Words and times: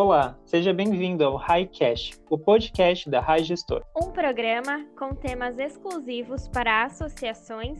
Olá, 0.00 0.38
seja 0.46 0.72
bem-vindo 0.72 1.24
ao 1.24 1.36
HighCast, 1.36 2.20
o 2.30 2.38
podcast 2.38 3.10
da 3.10 3.20
High 3.20 3.42
Gestor. 3.42 3.82
Um 4.00 4.12
programa 4.12 4.86
com 4.96 5.12
temas 5.12 5.58
exclusivos 5.58 6.46
para 6.46 6.84
associações, 6.84 7.78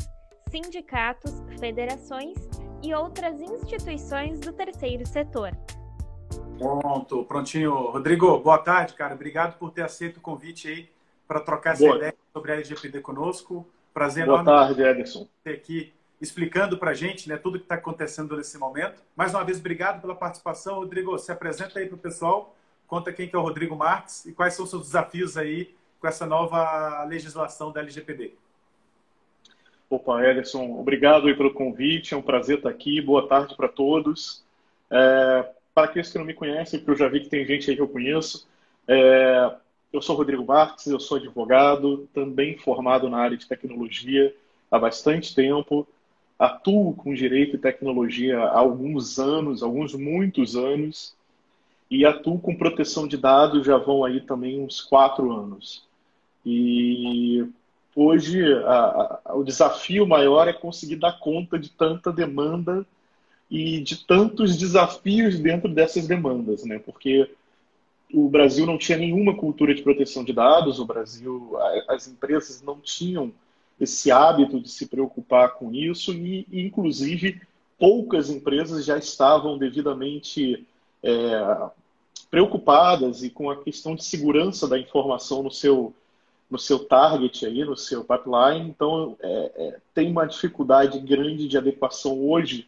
sindicatos, 0.50 1.40
federações 1.60 2.36
e 2.82 2.92
outras 2.92 3.40
instituições 3.40 4.40
do 4.40 4.52
terceiro 4.52 5.06
setor. 5.06 5.56
Pronto, 6.58 7.22
prontinho. 7.22 7.92
Rodrigo, 7.92 8.36
boa 8.40 8.58
tarde, 8.58 8.94
cara. 8.94 9.14
Obrigado 9.14 9.56
por 9.56 9.70
ter 9.70 9.82
aceito 9.82 10.16
o 10.16 10.20
convite 10.20 10.66
aí 10.66 10.88
para 11.24 11.38
trocar 11.38 11.74
essa 11.74 11.84
boa. 11.84 11.98
ideia 11.98 12.16
sobre 12.32 12.50
a 12.50 12.54
LGPD 12.56 13.00
conosco. 13.00 13.64
Prazer 13.94 14.26
boa 14.26 14.40
enorme. 14.40 14.50
Boa 14.50 14.66
tarde, 14.66 14.82
Ederson. 14.82 15.28
Ter 15.44 15.52
aqui 15.52 15.94
explicando 16.20 16.78
para 16.78 16.90
a 16.90 16.94
gente 16.94 17.28
né, 17.28 17.36
tudo 17.36 17.58
que 17.58 17.64
está 17.64 17.76
acontecendo 17.76 18.36
nesse 18.36 18.58
momento. 18.58 19.02
Mais 19.16 19.32
uma 19.34 19.44
vez, 19.44 19.58
obrigado 19.58 20.00
pela 20.00 20.14
participação. 20.14 20.76
Rodrigo, 20.76 21.16
se 21.18 21.30
apresenta 21.30 21.78
aí 21.78 21.86
para 21.86 21.94
o 21.94 21.98
pessoal, 21.98 22.56
conta 22.86 23.12
quem 23.12 23.28
que 23.28 23.36
é 23.36 23.38
o 23.38 23.42
Rodrigo 23.42 23.76
Marques 23.76 24.26
e 24.26 24.32
quais 24.32 24.54
são 24.54 24.64
os 24.64 24.70
seus 24.70 24.86
desafios 24.86 25.36
aí 25.36 25.74
com 26.00 26.06
essa 26.06 26.26
nova 26.26 27.04
legislação 27.04 27.72
da 27.72 27.80
LGPD. 27.80 28.32
Opa, 29.90 30.22
Ederson, 30.22 30.78
obrigado 30.78 31.28
aí 31.28 31.34
pelo 31.34 31.54
convite, 31.54 32.12
é 32.12 32.16
um 32.16 32.22
prazer 32.22 32.58
estar 32.58 32.68
aqui, 32.68 33.00
boa 33.00 33.26
tarde 33.26 33.56
para 33.56 33.68
todos. 33.68 34.44
É, 34.90 35.50
para 35.74 35.86
aqueles 35.86 36.10
que 36.10 36.18
não 36.18 36.24
me 36.24 36.34
conhecem, 36.34 36.78
porque 36.78 36.90
eu 36.90 36.96
já 36.96 37.08
vi 37.08 37.20
que 37.20 37.28
tem 37.28 37.46
gente 37.46 37.70
aí 37.70 37.76
que 37.76 37.82
eu 37.82 37.88
conheço, 37.88 38.46
é, 38.86 39.54
eu 39.92 40.02
sou 40.02 40.16
Rodrigo 40.16 40.44
Marques, 40.44 40.86
eu 40.86 41.00
sou 41.00 41.16
advogado, 41.16 42.08
também 42.12 42.58
formado 42.58 43.08
na 43.08 43.18
área 43.18 43.36
de 43.36 43.46
tecnologia 43.46 44.34
há 44.70 44.78
bastante 44.78 45.34
tempo, 45.34 45.86
atuo 46.38 46.94
com 46.94 47.12
direito 47.12 47.56
e 47.56 47.58
tecnologia 47.58 48.38
há 48.38 48.58
alguns 48.58 49.18
anos, 49.18 49.62
alguns 49.62 49.94
muitos 49.94 50.54
anos, 50.54 51.16
e 51.90 52.04
atuo 52.04 52.38
com 52.38 52.54
proteção 52.54 53.08
de 53.08 53.16
dados 53.16 53.66
já 53.66 53.76
vão 53.76 54.04
aí 54.04 54.20
também 54.20 54.60
uns 54.60 54.80
quatro 54.80 55.32
anos. 55.32 55.86
E 56.44 57.44
hoje 57.96 58.40
a, 58.64 59.20
a, 59.24 59.34
o 59.34 59.42
desafio 59.42 60.06
maior 60.06 60.46
é 60.46 60.52
conseguir 60.52 60.96
dar 60.96 61.18
conta 61.18 61.58
de 61.58 61.70
tanta 61.70 62.12
demanda 62.12 62.86
e 63.50 63.80
de 63.80 64.04
tantos 64.06 64.56
desafios 64.56 65.38
dentro 65.40 65.68
dessas 65.68 66.06
demandas, 66.06 66.64
né? 66.64 66.78
Porque 66.78 67.30
o 68.12 68.28
Brasil 68.28 68.64
não 68.66 68.78
tinha 68.78 68.98
nenhuma 68.98 69.34
cultura 69.34 69.74
de 69.74 69.82
proteção 69.82 70.22
de 70.22 70.32
dados, 70.32 70.78
o 70.78 70.84
Brasil, 70.84 71.56
as 71.88 72.06
empresas 72.06 72.62
não 72.62 72.78
tinham 72.78 73.32
esse 73.80 74.10
hábito 74.10 74.60
de 74.60 74.68
se 74.68 74.86
preocupar 74.86 75.54
com 75.54 75.72
isso 75.72 76.12
e, 76.12 76.46
inclusive, 76.52 77.40
poucas 77.78 78.28
empresas 78.28 78.84
já 78.84 78.98
estavam 78.98 79.56
devidamente 79.56 80.66
é, 81.02 81.68
preocupadas 82.30 83.22
e 83.22 83.30
com 83.30 83.50
a 83.50 83.62
questão 83.62 83.94
de 83.94 84.04
segurança 84.04 84.66
da 84.66 84.78
informação 84.78 85.42
no 85.42 85.50
seu 85.50 85.94
no 86.50 86.58
seu 86.58 86.78
target 86.78 87.44
aí, 87.44 87.62
no 87.62 87.76
seu 87.76 88.02
pipeline. 88.02 88.70
Então, 88.70 89.16
é, 89.20 89.52
é, 89.54 89.76
tem 89.92 90.10
uma 90.10 90.26
dificuldade 90.26 90.98
grande 90.98 91.46
de 91.46 91.58
adequação 91.58 92.26
hoje, 92.26 92.66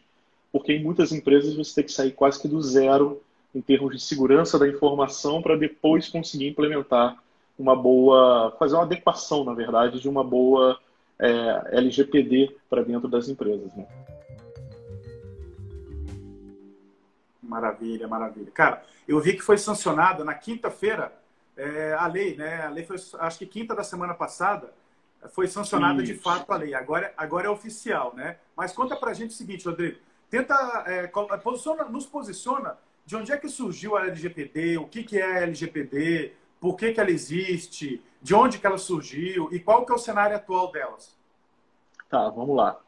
porque 0.51 0.73
em 0.73 0.83
muitas 0.83 1.11
empresas 1.11 1.55
você 1.55 1.73
tem 1.73 1.85
que 1.85 1.91
sair 1.91 2.11
quase 2.11 2.39
que 2.39 2.47
do 2.47 2.61
zero 2.61 3.23
em 3.55 3.59
termos 3.59 3.95
de 3.95 3.99
segurança 3.99 4.59
da 4.59 4.67
informação 4.67 5.41
para 5.41 5.57
depois 5.57 6.07
conseguir 6.07 6.47
implementar 6.47 7.17
uma 7.57 7.75
boa, 7.75 8.55
fazer 8.57 8.75
uma 8.75 8.83
adequação, 8.83 9.43
na 9.43 9.53
verdade, 9.53 9.99
de 9.99 10.07
uma 10.07 10.23
boa 10.23 10.79
é, 11.21 11.77
LGPD 11.77 12.57
para 12.69 12.83
dentro 12.83 13.07
das 13.07 13.29
empresas. 13.29 13.71
Né? 13.75 13.87
Maravilha, 17.41 18.07
maravilha. 18.07 18.51
Cara, 18.51 18.83
eu 19.07 19.19
vi 19.19 19.33
que 19.33 19.41
foi 19.41 19.57
sancionada 19.57 20.25
na 20.25 20.33
quinta-feira 20.33 21.13
é, 21.55 21.93
a 21.93 22.07
lei, 22.07 22.35
né? 22.35 22.63
A 22.65 22.69
lei 22.69 22.83
foi, 22.83 22.97
acho 23.19 23.37
que 23.37 23.45
quinta 23.45 23.75
da 23.75 23.83
semana 23.83 24.13
passada, 24.13 24.73
foi 25.29 25.47
sancionada 25.47 26.01
Isso. 26.01 26.13
de 26.13 26.19
fato 26.19 26.51
a 26.51 26.57
lei. 26.57 26.73
Agora, 26.73 27.13
agora 27.15 27.47
é 27.47 27.49
oficial, 27.49 28.13
né? 28.15 28.37
Mas 28.55 28.73
conta 28.73 28.95
pra 28.95 29.13
gente 29.13 29.31
o 29.31 29.33
seguinte, 29.33 29.67
Rodrigo. 29.67 29.99
Tenta, 30.29 30.83
é, 30.87 31.07
posiciona, 31.37 31.83
nos 31.83 32.05
posiciona 32.05 32.77
de 33.05 33.15
onde 33.15 33.31
é 33.31 33.37
que 33.37 33.49
surgiu 33.49 33.97
a 33.97 34.07
LGPD, 34.07 34.77
o 34.77 34.85
que, 34.85 35.03
que 35.03 35.19
é 35.19 35.25
a 35.25 35.41
LGPD, 35.41 36.33
por 36.59 36.75
que, 36.75 36.93
que 36.93 36.99
ela 36.99 37.11
existe, 37.11 38.01
de 38.21 38.35
onde 38.35 38.59
que 38.59 38.67
ela 38.67 38.77
surgiu 38.77 39.49
e 39.51 39.59
qual 39.59 39.85
que 39.85 39.91
é 39.91 39.95
o 39.95 39.99
cenário 39.99 40.35
atual 40.35 40.71
delas. 40.71 41.17
Tá, 42.09 42.29
vamos 42.29 42.55
lá. 42.55 42.79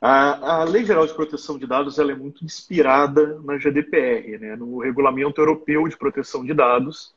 A, 0.00 0.60
a 0.60 0.64
Lei 0.64 0.84
Geral 0.84 1.06
de 1.06 1.14
Proteção 1.14 1.58
de 1.58 1.66
Dados 1.66 1.98
ela 1.98 2.12
é 2.12 2.14
muito 2.14 2.44
inspirada 2.44 3.40
na 3.42 3.56
GDPR, 3.56 4.38
né, 4.38 4.56
no 4.56 4.78
Regulamento 4.78 5.40
Europeu 5.40 5.88
de 5.88 5.96
Proteção 5.96 6.44
de 6.44 6.54
Dados. 6.54 7.12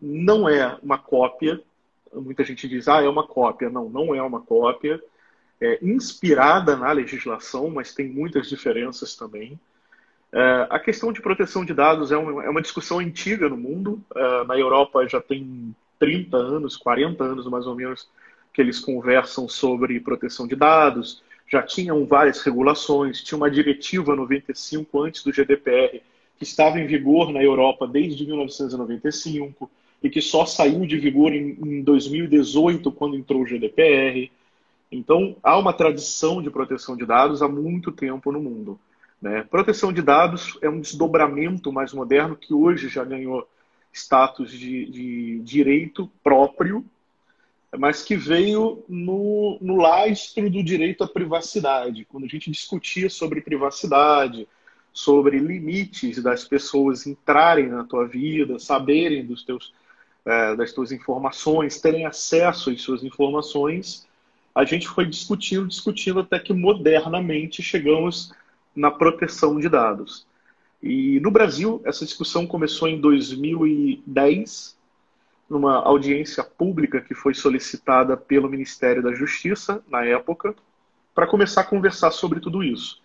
Não 0.00 0.48
é 0.48 0.78
uma 0.82 0.98
cópia. 0.98 1.60
Muita 2.12 2.44
gente 2.44 2.68
diz, 2.68 2.88
ah, 2.88 3.02
é 3.02 3.08
uma 3.08 3.26
cópia. 3.26 3.68
Não, 3.68 3.88
não 3.88 4.14
é 4.14 4.22
uma 4.22 4.40
cópia. 4.40 5.02
É 5.60 5.78
inspirada 5.82 6.76
na 6.76 6.92
legislação, 6.92 7.70
mas 7.70 7.94
tem 7.94 8.08
muitas 8.08 8.48
diferenças 8.48 9.14
também. 9.14 9.58
É, 10.32 10.66
a 10.68 10.78
questão 10.78 11.12
de 11.12 11.22
proteção 11.22 11.64
de 11.64 11.72
dados 11.72 12.12
é 12.12 12.16
uma, 12.16 12.44
é 12.44 12.48
uma 12.48 12.62
discussão 12.62 12.98
antiga 12.98 13.48
no 13.48 13.56
mundo. 13.56 14.02
É, 14.14 14.44
na 14.44 14.58
Europa 14.58 15.06
já 15.06 15.20
tem 15.20 15.74
30 15.98 16.36
anos, 16.36 16.76
40 16.76 17.22
anos 17.22 17.46
mais 17.46 17.66
ou 17.66 17.74
menos, 17.74 18.08
que 18.52 18.60
eles 18.60 18.78
conversam 18.78 19.48
sobre 19.48 20.00
proteção 20.00 20.46
de 20.46 20.56
dados. 20.56 21.22
Já 21.48 21.62
tinham 21.62 22.04
várias 22.06 22.40
regulações, 22.42 23.22
tinha 23.22 23.36
uma 23.36 23.50
diretiva 23.50 24.16
95 24.16 25.02
antes 25.02 25.22
do 25.22 25.32
GDPR, 25.32 26.02
que 26.36 26.44
estava 26.44 26.80
em 26.80 26.86
vigor 26.86 27.32
na 27.32 27.42
Europa 27.42 27.86
desde 27.86 28.26
1995 28.26 29.70
e 30.02 30.10
que 30.10 30.20
só 30.20 30.44
saiu 30.44 30.86
de 30.86 30.98
vigor 30.98 31.32
em, 31.32 31.56
em 31.62 31.82
2018, 31.82 32.90
quando 32.92 33.16
entrou 33.16 33.42
o 33.42 33.46
GDPR. 33.46 34.30
Então, 34.90 35.36
há 35.42 35.58
uma 35.58 35.72
tradição 35.72 36.42
de 36.42 36.50
proteção 36.50 36.96
de 36.96 37.06
dados 37.06 37.42
há 37.42 37.48
muito 37.48 37.90
tempo 37.90 38.30
no 38.30 38.40
mundo. 38.40 38.78
Né? 39.20 39.42
Proteção 39.50 39.92
de 39.92 40.02
dados 40.02 40.58
é 40.60 40.68
um 40.68 40.80
desdobramento 40.80 41.72
mais 41.72 41.92
moderno 41.92 42.36
que 42.36 42.52
hoje 42.52 42.88
já 42.88 43.04
ganhou 43.04 43.48
status 43.96 44.50
de, 44.50 44.86
de 44.86 45.40
direito 45.40 46.10
próprio, 46.22 46.84
mas 47.76 48.02
que 48.02 48.16
veio 48.16 48.84
no, 48.88 49.58
no 49.60 49.76
lastro 49.76 50.48
do 50.50 50.62
direito 50.62 51.02
à 51.02 51.08
privacidade. 51.08 52.04
Quando 52.04 52.24
a 52.24 52.28
gente 52.28 52.50
discutia 52.50 53.10
sobre 53.10 53.40
privacidade, 53.40 54.46
sobre 54.92 55.38
limites 55.38 56.22
das 56.22 56.44
pessoas 56.44 57.06
entrarem 57.06 57.68
na 57.68 57.84
tua 57.84 58.06
vida, 58.06 58.58
saberem 58.58 59.26
dos 59.26 59.42
teus, 59.44 59.72
é, 60.24 60.56
das 60.56 60.72
tuas 60.72 60.92
informações, 60.92 61.80
terem 61.80 62.06
acesso 62.06 62.70
às 62.70 62.80
suas 62.80 63.02
informações, 63.04 64.06
a 64.54 64.64
gente 64.64 64.88
foi 64.88 65.04
discutindo, 65.04 65.68
discutindo 65.68 66.20
até 66.20 66.38
que 66.38 66.54
modernamente 66.54 67.62
chegamos 67.62 68.32
na 68.74 68.90
proteção 68.90 69.60
de 69.60 69.68
dados. 69.68 70.25
E 70.86 71.18
no 71.18 71.32
Brasil, 71.32 71.82
essa 71.84 72.04
discussão 72.04 72.46
começou 72.46 72.86
em 72.86 73.00
2010, 73.00 74.76
numa 75.50 75.82
audiência 75.82 76.44
pública 76.44 77.00
que 77.00 77.12
foi 77.12 77.34
solicitada 77.34 78.16
pelo 78.16 78.48
Ministério 78.48 79.02
da 79.02 79.12
Justiça, 79.12 79.82
na 79.88 80.04
época, 80.04 80.54
para 81.12 81.26
começar 81.26 81.62
a 81.62 81.64
conversar 81.64 82.12
sobre 82.12 82.38
tudo 82.38 82.62
isso. 82.62 83.02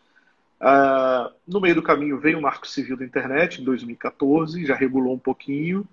Uh, 0.61 1.33
no 1.47 1.59
meio 1.59 1.73
do 1.73 1.81
caminho 1.81 2.19
veio 2.19 2.37
o 2.37 2.41
Marco 2.41 2.67
Civil 2.67 2.95
da 2.95 3.03
Internet, 3.03 3.59
em 3.59 3.65
2014, 3.65 4.63
já 4.63 4.75
regulou 4.75 5.15
um 5.15 5.19
pouquinho. 5.19 5.83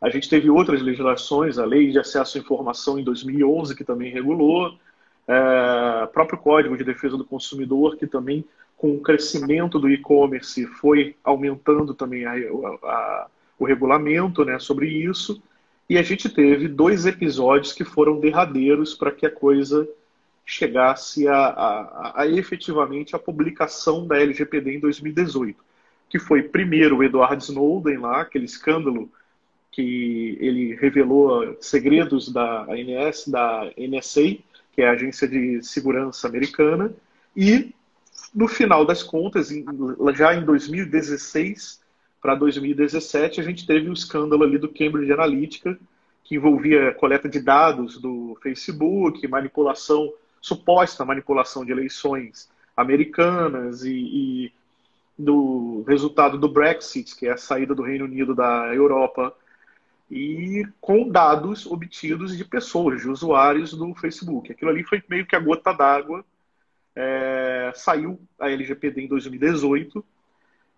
A 0.00 0.08
gente 0.08 0.26
teve 0.26 0.48
outras 0.48 0.80
legislações, 0.80 1.58
a 1.58 1.66
Lei 1.66 1.90
de 1.90 1.98
Acesso 1.98 2.38
à 2.38 2.40
Informação 2.40 2.98
em 2.98 3.04
2011, 3.04 3.76
que 3.76 3.84
também 3.84 4.10
regulou, 4.10 4.68
uh, 4.68 6.06
próprio 6.14 6.38
Código 6.38 6.78
de 6.78 6.84
Defesa 6.84 7.18
do 7.18 7.26
Consumidor, 7.26 7.96
que 7.98 8.06
também 8.06 8.42
com 8.80 8.94
o 8.94 9.00
crescimento 9.00 9.78
do 9.78 9.90
e-commerce, 9.90 10.64
foi 10.66 11.14
aumentando 11.22 11.92
também 11.92 12.24
a, 12.24 12.32
a, 12.32 13.26
o 13.58 13.66
regulamento 13.66 14.42
né, 14.42 14.58
sobre 14.58 14.88
isso. 14.88 15.42
E 15.86 15.98
a 15.98 16.02
gente 16.02 16.30
teve 16.30 16.66
dois 16.66 17.04
episódios 17.04 17.74
que 17.74 17.84
foram 17.84 18.18
derradeiros 18.18 18.94
para 18.94 19.12
que 19.12 19.26
a 19.26 19.30
coisa 19.30 19.86
chegasse 20.46 21.28
a, 21.28 21.36
a, 21.36 22.22
a, 22.22 22.26
efetivamente 22.26 23.14
a 23.14 23.18
publicação 23.18 24.06
da 24.06 24.18
LGPD 24.18 24.76
em 24.76 24.80
2018, 24.80 25.62
que 26.08 26.18
foi 26.18 26.42
primeiro 26.42 26.96
o 26.96 27.04
Edward 27.04 27.44
Snowden 27.44 27.98
lá, 27.98 28.22
aquele 28.22 28.46
escândalo 28.46 29.10
que 29.70 30.38
ele 30.40 30.74
revelou 30.74 31.54
segredos 31.60 32.32
da 32.32 32.62
ANS, 32.62 33.28
da 33.28 33.70
NSA, 33.76 34.38
que 34.72 34.80
é 34.80 34.88
a 34.88 34.92
agência 34.92 35.28
de 35.28 35.62
segurança 35.62 36.26
americana, 36.26 36.90
e 37.36 37.74
no 38.34 38.48
final 38.48 38.84
das 38.84 39.02
contas, 39.02 39.50
já 40.14 40.34
em 40.34 40.44
2016 40.44 41.80
para 42.20 42.34
2017, 42.34 43.40
a 43.40 43.44
gente 43.44 43.66
teve 43.66 43.88
o 43.88 43.92
escândalo 43.92 44.44
ali 44.44 44.58
do 44.58 44.68
Cambridge 44.68 45.12
Analytica, 45.12 45.78
que 46.24 46.36
envolvia 46.36 46.94
coleta 46.94 47.28
de 47.28 47.40
dados 47.40 48.00
do 48.00 48.38
Facebook, 48.42 49.26
manipulação, 49.26 50.12
suposta 50.40 51.04
manipulação 51.04 51.64
de 51.64 51.72
eleições 51.72 52.48
americanas 52.76 53.84
e, 53.84 53.92
e, 53.92 54.52
do 55.18 55.84
resultado 55.88 56.38
do 56.38 56.48
Brexit, 56.48 57.16
que 57.16 57.26
é 57.26 57.32
a 57.32 57.36
saída 57.36 57.74
do 57.74 57.82
Reino 57.82 58.04
Unido 58.04 58.34
da 58.34 58.72
Europa, 58.74 59.34
e 60.10 60.66
com 60.80 61.08
dados 61.08 61.66
obtidos 61.66 62.36
de 62.36 62.44
pessoas, 62.44 63.02
de 63.02 63.08
usuários 63.08 63.72
do 63.72 63.94
Facebook. 63.94 64.50
Aquilo 64.50 64.70
ali 64.70 64.82
foi 64.82 65.02
meio 65.08 65.26
que 65.26 65.36
a 65.36 65.40
gota 65.40 65.72
d'água. 65.72 66.24
É, 67.02 67.72
saiu 67.74 68.20
a 68.38 68.50
LGPD 68.50 69.00
em 69.00 69.08
2018 69.08 70.04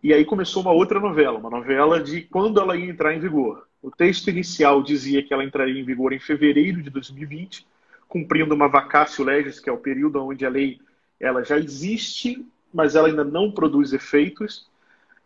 e 0.01 0.15
aí 0.15 0.25
começou 0.25 0.63
uma 0.63 0.71
outra 0.71 1.01
novela, 1.01 1.37
uma 1.37 1.51
novela 1.51 2.01
de 2.01 2.23
quando 2.23 2.61
ela 2.61 2.77
ia 2.77 2.89
entrar 2.89 3.13
em 3.13 3.19
vigor. 3.19 3.67
O 3.83 3.91
texto 3.91 4.29
inicial 4.31 4.85
dizia 4.85 5.21
que 5.21 5.35
ela 5.35 5.45
entraria 5.45 5.81
em 5.81 5.85
vigor 5.85 6.13
em 6.13 6.21
fevereiro 6.21 6.81
de 6.81 6.91
2020, 6.91 7.67
cumprindo 8.07 8.55
uma 8.55 8.69
vacácio 8.69 9.25
legis, 9.25 9.59
que 9.59 9.69
é 9.69 9.73
o 9.73 9.79
período 9.79 10.25
onde 10.25 10.47
a 10.47 10.49
lei 10.49 10.81
ela 11.19 11.43
já 11.43 11.59
existe, 11.59 12.47
mas 12.73 12.95
ela 12.95 13.09
ainda 13.09 13.25
não 13.25 13.51
produz 13.51 13.93
efeitos. 13.93 14.71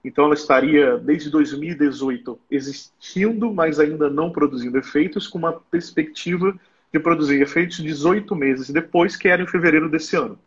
Então, 0.02 0.24
ela 0.24 0.34
estaria 0.34 0.96
desde 0.96 1.28
2018 1.28 2.40
existindo, 2.50 3.52
mas 3.52 3.78
ainda 3.78 4.08
não 4.08 4.30
produzindo 4.30 4.78
efeitos, 4.78 5.26
com 5.28 5.36
uma 5.36 5.52
perspectiva 5.52 6.58
de 6.90 6.98
produzir 6.98 7.42
efeitos 7.42 7.76
18 7.82 8.34
meses 8.34 8.70
depois, 8.70 9.14
que 9.14 9.28
era 9.28 9.42
em 9.42 9.46
fevereiro 9.46 9.90
desse 9.90 10.16
ano. 10.16 10.38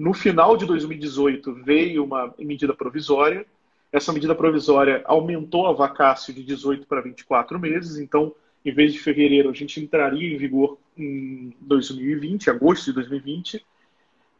No 0.00 0.14
final 0.14 0.56
de 0.56 0.64
2018, 0.64 1.62
veio 1.62 2.02
uma 2.02 2.34
medida 2.38 2.72
provisória. 2.72 3.44
Essa 3.92 4.14
medida 4.14 4.34
provisória 4.34 5.02
aumentou 5.04 5.66
a 5.66 5.74
vacácio 5.74 6.32
de 6.32 6.42
18 6.42 6.86
para 6.86 7.02
24 7.02 7.58
meses. 7.60 7.98
Então, 7.98 8.34
em 8.64 8.72
vez 8.72 8.94
de 8.94 8.98
fevereiro, 8.98 9.50
a 9.50 9.52
gente 9.52 9.78
entraria 9.78 10.34
em 10.34 10.38
vigor 10.38 10.78
em 10.96 11.54
2020, 11.60 12.48
agosto 12.48 12.86
de 12.86 12.92
2020. 12.94 13.62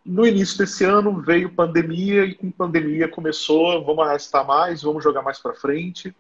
No 0.03 0.27
início 0.27 0.57
desse 0.57 0.83
ano 0.83 1.21
veio 1.21 1.55
pandemia 1.55 2.25
e 2.25 2.35
com 2.35 2.51
pandemia 2.51 3.07
começou, 3.07 3.85
vamos 3.85 4.07
arrastar 4.07 4.47
mais, 4.47 4.81
vamos 4.81 5.05
jogar 5.05 5.21
mais 5.21 5.39
para 5.39 5.53
frente. 5.53 6.17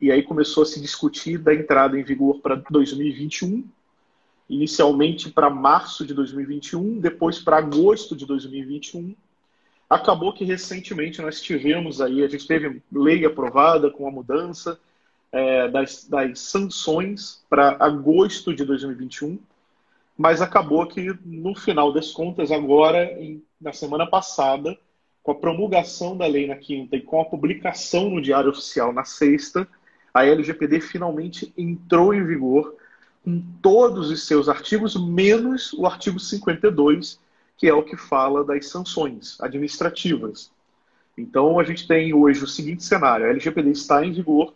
E 0.00 0.10
aí 0.10 0.22
começou 0.22 0.62
a 0.62 0.66
se 0.66 0.80
discutir 0.80 1.36
da 1.36 1.54
entrada 1.54 2.00
em 2.00 2.02
vigor 2.02 2.40
para 2.40 2.54
2021, 2.70 3.68
inicialmente 4.48 5.30
para 5.30 5.50
março 5.50 6.06
de 6.06 6.14
2021, 6.14 7.00
depois 7.00 7.38
para 7.38 7.58
agosto 7.58 8.16
de 8.16 8.24
2021. 8.26 9.14
Acabou 9.88 10.32
que 10.32 10.44
recentemente 10.44 11.20
nós 11.20 11.40
tivemos 11.40 12.00
aí, 12.00 12.22
a 12.22 12.28
gente 12.28 12.46
teve 12.46 12.82
lei 12.92 13.24
aprovada 13.24 13.90
com 13.90 14.06
a 14.06 14.10
mudança 14.10 14.78
é, 15.30 15.68
das, 15.68 16.04
das 16.08 16.40
sanções 16.40 17.44
para 17.48 17.76
agosto 17.80 18.54
de 18.54 18.64
2021 18.64 19.38
mas 20.18 20.42
acabou 20.42 20.84
que, 20.84 21.16
no 21.24 21.54
final 21.54 21.92
das 21.92 22.10
contas, 22.10 22.50
agora, 22.50 23.04
em, 23.22 23.40
na 23.60 23.72
semana 23.72 24.04
passada, 24.04 24.76
com 25.22 25.30
a 25.30 25.34
promulgação 25.36 26.16
da 26.16 26.26
lei 26.26 26.48
na 26.48 26.56
quinta 26.56 26.96
e 26.96 27.00
com 27.00 27.20
a 27.20 27.24
publicação 27.24 28.10
no 28.10 28.20
Diário 28.20 28.50
Oficial 28.50 28.92
na 28.92 29.04
sexta, 29.04 29.68
a 30.12 30.26
LGPD 30.26 30.80
finalmente 30.80 31.52
entrou 31.56 32.12
em 32.12 32.26
vigor 32.26 32.74
com 33.28 33.42
todos 33.60 34.08
os 34.10 34.26
seus 34.26 34.48
artigos, 34.48 34.96
menos 34.96 35.74
o 35.74 35.84
artigo 35.84 36.18
52, 36.18 37.20
que 37.58 37.68
é 37.68 37.74
o 37.74 37.82
que 37.82 37.94
fala 37.94 38.42
das 38.42 38.68
sanções 38.68 39.38
administrativas. 39.38 40.50
Então, 41.16 41.60
a 41.60 41.64
gente 41.64 41.86
tem 41.86 42.14
hoje 42.14 42.42
o 42.42 42.46
seguinte 42.46 42.82
cenário: 42.82 43.26
a 43.26 43.28
LGPD 43.28 43.70
está 43.72 44.02
em 44.02 44.12
vigor, 44.12 44.54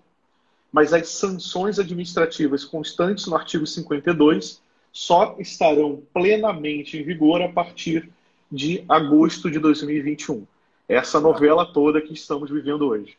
mas 0.72 0.94
as 0.94 1.08
sanções 1.08 1.78
administrativas 1.78 2.64
constantes 2.64 3.26
no 3.26 3.36
artigo 3.36 3.66
52 3.66 4.62
só 4.90 5.36
estarão 5.38 6.02
plenamente 6.14 6.96
em 6.96 7.02
vigor 7.02 7.42
a 7.42 7.50
partir 7.50 8.10
de 8.50 8.84
agosto 8.88 9.50
de 9.50 9.58
2021. 9.58 10.46
Essa 10.88 11.20
novela 11.20 11.70
toda 11.70 12.00
que 12.00 12.14
estamos 12.14 12.50
vivendo 12.50 12.86
hoje. 12.86 13.18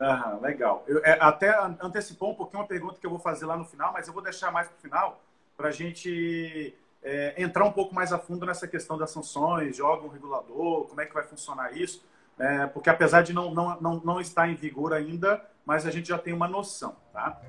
Aham, 0.00 0.40
legal. 0.40 0.84
Eu, 0.86 1.04
é, 1.04 1.16
até 1.20 1.56
antecipou 1.80 2.32
um 2.32 2.34
pouquinho 2.34 2.62
uma 2.62 2.68
pergunta 2.68 2.98
que 2.98 3.06
eu 3.06 3.10
vou 3.10 3.18
fazer 3.18 3.46
lá 3.46 3.56
no 3.56 3.64
final, 3.64 3.92
mas 3.92 4.06
eu 4.06 4.12
vou 4.12 4.22
deixar 4.22 4.50
mais 4.50 4.68
para 4.68 4.76
o 4.76 4.80
final 4.80 5.20
para 5.56 5.68
a 5.68 5.72
gente 5.72 6.74
é, 7.02 7.40
entrar 7.40 7.64
um 7.64 7.72
pouco 7.72 7.94
mais 7.94 8.12
a 8.12 8.18
fundo 8.18 8.44
nessa 8.44 8.66
questão 8.66 8.98
das 8.98 9.10
sanções, 9.10 9.76
joga 9.76 10.04
um 10.04 10.08
regulador, 10.08 10.86
como 10.86 11.00
é 11.00 11.06
que 11.06 11.14
vai 11.14 11.22
funcionar 11.22 11.76
isso. 11.76 12.04
É, 12.36 12.66
porque 12.66 12.90
apesar 12.90 13.22
de 13.22 13.32
não, 13.32 13.54
não, 13.54 13.80
não, 13.80 14.00
não 14.04 14.20
estar 14.20 14.48
em 14.48 14.56
vigor 14.56 14.92
ainda, 14.92 15.44
mas 15.64 15.86
a 15.86 15.90
gente 15.90 16.08
já 16.08 16.18
tem 16.18 16.32
uma 16.32 16.48
noção, 16.48 16.96
tá? 17.12 17.40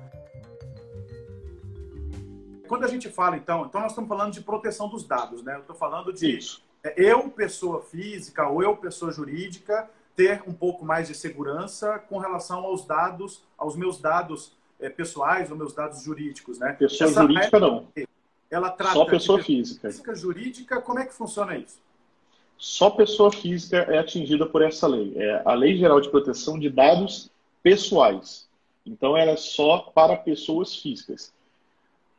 Quando 2.68 2.84
a 2.84 2.88
gente 2.88 3.08
fala, 3.08 3.36
então, 3.36 3.66
então 3.66 3.80
nós 3.80 3.92
estamos 3.92 4.08
falando 4.08 4.32
de 4.32 4.40
proteção 4.40 4.88
dos 4.88 5.04
dados, 5.04 5.42
né? 5.42 5.54
Eu 5.56 5.60
estou 5.60 5.74
falando 5.74 6.12
de 6.12 6.36
Isso. 6.36 6.64
É, 6.82 6.94
eu, 6.96 7.28
pessoa 7.30 7.82
física, 7.82 8.46
ou 8.46 8.62
eu, 8.62 8.76
pessoa 8.76 9.10
jurídica, 9.10 9.90
ter 10.16 10.42
um 10.46 10.52
pouco 10.52 10.84
mais 10.84 11.06
de 11.06 11.14
segurança 11.14 11.98
com 11.98 12.18
relação 12.18 12.64
aos 12.64 12.84
dados, 12.84 13.42
aos 13.56 13.76
meus 13.76 14.00
dados 14.00 14.52
é, 14.80 14.88
pessoais 14.88 15.50
ou 15.50 15.56
meus 15.56 15.74
dados 15.74 16.02
jurídicos, 16.02 16.58
né? 16.58 16.72
Pessoa 16.72 17.10
Essa 17.10 17.22
jurídica 17.22 17.60
não. 17.60 17.86
Ela 18.50 18.70
trata 18.70 18.94
Só 18.94 19.04
pessoa 19.04 19.42
física. 19.42 19.88
Física 19.88 20.14
jurídica, 20.14 20.80
como 20.80 20.98
é 20.98 21.06
que 21.06 21.12
funciona 21.12 21.56
isso? 21.56 21.78
Só 22.56 22.90
pessoa 22.90 23.30
física 23.30 23.76
é 23.76 23.98
atingida 23.98 24.46
por 24.46 24.62
essa 24.62 24.86
lei. 24.86 25.12
É 25.16 25.42
a 25.44 25.52
Lei 25.52 25.76
Geral 25.76 26.00
de 26.00 26.08
Proteção 26.08 26.58
de 26.58 26.70
Dados 26.70 27.30
Pessoais. 27.62 28.48
Então, 28.86 29.16
ela 29.16 29.32
é 29.32 29.36
só 29.36 29.78
para 29.94 30.16
pessoas 30.16 30.74
físicas 30.76 31.34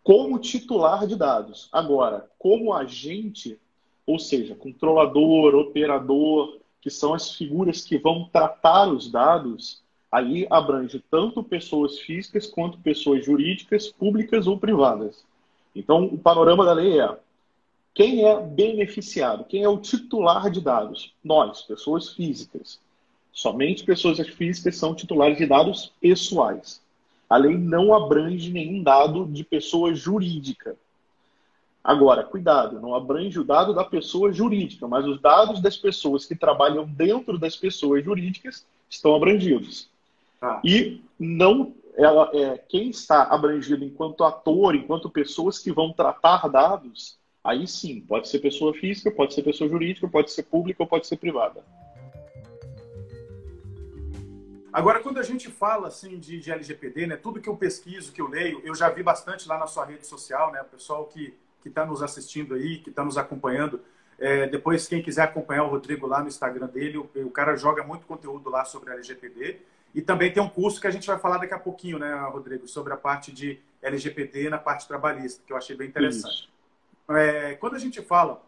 como 0.03 0.39
titular 0.39 1.05
de 1.05 1.17
dados. 1.17 1.67
Agora, 1.69 2.29
como 2.39 2.73
agente, 2.73 3.59
ou 4.05 4.17
seja, 4.17 4.55
controlador, 4.55 5.53
operador, 5.53 6.59
que 6.87 6.93
são 6.93 7.13
as 7.13 7.35
figuras 7.35 7.81
que 7.81 7.97
vão 7.97 8.29
tratar 8.31 8.87
os 8.87 9.11
dados, 9.11 9.83
aí 10.09 10.47
abrange 10.49 11.03
tanto 11.11 11.43
pessoas 11.43 11.99
físicas 11.99 12.47
quanto 12.47 12.77
pessoas 12.77 13.25
jurídicas, 13.25 13.89
públicas 13.89 14.47
ou 14.47 14.57
privadas. 14.57 15.25
Então, 15.75 16.05
o 16.05 16.17
panorama 16.17 16.63
da 16.63 16.71
lei 16.71 16.97
é 17.01 17.17
quem 17.93 18.25
é 18.25 18.39
beneficiado, 18.39 19.43
quem 19.43 19.63
é 19.63 19.69
o 19.69 19.79
titular 19.79 20.49
de 20.49 20.61
dados? 20.61 21.13
Nós, 21.21 21.61
pessoas 21.61 22.13
físicas. 22.13 22.79
Somente 23.33 23.83
pessoas 23.83 24.17
físicas 24.19 24.77
são 24.77 24.95
titulares 24.95 25.37
de 25.37 25.45
dados 25.45 25.91
pessoais 25.99 26.81
a 27.29 27.35
lei 27.35 27.57
não 27.57 27.93
abrange 27.93 28.51
nenhum 28.51 28.81
dado 28.81 29.25
de 29.25 29.43
pessoa 29.43 29.93
jurídica. 29.93 30.77
Agora, 31.87 32.21
cuidado, 32.21 32.81
não 32.81 32.93
abrange 32.93 33.39
o 33.39 33.45
dado 33.45 33.73
da 33.73 33.85
pessoa 33.85 34.33
jurídica, 34.33 34.85
mas 34.89 35.05
os 35.05 35.21
dados 35.21 35.61
das 35.61 35.77
pessoas 35.77 36.25
que 36.25 36.35
trabalham 36.35 36.83
dentro 36.83 37.39
das 37.39 37.55
pessoas 37.55 38.03
jurídicas 38.03 38.67
estão 38.89 39.15
abrangidos. 39.15 39.89
Ah. 40.41 40.59
E 40.65 41.01
não 41.17 41.73
ela 41.95 42.29
é 42.33 42.57
quem 42.57 42.89
está 42.89 43.23
abrangido 43.23 43.85
enquanto 43.85 44.25
ator, 44.25 44.75
enquanto 44.75 45.09
pessoas 45.09 45.59
que 45.59 45.71
vão 45.71 45.93
tratar 45.93 46.49
dados, 46.49 47.17
aí 47.41 47.65
sim, 47.65 48.01
pode 48.01 48.27
ser 48.27 48.39
pessoa 48.39 48.73
física, 48.73 49.09
pode 49.09 49.33
ser 49.33 49.41
pessoa 49.41 49.69
jurídica, 49.69 50.09
pode 50.09 50.29
ser 50.29 50.43
pública 50.43 50.83
ou 50.83 50.87
pode 50.87 51.07
ser 51.07 51.15
privada. 51.15 51.63
Agora, 54.73 54.99
quando 54.99 55.19
a 55.19 55.23
gente 55.23 55.47
fala 55.49 55.87
assim 55.87 56.19
de, 56.19 56.37
de, 56.37 56.51
LGPD, 56.51 57.07
né, 57.07 57.15
tudo 57.15 57.39
que 57.39 57.47
eu 57.47 57.55
pesquiso, 57.55 58.11
que 58.11 58.21
eu 58.21 58.27
leio, 58.27 58.61
eu 58.65 58.75
já 58.75 58.89
vi 58.89 59.01
bastante 59.01 59.47
lá 59.47 59.57
na 59.57 59.67
sua 59.67 59.85
rede 59.85 60.05
social, 60.05 60.51
né, 60.51 60.61
o 60.61 60.65
pessoal 60.65 61.05
que 61.05 61.33
está 61.65 61.85
nos 61.85 62.01
assistindo 62.01 62.53
aí, 62.53 62.79
que 62.79 62.89
está 62.89 63.03
nos 63.03 63.17
acompanhando. 63.17 63.81
É, 64.19 64.47
depois, 64.47 64.87
quem 64.87 65.01
quiser 65.01 65.23
acompanhar 65.23 65.63
o 65.63 65.69
Rodrigo 65.69 66.07
lá 66.07 66.21
no 66.21 66.27
Instagram 66.27 66.67
dele, 66.67 66.97
o, 66.97 67.09
o, 67.15 67.29
cara 67.29 67.55
joga 67.55 67.83
muito 67.83 68.05
conteúdo 68.05 68.49
lá 68.49 68.65
sobre 68.65 68.91
LGPD. 68.91 69.59
E 69.93 70.01
também 70.01 70.31
tem 70.31 70.41
um 70.41 70.49
curso 70.49 70.81
que 70.81 70.87
a 70.87 70.91
gente 70.91 71.07
vai 71.07 71.17
falar 71.17 71.37
daqui 71.37 71.53
a 71.53 71.59
pouquinho, 71.59 71.97
né, 71.99 72.13
Rodrigo, 72.31 72.67
sobre 72.67 72.93
a 72.93 72.97
parte 72.97 73.31
de 73.31 73.59
LGPD 73.81 74.49
na 74.49 74.57
parte 74.57 74.87
trabalhista, 74.87 75.41
que 75.45 75.53
eu 75.53 75.57
achei 75.57 75.75
bem 75.75 75.87
interessante. 75.87 76.49
É, 77.09 77.53
quando 77.55 77.75
a 77.75 77.79
gente 77.79 78.01
fala 78.01 78.43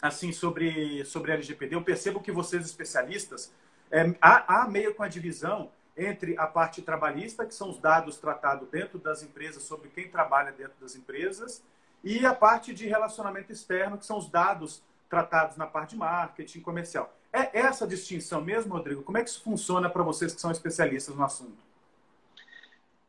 assim 0.00 0.32
sobre, 0.32 1.04
sobre 1.04 1.32
LGPD, 1.32 1.74
eu 1.74 1.82
percebo 1.82 2.20
que 2.20 2.32
vocês, 2.32 2.64
especialistas, 2.64 3.52
é, 3.90 4.14
há, 4.20 4.62
há 4.62 4.68
meio 4.68 4.94
com 4.94 5.02
a 5.02 5.08
divisão 5.08 5.70
entre 5.96 6.38
a 6.38 6.46
parte 6.46 6.80
trabalhista, 6.80 7.44
que 7.44 7.54
são 7.54 7.70
os 7.70 7.78
dados 7.78 8.16
tratados 8.18 8.68
dentro 8.68 8.98
das 8.98 9.22
empresas 9.22 9.64
sobre 9.64 9.88
quem 9.88 10.08
trabalha 10.08 10.52
dentro 10.52 10.74
das 10.80 10.94
empresas, 10.94 11.62
e 12.02 12.24
a 12.24 12.34
parte 12.34 12.72
de 12.74 12.86
relacionamento 12.86 13.52
externo, 13.52 13.98
que 13.98 14.06
são 14.06 14.18
os 14.18 14.28
dados 14.28 14.82
tratados 15.08 15.56
na 15.56 15.66
parte 15.66 15.90
de 15.90 15.96
marketing 15.96 16.60
comercial. 16.60 17.14
É 17.32 17.58
essa 17.58 17.86
distinção 17.86 18.40
mesmo, 18.40 18.72
Rodrigo? 18.72 19.02
Como 19.02 19.18
é 19.18 19.22
que 19.22 19.30
isso 19.30 19.42
funciona 19.42 19.88
para 19.88 20.02
vocês 20.02 20.34
que 20.34 20.40
são 20.40 20.50
especialistas 20.50 21.14
no 21.14 21.24
assunto? 21.24 21.56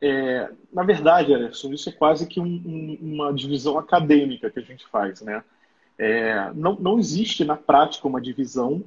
É, 0.00 0.50
na 0.72 0.82
verdade, 0.82 1.34
Anderson, 1.34 1.72
isso 1.72 1.88
é 1.88 1.92
quase 1.92 2.26
que 2.26 2.40
um, 2.40 2.44
um, 2.44 2.98
uma 3.00 3.32
divisão 3.34 3.78
acadêmica 3.78 4.50
que 4.50 4.58
a 4.58 4.62
gente 4.62 4.86
faz, 4.88 5.20
né? 5.20 5.44
É, 5.98 6.50
não, 6.54 6.74
não 6.76 6.98
existe 6.98 7.44
na 7.44 7.56
prática 7.56 8.08
uma 8.08 8.20
divisão 8.20 8.82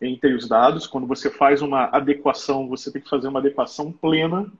entre 0.00 0.34
os 0.34 0.46
dados. 0.46 0.86
Quando 0.86 1.06
você 1.06 1.30
faz 1.30 1.62
uma 1.62 1.84
adequação, 1.86 2.68
você 2.68 2.92
tem 2.92 3.00
que 3.00 3.08
fazer 3.08 3.28
uma 3.28 3.38
adequação 3.38 3.90
plena. 3.90 4.52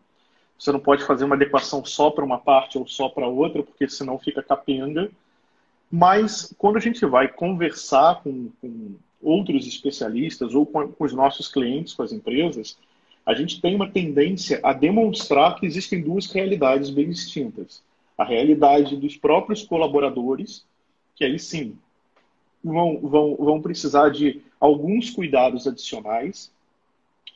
Você 0.59 0.71
não 0.71 0.80
pode 0.80 1.04
fazer 1.04 1.25
uma 1.25 1.35
adequação 1.35 1.85
só 1.85 2.11
para 2.11 2.25
uma 2.25 2.38
parte 2.38 2.78
ou 2.78 2.87
só 2.87 3.09
para 3.09 3.26
outra, 3.26 3.62
porque 3.62 3.88
senão 3.88 4.18
fica 4.18 4.42
capenga. 4.42 5.11
Mas 5.90 6.54
quando 6.56 6.76
a 6.76 6.80
gente 6.80 7.04
vai 7.04 7.28
conversar 7.28 8.23
com, 8.23 8.50
com 8.61 8.94
outros 9.21 9.66
especialistas 9.66 10.54
ou 10.54 10.64
com, 10.64 10.88
com 10.88 11.04
os 11.04 11.12
nossos 11.12 11.49
clientes, 11.49 11.94
com 11.94 12.02
as 12.02 12.12
empresas, 12.12 12.78
a 13.25 13.35
gente 13.35 13.61
tem 13.61 13.75
uma 13.75 13.90
tendência 13.90 14.61
a 14.62 14.73
demonstrar 14.73 15.54
que 15.56 15.66
existem 15.66 16.02
duas 16.02 16.30
realidades 16.30 16.90
bem 16.90 17.09
distintas. 17.09 17.82
A 18.18 18.25
realidade 18.25 18.97
dos 18.97 19.16
próprios 19.16 19.62
colaboradores, 19.62 20.64
que 21.14 21.25
aí 21.25 21.38
sim 21.38 21.76
vão, 22.62 22.99
vão, 23.00 23.37
vão 23.37 23.62
precisar 23.62 24.11
de 24.11 24.42
alguns 24.61 25.11
cuidados 25.11 25.66
adicionais, 25.66 26.52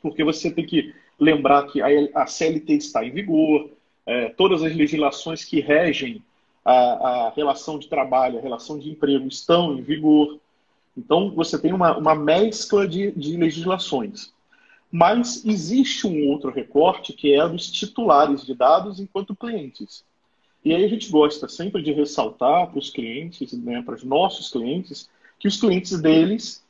porque 0.01 0.23
você 0.23 0.51
tem 0.51 0.65
que 0.65 0.93
lembrar 1.19 1.63
que 1.67 1.81
a, 1.81 2.27
CLT 2.27 2.73
está 2.73 3.03
em 3.03 3.11
vigor, 3.11 3.69
é, 4.05 4.29
todas 4.29 4.63
as 4.63 4.75
legislações 4.75 5.43
que 5.43 5.59
regem 5.59 6.21
a, 6.63 6.73
a, 6.73 7.29
relação 7.35 7.79
de 7.79 7.87
trabalho, 7.87 8.37
a 8.37 8.41
relação 8.41 8.77
de 8.77 8.89
emprego 8.89 9.27
estão 9.27 9.73
em 9.77 9.81
vigor. 9.81 10.39
Então, 10.97 11.31
você 11.31 11.57
tem 11.59 11.73
uma, 11.73 11.97
uma 11.97 12.15
mescla 12.15 12.87
de, 12.87 13.11
de 13.11 13.37
legislações. 13.37 14.33
Mas 14.91 15.45
existe 15.45 16.07
um 16.07 16.27
outro 16.29 16.51
recorte 16.51 17.13
que 17.13 17.33
é 17.33 17.47
dos 17.47 17.69
titulares 17.69 18.45
de 18.45 18.53
dados 18.53 18.99
enquanto 18.99 19.35
clientes. 19.35 20.03
E 20.63 20.73
aí 20.73 20.83
a 20.83 20.87
gente 20.87 21.09
gosta 21.09 21.47
sempre 21.47 21.81
de 21.81 21.91
ressaltar 21.91 22.67
para 22.67 22.79
os 22.79 22.89
clientes, 22.89 23.53
né, 23.53 23.81
para 23.81 23.95
os 23.95 24.03
nossos 24.03 24.49
clientes, 24.49 25.09
que 25.39 25.47
os 25.47 25.59
clientes 25.59 25.99
deles 25.99 26.63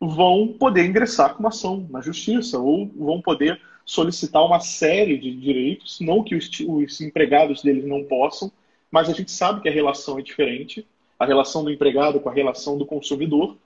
vão 0.00 0.54
poder 0.58 0.86
ingressar 0.86 1.34
com 1.34 1.40
uma 1.40 1.48
ação 1.48 1.86
na 1.90 2.00
justiça 2.00 2.58
ou 2.58 2.86
vão 2.96 3.20
poder 3.20 3.60
solicitar 3.86 4.44
uma 4.44 4.58
série 4.58 5.16
de 5.16 5.32
direitos, 5.32 6.00
não 6.00 6.24
que 6.24 6.34
os, 6.34 6.50
os 6.66 7.00
empregados 7.00 7.62
deles 7.62 7.86
não 7.86 8.02
possam, 8.02 8.50
mas 8.90 9.08
a 9.08 9.12
gente 9.12 9.30
sabe 9.30 9.62
que 9.62 9.68
a 9.68 9.72
relação 9.72 10.18
é 10.18 10.22
diferente, 10.22 10.84
a 11.18 11.24
relação 11.24 11.62
do 11.62 11.70
empregado 11.70 12.18
com 12.18 12.28
a 12.28 12.32
relação 12.32 12.76
do 12.76 12.84
consumidor, 12.84 13.56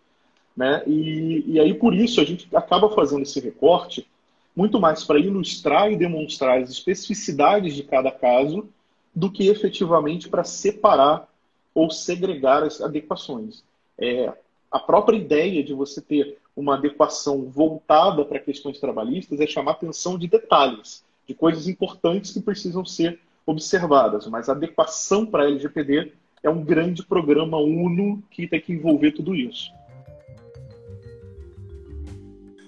né? 0.55 0.83
E, 0.87 1.45
e 1.47 1.59
aí 1.59 1.73
por 1.73 1.95
isso 1.95 2.21
a 2.21 2.25
gente 2.25 2.47
acaba 2.55 2.91
fazendo 2.91 3.23
esse 3.23 3.41
recorte 3.41 4.07
muito 4.55 4.79
mais 4.79 5.05
para 5.05 5.19
ilustrar 5.19 5.91
e 5.91 5.97
demonstrar 5.97 6.61
as 6.61 6.71
especificidades 6.71 7.75
de 7.75 7.83
cada 7.83 8.11
caso 8.11 8.69
do 9.15 9.31
que 9.31 9.49
efetivamente 9.49 10.29
para 10.29 10.45
separar 10.45 11.29
ou 11.75 11.91
segregar 11.91 12.63
as 12.63 12.81
adequações. 12.81 13.65
É, 13.99 14.33
a 14.71 14.79
própria 14.79 15.17
ideia 15.17 15.65
de 15.65 15.73
você 15.73 16.01
ter 16.01 16.39
uma 16.57 16.75
adequação 16.75 17.45
voltada 17.45 18.25
para 18.25 18.39
questões 18.39 18.79
trabalhistas 18.79 19.41
é 19.41 19.47
chamar 19.47 19.73
atenção 19.73 20.19
de 20.19 20.27
detalhes, 20.27 21.05
de 21.27 21.35
coisas 21.35 21.69
importantes 21.69 22.33
que 22.33 22.41
precisam 22.41 22.85
ser 22.85 23.21
observadas. 23.47 24.27
Mas 24.27 24.49
a 24.49 24.53
adequação 24.53 25.25
para 25.25 25.45
a 25.45 25.47
LGPD 25.47 26.13
é 26.43 26.51
um 26.51 26.65
grande 26.65 27.05
programa 27.05 27.59
uno 27.59 28.23
que 28.31 28.47
tem 28.47 28.61
que 28.61 28.73
envolver 28.73 29.13
tudo 29.13 29.35
isso. 29.35 29.73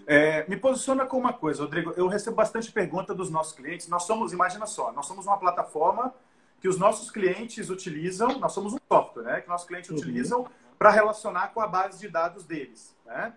É, 0.06 0.46
me 0.48 0.56
posiciona 0.56 1.06
com 1.06 1.16
uma 1.16 1.32
coisa, 1.32 1.62
Rodrigo. 1.62 1.92
Eu 1.96 2.06
recebo 2.06 2.36
bastante 2.36 2.70
pergunta 2.70 3.14
dos 3.14 3.30
nossos 3.30 3.54
clientes. 3.54 3.88
Nós 3.88 4.02
somos, 4.04 4.32
imagina 4.32 4.66
só, 4.66 4.92
nós 4.92 5.06
somos 5.06 5.26
uma 5.26 5.38
plataforma 5.38 6.12
que 6.60 6.68
os 6.68 6.78
nossos 6.78 7.10
clientes 7.10 7.70
utilizam. 7.70 8.38
Nós 8.38 8.52
somos 8.52 8.74
um 8.74 8.78
software, 8.88 9.22
né? 9.22 9.40
Que 9.40 9.48
nossos 9.48 9.66
clientes 9.66 9.90
uhum. 9.90 9.96
utilizam 9.96 10.46
para 10.78 10.90
relacionar 10.90 11.48
com 11.54 11.60
a 11.60 11.66
base 11.66 12.00
de 12.00 12.08
dados 12.08 12.44
deles. 12.44 12.96
Né? 13.06 13.32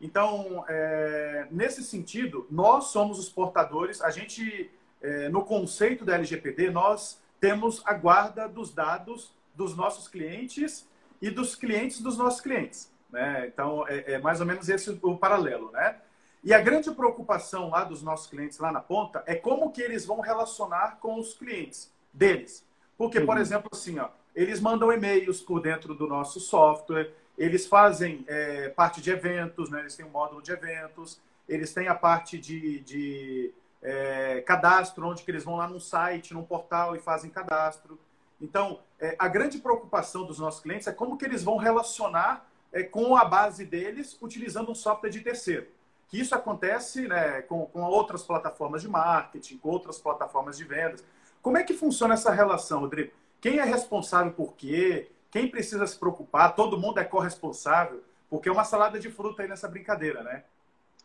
Então, 0.00 0.64
é, 0.68 1.46
nesse 1.50 1.82
sentido, 1.82 2.46
nós 2.50 2.84
somos 2.86 3.18
os 3.18 3.28
portadores, 3.28 4.00
a 4.00 4.10
gente, 4.10 4.70
é, 5.02 5.28
no 5.28 5.44
conceito 5.44 6.04
da 6.04 6.14
LGPD, 6.14 6.70
nós 6.70 7.20
temos 7.40 7.82
a 7.84 7.92
guarda 7.94 8.48
dos 8.48 8.72
dados 8.72 9.32
dos 9.54 9.76
nossos 9.76 10.06
clientes 10.06 10.86
e 11.20 11.30
dos 11.30 11.54
clientes 11.54 12.00
dos 12.00 12.16
nossos 12.16 12.40
clientes. 12.40 12.90
Né? 13.10 13.46
Então, 13.48 13.86
é, 13.88 14.12
é 14.12 14.18
mais 14.18 14.40
ou 14.40 14.46
menos 14.46 14.68
esse 14.68 14.98
o 15.02 15.16
paralelo. 15.16 15.70
Né? 15.72 15.96
E 16.44 16.54
a 16.54 16.60
grande 16.60 16.90
preocupação 16.92 17.70
lá 17.70 17.82
dos 17.82 18.02
nossos 18.02 18.28
clientes 18.28 18.58
lá 18.58 18.70
na 18.70 18.80
ponta 18.80 19.22
é 19.26 19.34
como 19.34 19.72
que 19.72 19.82
eles 19.82 20.06
vão 20.06 20.20
relacionar 20.20 20.98
com 21.00 21.18
os 21.18 21.34
clientes 21.34 21.92
deles. 22.12 22.64
Porque, 22.96 23.20
por 23.20 23.36
uhum. 23.36 23.42
exemplo, 23.42 23.68
assim, 23.72 23.98
ó, 23.98 24.08
eles 24.34 24.60
mandam 24.60 24.92
e-mails 24.92 25.40
por 25.40 25.60
dentro 25.60 25.94
do 25.94 26.06
nosso 26.06 26.38
software, 26.38 27.12
eles 27.38 27.66
fazem 27.66 28.24
é, 28.26 28.68
parte 28.68 29.00
de 29.00 29.10
eventos, 29.10 29.70
né? 29.70 29.80
eles 29.80 29.94
têm 29.94 30.04
um 30.04 30.10
módulo 30.10 30.42
de 30.42 30.50
eventos, 30.50 31.20
eles 31.48 31.72
têm 31.72 31.86
a 31.86 31.94
parte 31.94 32.36
de, 32.36 32.80
de 32.80 33.54
é, 33.80 34.42
cadastro, 34.42 35.06
onde 35.06 35.22
eles 35.26 35.44
vão 35.44 35.56
lá 35.56 35.68
num 35.68 35.78
site, 35.78 36.34
num 36.34 36.42
portal 36.42 36.96
e 36.96 36.98
fazem 36.98 37.30
cadastro. 37.30 37.98
Então, 38.40 38.80
é, 39.00 39.14
a 39.18 39.28
grande 39.28 39.58
preocupação 39.58 40.24
dos 40.24 40.38
nossos 40.38 40.60
clientes 40.60 40.88
é 40.88 40.92
como 40.92 41.16
que 41.16 41.24
eles 41.24 41.42
vão 41.42 41.56
relacionar 41.56 42.46
é, 42.72 42.82
com 42.82 43.16
a 43.16 43.24
base 43.24 43.64
deles 43.64 44.18
utilizando 44.20 44.70
um 44.70 44.74
software 44.74 45.10
de 45.10 45.20
terceiro. 45.20 45.66
Que 46.08 46.20
isso 46.20 46.34
acontece 46.34 47.06
né, 47.06 47.42
com, 47.42 47.66
com 47.66 47.82
outras 47.82 48.22
plataformas 48.22 48.82
de 48.82 48.88
marketing, 48.88 49.58
com 49.58 49.68
outras 49.68 49.98
plataformas 49.98 50.56
de 50.56 50.64
vendas. 50.64 51.04
Como 51.40 51.56
é 51.56 51.62
que 51.62 51.74
funciona 51.74 52.14
essa 52.14 52.32
relação, 52.32 52.80
Rodrigo? 52.80 53.12
Quem 53.40 53.58
é 53.58 53.64
responsável 53.64 54.32
por 54.32 54.54
quê? 54.54 55.10
Quem 55.30 55.48
precisa 55.48 55.86
se 55.86 55.98
preocupar? 55.98 56.54
Todo 56.54 56.78
mundo 56.78 56.98
é 56.98 57.04
corresponsável? 57.04 58.02
Porque 58.30 58.48
é 58.48 58.52
uma 58.52 58.64
salada 58.64 58.98
de 58.98 59.10
fruta 59.10 59.42
aí 59.42 59.48
nessa 59.48 59.68
brincadeira, 59.68 60.22
né? 60.22 60.42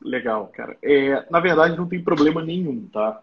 Legal, 0.02 0.48
cara. 0.48 0.78
É, 0.82 1.26
na 1.30 1.40
verdade, 1.40 1.78
não 1.78 1.88
tem 1.88 2.04
problema 2.04 2.44
nenhum, 2.44 2.88
tá? 2.88 3.22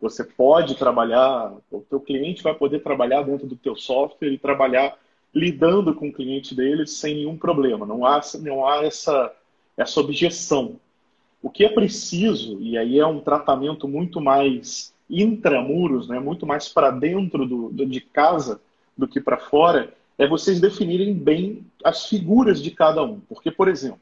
Você 0.00 0.22
pode 0.22 0.76
trabalhar, 0.76 1.52
o 1.70 1.80
teu 1.80 2.00
cliente 2.00 2.42
vai 2.42 2.54
poder 2.54 2.80
trabalhar 2.80 3.22
dentro 3.22 3.46
do 3.46 3.56
teu 3.56 3.74
software 3.76 4.28
e 4.28 4.38
trabalhar 4.38 4.96
lidando 5.34 5.94
com 5.94 6.08
o 6.08 6.12
cliente 6.12 6.54
dele 6.54 6.86
sem 6.86 7.16
nenhum 7.16 7.36
problema. 7.36 7.84
Não 7.84 8.06
há, 8.06 8.20
não 8.40 8.66
há 8.66 8.84
essa, 8.84 9.32
essa 9.76 10.00
objeção. 10.00 10.76
O 11.42 11.50
que 11.50 11.64
é 11.64 11.68
preciso, 11.68 12.60
e 12.60 12.76
aí 12.76 12.98
é 12.98 13.06
um 13.06 13.20
tratamento 13.20 13.86
muito 13.86 14.20
mais 14.20 14.94
intramuros, 15.08 16.08
né, 16.08 16.18
muito 16.18 16.46
mais 16.46 16.68
para 16.68 16.90
dentro 16.90 17.46
do, 17.46 17.68
do, 17.70 17.86
de 17.86 18.00
casa 18.00 18.60
do 18.96 19.06
que 19.06 19.20
para 19.20 19.38
fora, 19.38 19.92
é 20.18 20.26
vocês 20.26 20.60
definirem 20.60 21.14
bem 21.14 21.64
as 21.84 22.06
figuras 22.06 22.60
de 22.60 22.72
cada 22.72 23.02
um. 23.02 23.20
Porque, 23.20 23.50
por 23.50 23.68
exemplo, 23.68 24.00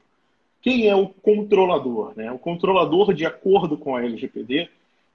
quem 0.63 0.89
é 0.89 0.97
o 0.97 1.09
controlador? 1.09 2.15
Né? 2.17 2.33
O 2.33 2.39
controlador, 2.39 3.13
de 3.13 3.27
acordo 3.27 3.77
com 3.77 3.95
a 3.95 4.03
LGPD, 4.03 4.69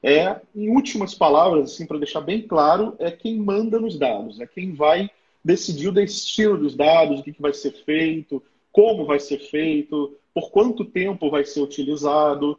é, 0.03 0.39
em 0.55 0.70
últimas 0.70 1.13
palavras, 1.13 1.74
assim, 1.74 1.86
para 1.86 1.98
deixar 1.98 2.22
bem 2.22 2.41
claro, 2.41 2.96
é 3.00 3.12
quem 3.12 3.38
manda 3.38 3.79
nos 3.79 3.98
dados, 3.98 4.39
é 4.39 4.48
quem 4.48 4.74
vai 4.74 5.10
decidir 5.43 5.89
o 5.89 5.91
destino 5.91 6.58
dos 6.58 6.75
dados, 6.75 7.20
o 7.20 7.24
que, 7.24 7.34
que 7.34 7.41
vai 7.41 7.53
ser 7.53 7.72
feito, 7.84 8.41
como 8.72 9.05
vai 9.05 9.20
ser 9.20 9.39
feito, 9.39 10.15
por 10.34 10.50
quanto 10.51 10.86
tempo 10.86 11.29
vai 11.29 11.43
ser 11.43 11.62
utilizado. 11.62 12.58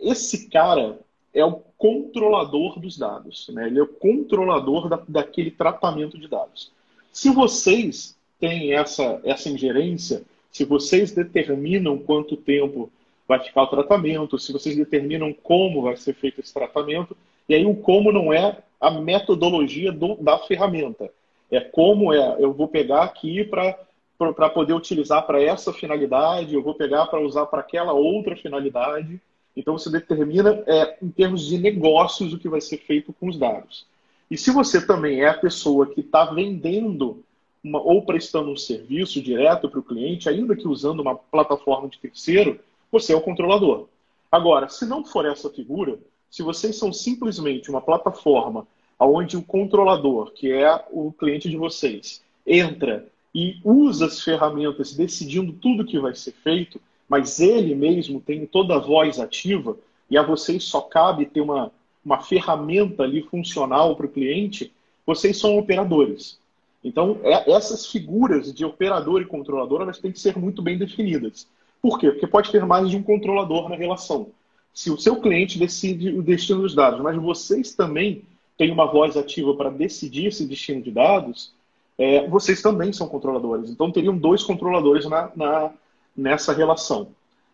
Esse 0.00 0.48
cara 0.50 0.98
é 1.32 1.44
o 1.44 1.62
controlador 1.78 2.80
dos 2.80 2.98
dados, 2.98 3.48
né? 3.50 3.66
ele 3.66 3.78
é 3.78 3.82
o 3.82 3.86
controlador 3.86 4.88
da, 4.88 5.02
daquele 5.06 5.50
tratamento 5.50 6.18
de 6.18 6.26
dados. 6.26 6.72
Se 7.16 7.30
vocês 7.30 8.14
têm 8.38 8.74
essa, 8.74 9.22
essa 9.24 9.48
ingerência, 9.48 10.22
se 10.52 10.66
vocês 10.66 11.12
determinam 11.12 11.96
quanto 11.96 12.36
tempo 12.36 12.92
vai 13.26 13.42
ficar 13.42 13.62
o 13.62 13.68
tratamento, 13.68 14.38
se 14.38 14.52
vocês 14.52 14.76
determinam 14.76 15.32
como 15.32 15.80
vai 15.80 15.96
ser 15.96 16.12
feito 16.12 16.42
esse 16.42 16.52
tratamento, 16.52 17.16
e 17.48 17.54
aí 17.54 17.64
o 17.64 17.74
como 17.74 18.12
não 18.12 18.34
é 18.34 18.58
a 18.78 18.90
metodologia 18.90 19.90
do, 19.90 20.16
da 20.16 20.38
ferramenta, 20.40 21.10
é 21.50 21.58
como 21.58 22.12
é, 22.12 22.36
eu 22.38 22.52
vou 22.52 22.68
pegar 22.68 23.04
aqui 23.04 23.42
para 23.44 24.50
poder 24.50 24.74
utilizar 24.74 25.26
para 25.26 25.42
essa 25.42 25.72
finalidade, 25.72 26.54
eu 26.54 26.62
vou 26.62 26.74
pegar 26.74 27.06
para 27.06 27.22
usar 27.22 27.46
para 27.46 27.60
aquela 27.60 27.94
outra 27.94 28.36
finalidade. 28.36 29.18
Então 29.56 29.78
você 29.78 29.90
determina 29.90 30.62
é, 30.66 30.98
em 31.02 31.08
termos 31.08 31.46
de 31.46 31.56
negócios 31.56 32.34
o 32.34 32.38
que 32.38 32.46
vai 32.46 32.60
ser 32.60 32.76
feito 32.76 33.10
com 33.14 33.26
os 33.26 33.38
dados. 33.38 33.86
E 34.30 34.36
se 34.36 34.50
você 34.50 34.84
também 34.84 35.20
é 35.20 35.28
a 35.28 35.38
pessoa 35.38 35.86
que 35.86 36.00
está 36.00 36.24
vendendo 36.24 37.22
uma, 37.62 37.80
ou 37.80 38.02
prestando 38.02 38.50
um 38.50 38.56
serviço 38.56 39.20
direto 39.20 39.68
para 39.68 39.80
o 39.80 39.82
cliente, 39.82 40.28
ainda 40.28 40.56
que 40.56 40.66
usando 40.66 41.00
uma 41.00 41.14
plataforma 41.14 41.88
de 41.88 41.98
terceiro, 41.98 42.60
você 42.90 43.12
é 43.12 43.16
o 43.16 43.20
controlador. 43.20 43.86
Agora, 44.30 44.68
se 44.68 44.84
não 44.84 45.04
for 45.04 45.26
essa 45.26 45.50
figura, 45.50 45.98
se 46.30 46.42
vocês 46.42 46.76
são 46.76 46.92
simplesmente 46.92 47.70
uma 47.70 47.80
plataforma 47.80 48.66
onde 48.98 49.36
o 49.36 49.42
controlador, 49.42 50.32
que 50.32 50.50
é 50.50 50.84
o 50.90 51.12
cliente 51.12 51.48
de 51.48 51.56
vocês, 51.56 52.22
entra 52.46 53.06
e 53.34 53.60
usa 53.64 54.06
as 54.06 54.22
ferramentas 54.22 54.94
decidindo 54.94 55.52
tudo 55.52 55.84
que 55.84 55.98
vai 55.98 56.14
ser 56.14 56.32
feito, 56.32 56.80
mas 57.08 57.38
ele 57.38 57.74
mesmo 57.74 58.20
tem 58.20 58.46
toda 58.46 58.76
a 58.76 58.78
voz 58.78 59.20
ativa 59.20 59.76
e 60.10 60.16
a 60.16 60.22
vocês 60.22 60.64
só 60.64 60.80
cabe 60.80 61.26
ter 61.26 61.40
uma, 61.40 61.70
uma 62.06 62.22
ferramenta 62.22 63.02
ali 63.02 63.20
funcional 63.22 63.96
para 63.96 64.06
o 64.06 64.08
cliente, 64.08 64.72
vocês 65.04 65.36
são 65.38 65.58
operadores. 65.58 66.38
Então, 66.84 67.18
é, 67.24 67.50
essas 67.50 67.86
figuras 67.88 68.54
de 68.54 68.64
operador 68.64 69.20
e 69.20 69.26
controlador 69.26 69.82
elas 69.82 69.98
têm 69.98 70.12
que 70.12 70.20
ser 70.20 70.38
muito 70.38 70.62
bem 70.62 70.78
definidas. 70.78 71.48
Por 71.82 71.98
quê? 71.98 72.12
Porque 72.12 72.28
pode 72.28 72.52
ter 72.52 72.64
mais 72.64 72.88
de 72.88 72.96
um 72.96 73.02
controlador 73.02 73.68
na 73.68 73.74
relação. 73.74 74.28
Se 74.72 74.88
o 74.88 74.96
seu 74.96 75.20
cliente 75.20 75.58
decide 75.58 76.10
o 76.10 76.22
destino 76.22 76.62
dos 76.62 76.76
dados, 76.76 77.00
mas 77.00 77.16
vocês 77.16 77.74
também 77.74 78.22
têm 78.56 78.70
uma 78.70 78.86
voz 78.86 79.16
ativa 79.16 79.52
para 79.54 79.68
decidir 79.68 80.26
esse 80.26 80.46
destino 80.46 80.80
de 80.80 80.92
dados, 80.92 81.52
é, 81.98 82.28
vocês 82.28 82.62
também 82.62 82.92
são 82.92 83.08
controladores. 83.08 83.68
Então, 83.68 83.90
teriam 83.90 84.16
dois 84.16 84.44
controladores 84.44 85.06
na, 85.06 85.32
na 85.34 85.72
nessa 86.16 86.52
relação. 86.52 87.08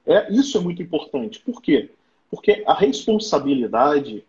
É, 0.07 0.31
isso 0.31 0.59
é 0.59 0.61
muito 0.61 0.83
importante. 0.83 1.41
Por 1.41 1.63
quê? 1.63 1.91
Porque 2.31 2.63
a 2.67 2.75
responsabilidade, 2.75 4.25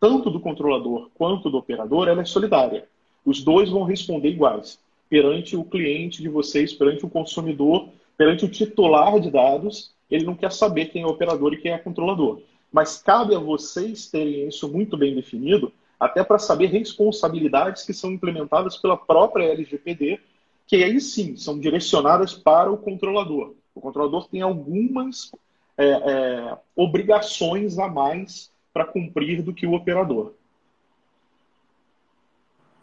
tanto 0.00 0.30
do 0.30 0.40
controlador 0.40 1.10
quanto 1.14 1.50
do 1.50 1.58
operador, 1.58 2.08
ela 2.08 2.22
é 2.22 2.24
solidária. 2.24 2.88
Os 3.24 3.42
dois 3.42 3.68
vão 3.70 3.84
responder 3.84 4.30
iguais 4.30 4.78
perante 5.08 5.56
o 5.56 5.64
cliente 5.64 6.22
de 6.22 6.28
vocês, 6.28 6.72
perante 6.72 7.04
o 7.04 7.10
consumidor, 7.10 7.88
perante 8.16 8.44
o 8.44 8.48
titular 8.48 9.18
de 9.20 9.30
dados. 9.30 9.92
Ele 10.10 10.24
não 10.24 10.34
quer 10.34 10.52
saber 10.52 10.86
quem 10.86 11.02
é 11.02 11.06
operador 11.06 11.52
e 11.52 11.58
quem 11.58 11.72
é 11.72 11.78
controlador. 11.78 12.40
Mas 12.72 13.00
cabe 13.00 13.34
a 13.34 13.38
vocês 13.38 14.10
terem 14.10 14.48
isso 14.48 14.68
muito 14.68 14.96
bem 14.96 15.14
definido, 15.14 15.72
até 15.98 16.22
para 16.22 16.38
saber 16.38 16.66
responsabilidades 16.66 17.82
que 17.82 17.92
são 17.92 18.12
implementadas 18.12 18.76
pela 18.76 18.96
própria 18.96 19.44
LGPD, 19.44 20.20
que 20.66 20.76
aí 20.76 21.00
sim 21.00 21.36
são 21.36 21.58
direcionadas 21.58 22.34
para 22.34 22.70
o 22.70 22.76
controlador. 22.76 23.54
O 23.74 23.80
controlador 23.80 24.28
tem 24.28 24.42
algumas 24.42 25.32
é, 25.76 25.86
é, 25.86 26.58
obrigações 26.76 27.78
a 27.78 27.88
mais 27.88 28.50
para 28.78 28.84
cumprir 28.84 29.42
do 29.42 29.52
que 29.52 29.66
o 29.66 29.72
operador. 29.72 30.34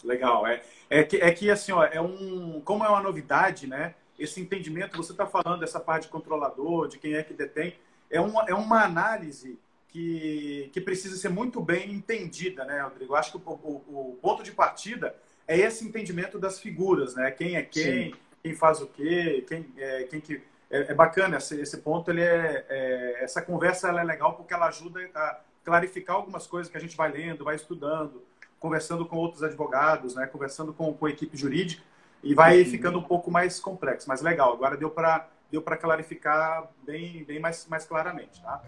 Legal. 0.03 0.45
É, 0.45 0.61
é, 0.89 1.03
que, 1.03 1.17
é 1.17 1.31
que, 1.31 1.49
assim, 1.49 1.71
ó, 1.71 1.85
é 1.85 2.01
um, 2.01 2.59
como 2.65 2.83
é 2.83 2.89
uma 2.89 3.01
novidade, 3.01 3.65
né? 3.65 3.95
Esse 4.19 4.41
entendimento, 4.41 4.97
você 4.97 5.13
está 5.13 5.25
falando 5.25 5.61
dessa 5.61 5.79
parte 5.79 6.03
de 6.03 6.09
controlador, 6.09 6.89
de 6.89 6.97
quem 6.97 7.13
é 7.13 7.23
que 7.23 7.33
detém, 7.33 7.75
é 8.09 8.19
uma, 8.19 8.43
é 8.43 8.53
uma 8.53 8.83
análise 8.83 9.57
que, 9.87 10.69
que 10.73 10.81
precisa 10.81 11.15
ser 11.15 11.29
muito 11.29 11.61
bem 11.61 11.93
entendida, 11.93 12.65
né, 12.65 12.81
Rodrigo? 12.81 13.15
Acho 13.15 13.31
que 13.31 13.37
o, 13.37 13.51
o, 13.51 14.11
o, 14.11 14.19
ponto 14.21 14.43
de 14.43 14.51
partida 14.51 15.15
é 15.47 15.57
esse 15.57 15.85
entendimento 15.85 16.37
das 16.37 16.59
figuras, 16.59 17.15
né? 17.15 17.31
Quem 17.31 17.55
é 17.55 17.61
quem, 17.61 18.11
Sim. 18.11 18.13
quem 18.43 18.53
faz 18.53 18.81
o 18.81 18.87
quê, 18.87 19.45
quem, 19.47 19.65
é, 19.77 20.03
quem 20.03 20.19
que... 20.19 20.41
É, 20.69 20.91
é 20.91 20.93
bacana 20.93 21.37
esse, 21.37 21.61
esse, 21.61 21.77
ponto, 21.77 22.09
ele 22.09 22.21
é, 22.21 22.65
é, 22.67 23.23
essa 23.23 23.39
conversa 23.41 23.87
ela 23.87 24.01
é 24.01 24.03
legal 24.03 24.33
porque 24.33 24.53
ela 24.53 24.67
ajuda 24.67 24.99
a 25.13 25.39
clarificar 25.65 26.15
algumas 26.15 26.45
coisas 26.45 26.72
que 26.72 26.77
a 26.77 26.79
gente 26.79 26.95
vai 26.95 27.12
lendo, 27.12 27.43
vai 27.43 27.55
estudando, 27.55 28.24
conversando 28.60 29.05
com 29.05 29.17
outros 29.17 29.43
advogados, 29.43 30.15
né? 30.15 30.27
Conversando 30.27 30.72
com, 30.72 30.93
com 30.93 31.05
a 31.07 31.10
equipe 31.10 31.36
jurídica 31.36 31.84
e 32.24 32.34
vai 32.34 32.60
uhum. 32.60 32.65
ficando 32.65 33.00
um 33.00 33.03
pouco 33.03 33.31
mais 33.31 33.60
complexo, 33.60 34.07
mas 34.07 34.22
legal. 34.22 34.53
Agora 34.53 34.77
deu 34.77 34.89
para 34.89 35.27
deu 35.51 35.62
para 35.62 35.77
clarificar 35.77 36.69
bem, 36.86 37.24
bem 37.24 37.39
mais, 37.39 37.67
mais 37.67 37.86
claramente, 37.86 38.41
tá? 38.41 38.62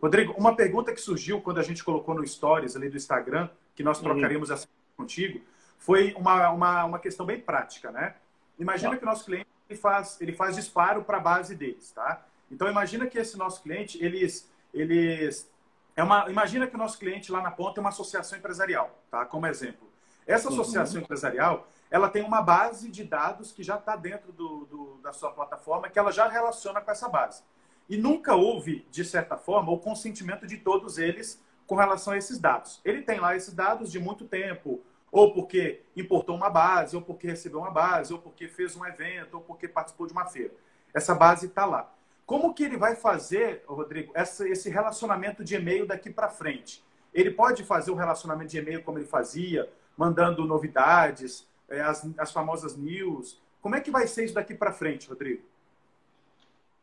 Rodrigo, 0.00 0.34
uma 0.34 0.54
pergunta 0.54 0.92
que 0.92 1.00
surgiu 1.00 1.40
quando 1.40 1.58
a 1.58 1.62
gente 1.62 1.82
colocou 1.82 2.14
no 2.14 2.26
Stories 2.26 2.76
ali 2.76 2.88
do 2.88 2.96
Instagram, 2.96 3.48
que 3.74 3.82
nós 3.82 3.98
uhum. 3.98 4.04
trocaríamos 4.04 4.50
essa 4.50 4.68
contigo, 4.96 5.40
foi 5.78 6.14
uma, 6.16 6.50
uma, 6.50 6.84
uma 6.84 6.98
questão 6.98 7.26
bem 7.26 7.40
prática, 7.40 7.90
né? 7.90 8.14
Imagina 8.58 8.92
tá. 8.92 8.96
que 8.98 9.02
o 9.02 9.06
nosso 9.06 9.24
cliente 9.24 9.46
ele 9.68 9.78
faz, 9.78 10.20
ele 10.20 10.32
faz 10.32 10.56
disparo 10.56 11.02
para 11.02 11.16
a 11.16 11.20
base 11.20 11.54
deles, 11.54 11.90
tá? 11.90 12.24
Então, 12.50 12.68
imagina 12.68 13.06
que 13.06 13.18
esse 13.18 13.36
nosso 13.36 13.62
cliente, 13.62 14.02
eles, 14.02 14.50
eles 14.72 15.50
é 15.96 16.02
uma, 16.02 16.30
imagina 16.30 16.66
que 16.66 16.74
o 16.74 16.78
nosso 16.78 16.98
cliente 16.98 17.32
lá 17.32 17.40
na 17.40 17.50
ponta 17.50 17.80
é 17.80 17.82
uma 17.82 17.88
associação 17.88 18.38
empresarial, 18.38 19.02
tá? 19.10 19.24
Como 19.24 19.46
exemplo. 19.46 19.88
Essa 20.26 20.48
uhum. 20.48 20.60
associação 20.60 20.98
uhum. 20.98 21.04
empresarial, 21.04 21.68
ela 21.90 22.08
tem 22.08 22.22
uma 22.22 22.42
base 22.42 22.90
de 22.90 23.02
dados 23.04 23.52
que 23.52 23.62
já 23.62 23.76
está 23.76 23.96
dentro 23.96 24.32
do, 24.32 24.66
do, 24.66 25.00
da 25.02 25.12
sua 25.12 25.30
plataforma, 25.30 25.88
que 25.88 25.98
ela 25.98 26.12
já 26.12 26.28
relaciona 26.28 26.80
com 26.80 26.90
essa 26.90 27.08
base. 27.08 27.42
E 27.88 27.96
nunca 27.96 28.34
houve, 28.34 28.86
de 28.90 29.04
certa 29.04 29.36
forma, 29.36 29.72
o 29.72 29.78
consentimento 29.78 30.46
de 30.46 30.56
todos 30.56 30.98
eles 30.98 31.42
com 31.66 31.76
relação 31.76 32.12
a 32.12 32.18
esses 32.18 32.38
dados. 32.38 32.80
Ele 32.84 33.02
tem 33.02 33.18
lá 33.18 33.34
esses 33.34 33.54
dados 33.54 33.90
de 33.90 33.98
muito 33.98 34.26
tempo, 34.26 34.82
ou 35.10 35.32
porque 35.32 35.82
importou 35.96 36.36
uma 36.36 36.50
base, 36.50 36.96
ou 36.96 37.02
porque 37.02 37.26
recebeu 37.26 37.60
uma 37.60 37.70
base, 37.70 38.12
ou 38.12 38.18
porque 38.18 38.48
fez 38.48 38.76
um 38.76 38.84
evento, 38.84 39.34
ou 39.34 39.40
porque 39.40 39.68
participou 39.68 40.06
de 40.06 40.12
uma 40.12 40.26
feira. 40.26 40.52
Essa 40.92 41.14
base 41.14 41.46
está 41.46 41.64
lá. 41.64 41.92
Como 42.26 42.52
que 42.52 42.64
ele 42.64 42.76
vai 42.76 42.96
fazer, 42.96 43.62
Rodrigo, 43.68 44.10
essa, 44.14 44.46
esse 44.48 44.68
relacionamento 44.68 45.44
de 45.44 45.54
e-mail 45.54 45.86
daqui 45.86 46.10
para 46.10 46.28
frente? 46.28 46.82
Ele 47.14 47.30
pode 47.30 47.62
fazer 47.62 47.92
o 47.92 47.94
relacionamento 47.94 48.50
de 48.50 48.58
e-mail 48.58 48.82
como 48.82 48.98
ele 48.98 49.06
fazia, 49.06 49.70
mandando 49.96 50.44
novidades, 50.44 51.46
é, 51.68 51.80
as, 51.80 52.06
as 52.18 52.32
famosas 52.32 52.76
news. 52.76 53.40
Como 53.62 53.76
é 53.76 53.80
que 53.80 53.92
vai 53.92 54.08
ser 54.08 54.24
isso 54.24 54.34
daqui 54.34 54.54
para 54.54 54.72
frente, 54.72 55.08
Rodrigo? 55.08 55.42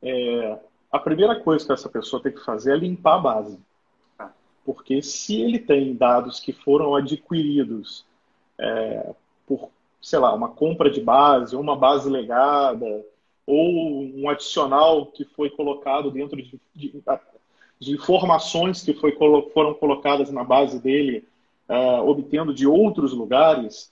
É, 0.01 0.59
a 0.89 0.97
primeira 0.97 1.39
coisa 1.39 1.65
que 1.65 1.73
essa 1.73 1.89
pessoa 1.89 2.23
tem 2.23 2.31
que 2.31 2.43
fazer 2.43 2.73
é 2.73 2.77
limpar 2.77 3.15
a 3.15 3.19
base. 3.19 3.59
Tá. 4.17 4.33
Porque 4.65 5.01
se 5.01 5.41
ele 5.41 5.59
tem 5.59 5.93
dados 5.93 6.39
que 6.39 6.53
foram 6.53 6.95
adquiridos 6.95 8.05
é, 8.57 9.13
por, 9.45 9.69
sei 10.01 10.19
lá, 10.19 10.33
uma 10.33 10.49
compra 10.49 10.89
de 10.89 11.01
base, 11.01 11.55
uma 11.55 11.75
base 11.75 12.09
legada, 12.09 13.05
ou 13.45 14.03
um 14.03 14.29
adicional 14.29 15.07
que 15.07 15.25
foi 15.25 15.49
colocado 15.49 16.09
dentro 16.11 16.41
de, 16.41 16.59
de, 16.73 17.03
de 17.79 17.91
informações 17.91 18.81
que 18.81 18.93
foi, 18.93 19.11
foram 19.53 19.73
colocadas 19.73 20.31
na 20.31 20.43
base 20.43 20.81
dele, 20.81 21.25
uh, 21.69 22.07
obtendo 22.07 22.53
de 22.53 22.65
outros 22.65 23.13
lugares, 23.13 23.91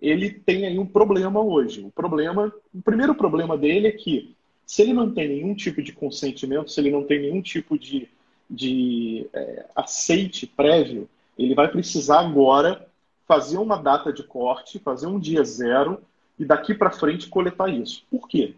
ele 0.00 0.30
tem 0.30 0.66
aí 0.66 0.78
um 0.78 0.86
problema 0.86 1.40
hoje. 1.40 1.82
O 1.82 1.90
problema, 1.90 2.52
o 2.74 2.82
primeiro 2.82 3.14
problema 3.14 3.56
dele 3.56 3.88
é 3.88 3.92
que 3.92 4.34
se 4.64 4.82
ele 4.82 4.92
não 4.92 5.12
tem 5.12 5.28
nenhum 5.28 5.54
tipo 5.54 5.82
de 5.82 5.92
consentimento, 5.92 6.70
se 6.70 6.80
ele 6.80 6.90
não 6.90 7.04
tem 7.04 7.20
nenhum 7.20 7.40
tipo 7.40 7.78
de, 7.78 8.08
de 8.50 9.28
é, 9.32 9.66
aceite 9.74 10.46
prévio, 10.46 11.08
ele 11.38 11.54
vai 11.54 11.68
precisar 11.68 12.20
agora 12.20 12.86
fazer 13.26 13.58
uma 13.58 13.76
data 13.76 14.12
de 14.12 14.22
corte, 14.22 14.78
fazer 14.78 15.06
um 15.06 15.18
dia 15.18 15.44
zero 15.44 16.00
e 16.38 16.44
daqui 16.44 16.74
para 16.74 16.90
frente 16.90 17.28
coletar 17.28 17.68
isso. 17.68 18.04
Por 18.10 18.28
quê? 18.28 18.54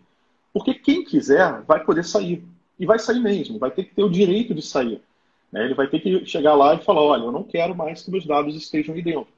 Porque 0.59 0.75
quem 0.75 1.05
quiser 1.05 1.63
vai 1.63 1.85
poder 1.85 2.05
sair. 2.05 2.45
E 2.81 2.85
vai 2.85 2.99
sair 2.99 3.21
mesmo, 3.21 3.61
vai 3.61 3.71
ter 3.71 3.85
que 3.85 3.95
ter 3.95 4.03
o 4.03 4.11
direito 4.11 4.53
de 4.53 4.61
sair. 4.61 5.01
Né? 5.53 5.65
Ele 5.65 5.75
vai 5.75 5.87
ter 5.87 6.01
que 6.01 6.27
chegar 6.27 6.55
lá 6.55 6.75
e 6.75 6.85
falar: 6.85 7.01
olha, 7.01 7.23
eu 7.23 7.33
não 7.33 7.45
quero 7.45 7.77
mais 7.77 8.03
que 8.03 8.11
meus 8.11 8.27
dados 8.27 8.57
estejam 8.57 8.95
aí 8.95 9.01
dentro. 9.01 9.29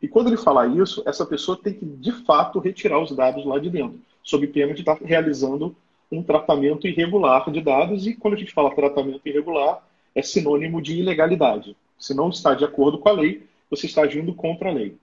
E 0.00 0.08
quando 0.08 0.28
ele 0.28 0.38
falar 0.38 0.68
isso, 0.68 1.02
essa 1.04 1.26
pessoa 1.26 1.58
tem 1.62 1.74
que, 1.74 1.84
de 1.84 2.12
fato, 2.24 2.58
retirar 2.58 2.98
os 2.98 3.14
dados 3.14 3.44
lá 3.44 3.58
de 3.58 3.68
dentro, 3.68 4.00
sob 4.22 4.46
pena 4.46 4.72
de 4.72 4.80
estar 4.80 4.96
realizando 5.02 5.76
um 6.10 6.22
tratamento 6.22 6.88
irregular 6.88 7.50
de 7.50 7.60
dados, 7.60 8.06
e 8.06 8.14
quando 8.14 8.34
a 8.34 8.38
gente 8.38 8.52
fala 8.52 8.74
tratamento 8.74 9.20
irregular, 9.26 9.86
é 10.14 10.22
sinônimo 10.22 10.80
de 10.80 10.98
ilegalidade. 10.98 11.76
Se 11.98 12.14
não 12.14 12.30
está 12.30 12.54
de 12.54 12.64
acordo 12.64 12.98
com 12.98 13.10
a 13.10 13.12
lei, 13.12 13.46
você 13.70 13.84
está 13.84 14.02
agindo 14.02 14.32
contra 14.32 14.70
a 14.70 14.72
lei. 14.72 14.96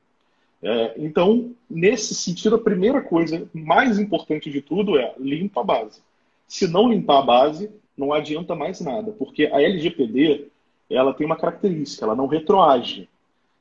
É, 0.70 0.96
então, 0.98 1.56
nesse 1.70 2.14
sentido, 2.14 2.58
a 2.58 2.60
primeira 2.60 3.02
coisa 3.02 3.50
mais 3.54 3.98
importante 3.98 4.52
de 4.52 4.62
tudo 4.62 4.98
é 5.00 5.16
limpa 5.18 5.62
a 5.62 5.64
base. 5.64 6.02
Se 6.46 6.68
não 6.68 6.90
limpar 6.90 7.20
a 7.20 7.22
base, 7.22 7.72
não 7.98 8.12
adianta 8.12 8.54
mais 8.54 8.82
nada, 8.82 9.14
porque 9.14 9.46
a 9.46 9.62
LGPD 9.62 10.50
ela 10.90 11.14
tem 11.14 11.26
uma 11.26 11.38
característica, 11.38 12.04
ela 12.04 12.16
não 12.16 12.28
retroage. 12.28 13.08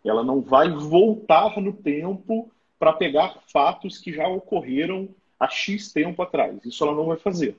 Ela 0.05 0.25
não 0.25 0.41
vai 0.41 0.69
voltar 0.69 1.61
no 1.61 1.73
tempo 1.73 2.51
para 2.77 2.93
pegar 2.93 3.39
fatos 3.53 3.99
que 3.99 4.13
já 4.13 4.27
ocorreram 4.27 5.09
há 5.39 5.49
X 5.49 5.93
tempo 5.93 6.21
atrás. 6.23 6.59
Isso 6.65 6.83
ela 6.83 6.97
não 6.97 7.07
vai 7.07 7.19
fazer. 7.19 7.57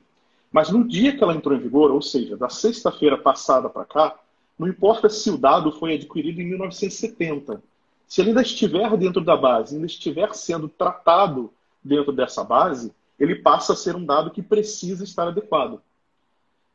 Mas 0.51 0.69
no 0.69 0.85
dia 0.85 1.15
que 1.15 1.23
ela 1.23 1.33
entrou 1.33 1.55
em 1.55 1.61
vigor, 1.61 1.89
ou 1.89 2.01
seja, 2.01 2.35
da 2.35 2.49
sexta-feira 2.49 3.17
passada 3.17 3.69
para 3.69 3.85
cá, 3.85 4.19
não 4.59 4.67
importa 4.67 5.07
se 5.07 5.29
o 5.29 5.37
dado 5.37 5.71
foi 5.71 5.93
adquirido 5.93 6.41
em 6.41 6.47
1970. 6.47 7.63
Se 8.07 8.21
ele 8.21 8.29
ainda 8.29 8.41
estiver 8.41 8.95
dentro 8.97 9.21
da 9.21 9.35
base, 9.35 9.75
ainda 9.75 9.85
estiver 9.85 10.33
sendo 10.33 10.69
tratado 10.69 11.51
dentro 11.83 12.13
dessa 12.13 12.43
base, 12.43 12.93
ele 13.19 13.35
passa 13.35 13.73
a 13.73 13.75
ser 13.75 13.95
um 13.95 14.05
dado 14.05 14.31
que 14.31 14.41
precisa 14.41 15.03
estar 15.03 15.27
adequado. 15.27 15.81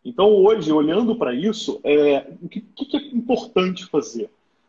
Então, 0.05 0.29
hoje, 0.29 0.73
olhando 0.73 1.17
para 1.17 1.33
isso, 1.33 1.81
é, 1.85 2.27
o 2.43 2.49
que, 2.49 2.61
que, 2.61 2.97
é 2.97 3.01
importante 3.15 3.87
fazer? 3.87 4.29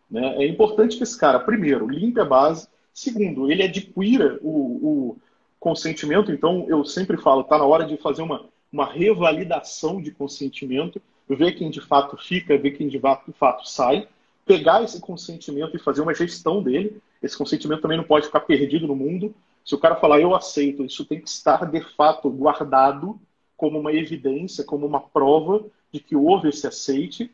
Né? 0.10 0.36
É 0.38 0.48
importante 0.48 0.96
que 0.96 1.04
esse 1.04 1.18
cara, 1.18 1.40
primeiro, 1.40 1.90
limpe 1.90 2.20
a 2.22 2.26
base, 2.26 2.68
segundo, 2.94 3.52
ele 3.52 3.64
adquira 3.64 4.40
o, 4.42 4.50
o 4.50 5.18
consentimento, 5.60 6.32
então 6.32 6.66
eu 6.70 6.86
sempre 6.86 7.18
falo, 7.18 7.42
está 7.42 7.58
na 7.58 7.66
hora 7.66 7.86
de 7.86 7.98
fazer 7.98 8.22
uma, 8.22 8.46
uma 8.72 8.86
revalidação 8.86 10.02
de 10.02 10.12
consentimento, 10.12 11.02
ver 11.28 11.54
quem 11.54 11.72
de 11.72 11.82
fato 11.82 12.16
fica, 12.16 12.58
ver 12.58 12.72
quem 12.72 12.88
de 12.88 13.00
fato 13.00 13.68
sai, 13.68 14.08
pegar 14.46 14.84
esse 14.84 15.00
consentimento 15.00 15.76
e 15.76 15.80
fazer 15.80 16.02
uma 16.02 16.14
gestão 16.14 16.62
dele. 16.62 17.02
Esse 17.22 17.38
consentimento 17.38 17.82
também 17.82 17.98
não 17.98 18.04
pode 18.04 18.26
ficar 18.26 18.42
perdido 18.42 18.88
no 18.88 18.96
mundo. 18.96 19.34
Se 19.64 19.74
o 19.74 19.78
cara 19.78 19.96
falar 19.96 20.20
eu 20.20 20.36
aceito, 20.36 20.84
isso 20.84 21.06
tem 21.06 21.22
que 21.22 21.30
estar 21.30 21.66
de 21.70 21.82
fato 21.96 22.30
guardado 22.30 23.20
como 23.56 23.80
uma 23.80 23.94
evidência, 23.94 24.64
como 24.64 24.86
uma 24.86 25.00
prova 25.00 25.64
de 25.92 26.00
que 26.00 26.16
houve 26.16 26.50
esse 26.50 26.68
aceite. 26.68 27.32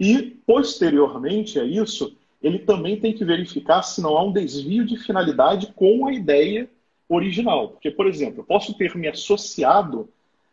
E 0.00 0.36
posteriormente 0.46 1.58
a 1.58 1.64
isso, 1.64 2.16
ele 2.42 2.60
também 2.60 2.98
tem 2.98 3.12
que 3.12 3.24
verificar 3.24 3.82
se 3.82 4.00
não 4.00 4.16
há 4.16 4.24
um 4.24 4.32
desvio 4.32 4.86
de 4.86 4.96
finalidade 4.96 5.72
com 5.74 6.06
a 6.06 6.12
ideia 6.12 6.70
original. 7.08 7.68
Porque, 7.70 7.90
por 7.90 8.06
exemplo, 8.06 8.40
eu 8.40 8.44
posso 8.44 8.74
ter 8.74 8.94
me 8.94 9.08
associado 9.08 10.08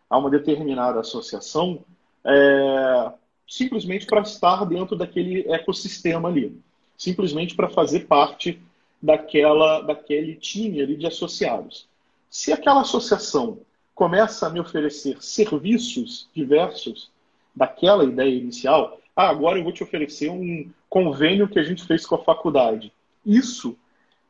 a 0.09 0.17
uma 0.17 0.29
determinada 0.29 0.99
associação 0.99 1.83
é, 2.25 3.11
simplesmente 3.47 4.05
para 4.05 4.21
estar 4.21 4.65
dentro 4.65 4.95
daquele 4.95 5.47
ecossistema 5.51 6.29
ali, 6.29 6.57
simplesmente 6.97 7.55
para 7.55 7.69
fazer 7.69 8.07
parte 8.07 8.61
daquela, 9.01 9.81
daquele 9.81 10.35
time 10.35 10.81
ali 10.81 10.95
de 10.95 11.05
associados. 11.05 11.87
Se 12.29 12.51
aquela 12.51 12.81
associação 12.81 13.59
começa 13.93 14.47
a 14.47 14.49
me 14.49 14.59
oferecer 14.59 15.23
serviços 15.23 16.27
diversos 16.33 17.09
daquela 17.55 18.03
ideia 18.03 18.35
inicial, 18.35 18.99
ah, 19.15 19.29
agora 19.29 19.57
eu 19.57 19.63
vou 19.63 19.71
te 19.71 19.83
oferecer 19.83 20.29
um 20.29 20.69
convênio 20.89 21.47
que 21.47 21.59
a 21.59 21.63
gente 21.63 21.85
fez 21.85 22.05
com 22.05 22.15
a 22.15 22.23
faculdade. 22.23 22.91
Isso, 23.25 23.77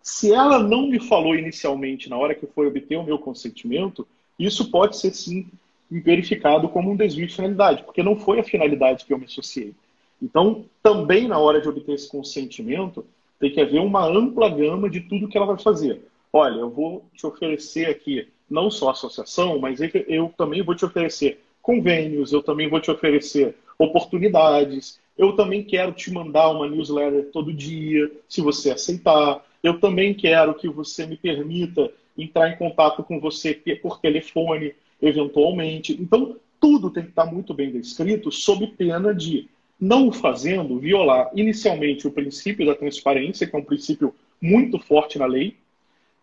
se 0.01 0.31
ela 0.31 0.59
não 0.59 0.87
me 0.87 0.99
falou 0.99 1.35
inicialmente, 1.35 2.09
na 2.09 2.17
hora 2.17 2.35
que 2.35 2.45
foi 2.45 2.67
obter 2.67 2.95
o 2.95 3.03
meu 3.03 3.17
consentimento, 3.17 4.07
isso 4.37 4.69
pode 4.69 4.97
ser 4.97 5.11
sim 5.11 5.49
verificado 5.89 6.69
como 6.69 6.91
um 6.91 6.95
desvio 6.95 7.27
de 7.27 7.35
finalidade, 7.35 7.83
porque 7.83 8.03
não 8.03 8.15
foi 8.15 8.39
a 8.39 8.43
finalidade 8.43 9.05
que 9.05 9.13
eu 9.13 9.17
me 9.17 9.25
associei. 9.25 9.73
Então, 10.21 10.65
também 10.81 11.27
na 11.27 11.37
hora 11.37 11.61
de 11.61 11.67
obter 11.67 11.93
esse 11.93 12.09
consentimento, 12.09 13.05
tem 13.39 13.51
que 13.51 13.61
haver 13.61 13.81
uma 13.81 14.05
ampla 14.05 14.49
gama 14.49 14.89
de 14.89 15.01
tudo 15.01 15.27
que 15.27 15.37
ela 15.37 15.45
vai 15.45 15.57
fazer. 15.57 16.01
Olha, 16.31 16.59
eu 16.59 16.69
vou 16.69 17.05
te 17.13 17.25
oferecer 17.25 17.87
aqui 17.87 18.27
não 18.49 18.69
só 18.71 18.89
associação, 18.89 19.59
mas 19.59 19.79
eu 20.07 20.33
também 20.37 20.61
vou 20.61 20.75
te 20.75 20.85
oferecer 20.85 21.39
convênios, 21.61 22.31
eu 22.31 22.43
também 22.43 22.69
vou 22.69 22.79
te 22.79 22.91
oferecer 22.91 23.55
oportunidades, 23.77 24.99
eu 25.17 25.33
também 25.33 25.63
quero 25.63 25.91
te 25.91 26.11
mandar 26.11 26.49
uma 26.49 26.67
newsletter 26.67 27.29
todo 27.31 27.53
dia, 27.53 28.11
se 28.27 28.41
você 28.41 28.71
aceitar. 28.71 29.43
Eu 29.63 29.79
também 29.79 30.13
quero 30.13 30.53
que 30.53 30.69
você 30.69 31.05
me 31.05 31.17
permita 31.17 31.91
entrar 32.17 32.49
em 32.49 32.57
contato 32.57 33.03
com 33.03 33.19
você 33.19 33.53
por 33.81 33.99
telefone, 33.99 34.75
eventualmente. 35.07 35.93
Então, 35.99 36.37
tudo 36.59 36.89
tem 36.89 37.03
que 37.03 37.09
estar 37.09 37.25
muito 37.25 37.53
bem 37.53 37.71
descrito, 37.71 38.31
sob 38.31 38.67
pena 38.67 39.13
de, 39.13 39.47
não 39.79 40.07
o 40.07 40.11
fazendo, 40.11 40.79
violar 40.79 41.29
inicialmente 41.35 42.07
o 42.07 42.11
princípio 42.11 42.65
da 42.65 42.75
transparência, 42.75 43.45
que 43.45 43.55
é 43.55 43.59
um 43.59 43.63
princípio 43.63 44.13
muito 44.41 44.79
forte 44.79 45.17
na 45.17 45.25
lei, 45.25 45.57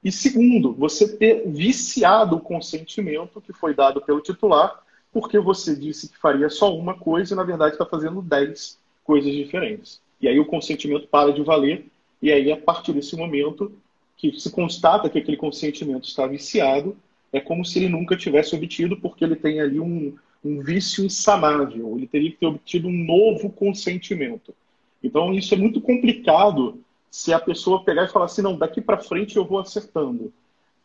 e 0.05 0.11
segundo, 0.11 0.73
você 0.73 1.17
ter 1.17 1.49
viciado 1.49 2.37
o 2.37 2.41
consentimento 2.41 3.41
que 3.41 3.53
foi 3.53 3.73
dado 3.73 4.01
pelo 4.03 4.21
titular, 4.21 4.83
porque 5.13 5.39
você 5.39 5.77
disse 5.77 6.09
que 6.09 6.19
faria 6.19 6.49
só 6.49 6.77
uma 6.77 6.95
coisa 6.95 7.35
e, 7.35 7.37
na 7.37 7.45
verdade, 7.45 7.75
está 7.75 7.87
fazendo 7.87 8.21
dez 8.21 8.79
coisas 9.05 9.33
diferentes. 9.33 10.01
E 10.21 10.27
aí 10.27 10.41
o 10.41 10.47
consentimento 10.47 11.07
para 11.07 11.33
de 11.33 11.43
valer, 11.43 11.87
e 12.21 12.33
aí, 12.33 12.51
a 12.51 12.57
partir 12.57 12.93
desse 12.93 13.15
momento, 13.15 13.73
que 14.17 14.33
se 14.39 14.51
constata 14.51 15.09
que 15.09 15.19
aquele 15.19 15.37
consentimento 15.37 16.05
está 16.05 16.27
viciado, 16.27 16.97
é 17.33 17.41
como 17.41 17.65
se 17.65 17.79
ele 17.79 17.89
nunca 17.89 18.17
tivesse 18.17 18.55
obtido, 18.55 18.97
porque 18.97 19.25
ele 19.25 19.37
tem 19.37 19.61
ali 19.61 19.81
um, 19.81 20.15
um 20.45 20.61
vício 20.61 21.05
insanável. 21.05 21.97
Ele 21.97 22.07
teria 22.07 22.31
que 22.31 22.37
ter 22.37 22.47
obtido 22.47 22.89
um 22.89 23.05
novo 23.05 23.51
consentimento. 23.51 24.55
Então, 25.03 25.33
isso 25.33 25.55
é 25.55 25.57
muito 25.57 25.81
complicado 25.81 26.79
se 27.11 27.33
a 27.33 27.41
pessoa 27.41 27.85
pegar 27.85 28.05
e 28.05 28.09
falar 28.09 28.27
assim, 28.27 28.43
não, 28.43 28.57
daqui 28.57 28.81
para 28.81 28.99
frente 28.99 29.37
eu 29.37 29.45
vou 29.45 29.59
acertando. 29.59 30.33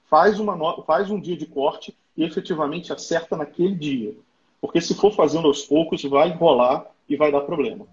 Faz, 0.10 0.40
uma, 0.40 0.84
faz 0.84 1.12
um 1.12 1.20
dia 1.20 1.36
de 1.36 1.46
corte 1.46 1.94
e 2.16 2.24
efetivamente 2.24 2.94
acerta 2.94 3.36
naquele 3.36 3.76
dia. 3.76 4.16
Porque 4.62 4.80
se 4.80 4.96
for 4.96 5.14
fazendo 5.14 5.48
aos 5.48 5.64
poucos, 5.64 6.02
vai 6.04 6.30
enrolar 6.30 6.86
e 7.10 7.16
vai 7.16 7.32
dar 7.32 7.42
problema. 7.42 7.86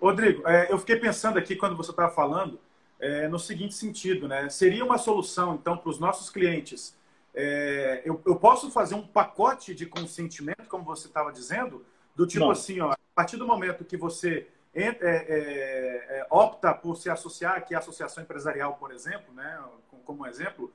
Rodrigo, 0.00 0.46
é, 0.46 0.70
eu 0.70 0.78
fiquei 0.78 0.96
pensando 0.96 1.38
aqui 1.38 1.54
quando 1.54 1.76
você 1.76 1.90
estava 1.90 2.12
falando 2.12 2.58
é, 3.04 3.28
no 3.28 3.38
seguinte 3.38 3.74
sentido, 3.74 4.26
né? 4.26 4.48
Seria 4.48 4.82
uma 4.82 4.96
solução, 4.96 5.56
então, 5.56 5.76
para 5.76 5.90
os 5.90 5.98
nossos 5.98 6.30
clientes. 6.30 6.96
É, 7.34 8.00
eu, 8.02 8.18
eu, 8.24 8.36
posso 8.36 8.70
fazer 8.70 8.94
um 8.94 9.06
pacote 9.06 9.74
de 9.74 9.84
consentimento, 9.84 10.66
como 10.68 10.84
você 10.84 11.06
estava 11.06 11.30
dizendo, 11.30 11.84
do 12.16 12.26
tipo 12.26 12.46
Não. 12.46 12.50
assim, 12.50 12.80
ó, 12.80 12.92
a 12.92 12.98
partir 13.14 13.36
do 13.36 13.46
momento 13.46 13.84
que 13.84 13.98
você 13.98 14.46
é, 14.72 14.86
é, 14.86 14.96
é, 15.00 16.26
opta 16.30 16.72
por 16.72 16.96
se 16.96 17.10
associar, 17.10 17.66
que 17.66 17.74
é 17.74 17.76
a 17.76 17.80
associação 17.80 18.22
empresarial, 18.22 18.74
por 18.76 18.90
exemplo, 18.90 19.34
né, 19.34 19.60
como 20.06 20.26
exemplo, 20.26 20.72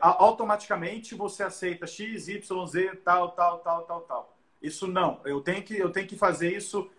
automaticamente 0.00 1.14
você 1.14 1.42
aceita 1.42 1.86
X, 1.86 2.28
Y, 2.28 2.66
Z, 2.66 2.96
tal, 3.04 3.30
tal, 3.30 3.58
tal, 3.60 3.82
tal, 3.82 4.00
tal. 4.02 4.36
Isso 4.60 4.86
não. 4.86 5.20
Eu 5.24 5.40
tenho 5.40 5.62
que, 5.62 5.76
eu 5.76 5.90
tenho 5.90 6.06
que 6.06 6.16
fazer 6.16 6.54
isso. 6.54 6.90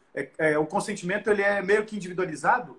o 0.59 0.65
consentimento 0.65 1.29
ele 1.29 1.41
é 1.41 1.61
meio 1.61 1.85
que 1.85 1.95
individualizado? 1.95 2.77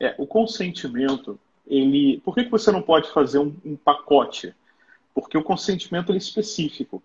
É, 0.00 0.14
o 0.18 0.26
consentimento, 0.26 1.38
ele. 1.66 2.20
Por 2.24 2.34
que, 2.34 2.44
que 2.44 2.50
você 2.50 2.70
não 2.70 2.82
pode 2.82 3.10
fazer 3.10 3.38
um, 3.38 3.54
um 3.64 3.76
pacote? 3.76 4.54
Porque 5.14 5.36
o 5.36 5.42
consentimento 5.42 6.12
é 6.12 6.16
específico. 6.16 7.02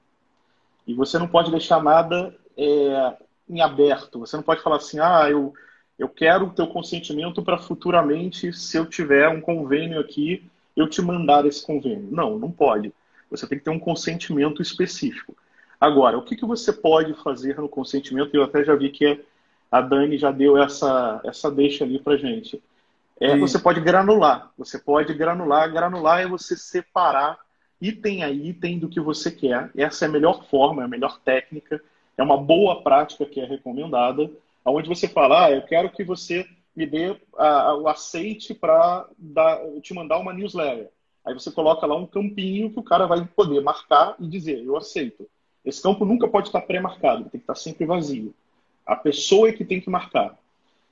E 0.86 0.94
você 0.94 1.18
não 1.18 1.28
pode 1.28 1.50
deixar 1.50 1.82
nada 1.82 2.36
é, 2.58 3.18
em 3.50 3.62
aberto. 3.62 4.20
Você 4.20 4.36
não 4.36 4.44
pode 4.44 4.62
falar 4.62 4.78
assim, 4.78 5.00
ah, 5.00 5.28
eu, 5.30 5.54
eu 5.98 6.10
quero 6.10 6.48
o 6.48 6.52
teu 6.52 6.68
consentimento 6.68 7.42
para 7.42 7.58
futuramente, 7.58 8.52
se 8.54 8.78
eu 8.78 8.86
tiver 8.86 9.30
um 9.30 9.42
convênio 9.42 10.00
aqui, 10.00 10.50
eu 10.76 10.88
te 10.88 11.02
mandar 11.02 11.46
esse 11.46 11.66
convênio. 11.66 12.10
Não, 12.12 12.38
não 12.38 12.52
pode. 12.52 12.94
Você 13.30 13.48
tem 13.48 13.58
que 13.58 13.64
ter 13.64 13.72
um 13.72 13.80
consentimento 13.80 14.62
específico. 14.62 15.36
Agora, 15.80 16.18
o 16.18 16.24
que, 16.24 16.36
que 16.36 16.46
você 16.46 16.72
pode 16.72 17.14
fazer 17.16 17.58
no 17.58 17.68
consentimento? 17.68 18.34
Eu 18.34 18.44
até 18.44 18.64
já 18.64 18.76
vi 18.76 18.90
que 18.90 19.24
a 19.72 19.82
Dani 19.82 20.18
já 20.18 20.32
deu 20.32 20.58
essa, 20.58 21.20
essa 21.24 21.50
deixa 21.50 21.84
ali 21.84 22.00
para 22.00 22.18
gente. 22.18 22.62
É, 23.20 23.38
você 23.38 23.60
pode 23.60 23.80
granular. 23.82 24.52
Você 24.58 24.80
pode 24.80 25.14
granular. 25.14 25.72
Granular 25.72 26.22
é 26.22 26.28
você 26.28 26.56
separar 26.58 27.40
item 27.80 28.24
a 28.24 28.32
item 28.32 28.80
do 28.80 28.90
que 28.90 29.00
você 29.00 29.32
quer. 29.32 29.70
Essa 29.76 30.06
é 30.06 30.08
a 30.08 30.12
melhor 30.12 30.46
forma, 30.46 30.82
é 30.82 30.86
a 30.86 30.90
melhor 30.90 31.20
técnica. 31.20 31.82
É 32.18 32.24
uma 32.24 32.38
boa 32.38 32.82
prática 32.82 33.26
que 33.26 33.40
é 33.40 33.46
recomendada. 33.46 34.30
Onde 34.66 34.88
você 34.88 35.08
fala, 35.08 35.46
ah, 35.46 35.52
eu 35.52 35.62
quero 35.64 35.90
que 35.90 36.04
você 36.04 36.48
me 36.76 36.86
dê 36.86 37.16
ah, 37.38 37.76
o 37.76 37.88
aceite 37.88 38.54
para 38.54 39.08
te 39.82 39.94
mandar 39.94 40.18
uma 40.18 40.34
newsletter. 40.34 40.90
Aí 41.26 41.34
você 41.34 41.52
coloca 41.52 41.86
lá 41.86 41.96
um 41.96 42.06
campinho 42.06 42.72
que 42.72 42.80
o 42.80 42.84
cara 42.84 43.06
vai 43.06 43.26
poder 43.26 43.62
marcar 43.62 44.16
e 44.20 44.28
dizer, 44.28 44.64
eu 44.64 44.76
aceito. 44.76 45.28
Esse 45.64 45.82
campo 45.82 46.04
nunca 46.04 46.28
pode 46.28 46.50
estar 46.50 46.62
pré-marcado, 46.62 47.24
tem 47.24 47.32
que 47.32 47.38
estar 47.38 47.56
sempre 47.56 47.86
vazio. 47.86 48.34
A 48.86 48.96
pessoa 48.96 49.48
é 49.48 49.54
que 49.54 49.64
tem 49.64 49.80
que 49.80 49.90
marcar. 49.90 50.38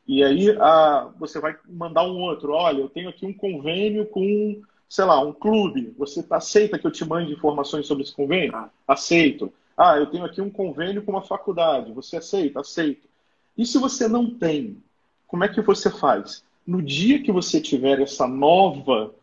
E 0.07 0.23
aí 0.23 0.49
a, 0.59 1.09
você 1.19 1.39
vai 1.39 1.55
mandar 1.67 2.03
um 2.03 2.19
outro, 2.19 2.53
olha, 2.53 2.79
eu 2.79 2.89
tenho 2.89 3.09
aqui 3.09 3.25
um 3.25 3.33
convênio 3.33 4.05
com, 4.07 4.61
sei 4.89 5.05
lá, 5.05 5.19
um 5.21 5.33
clube. 5.33 5.93
Você 5.97 6.25
aceita 6.29 6.77
que 6.77 6.85
eu 6.85 6.91
te 6.91 7.05
mande 7.05 7.31
informações 7.31 7.87
sobre 7.87 8.03
esse 8.03 8.13
convênio? 8.13 8.55
Ah. 8.55 8.69
Aceito. 8.87 9.51
Ah, 9.77 9.97
eu 9.97 10.07
tenho 10.07 10.25
aqui 10.25 10.41
um 10.41 10.49
convênio 10.49 11.03
com 11.03 11.11
uma 11.11 11.21
faculdade. 11.21 11.93
Você 11.93 12.17
aceita? 12.17 12.59
Aceito. 12.59 13.07
E 13.57 13.65
se 13.65 13.77
você 13.77 14.07
não 14.07 14.29
tem, 14.29 14.77
como 15.27 15.43
é 15.43 15.47
que 15.47 15.61
você 15.61 15.89
faz? 15.89 16.43
No 16.65 16.81
dia 16.81 17.21
que 17.21 17.31
você 17.31 17.59
tiver 17.59 17.99
essa 18.01 18.27
nova, 18.27 19.13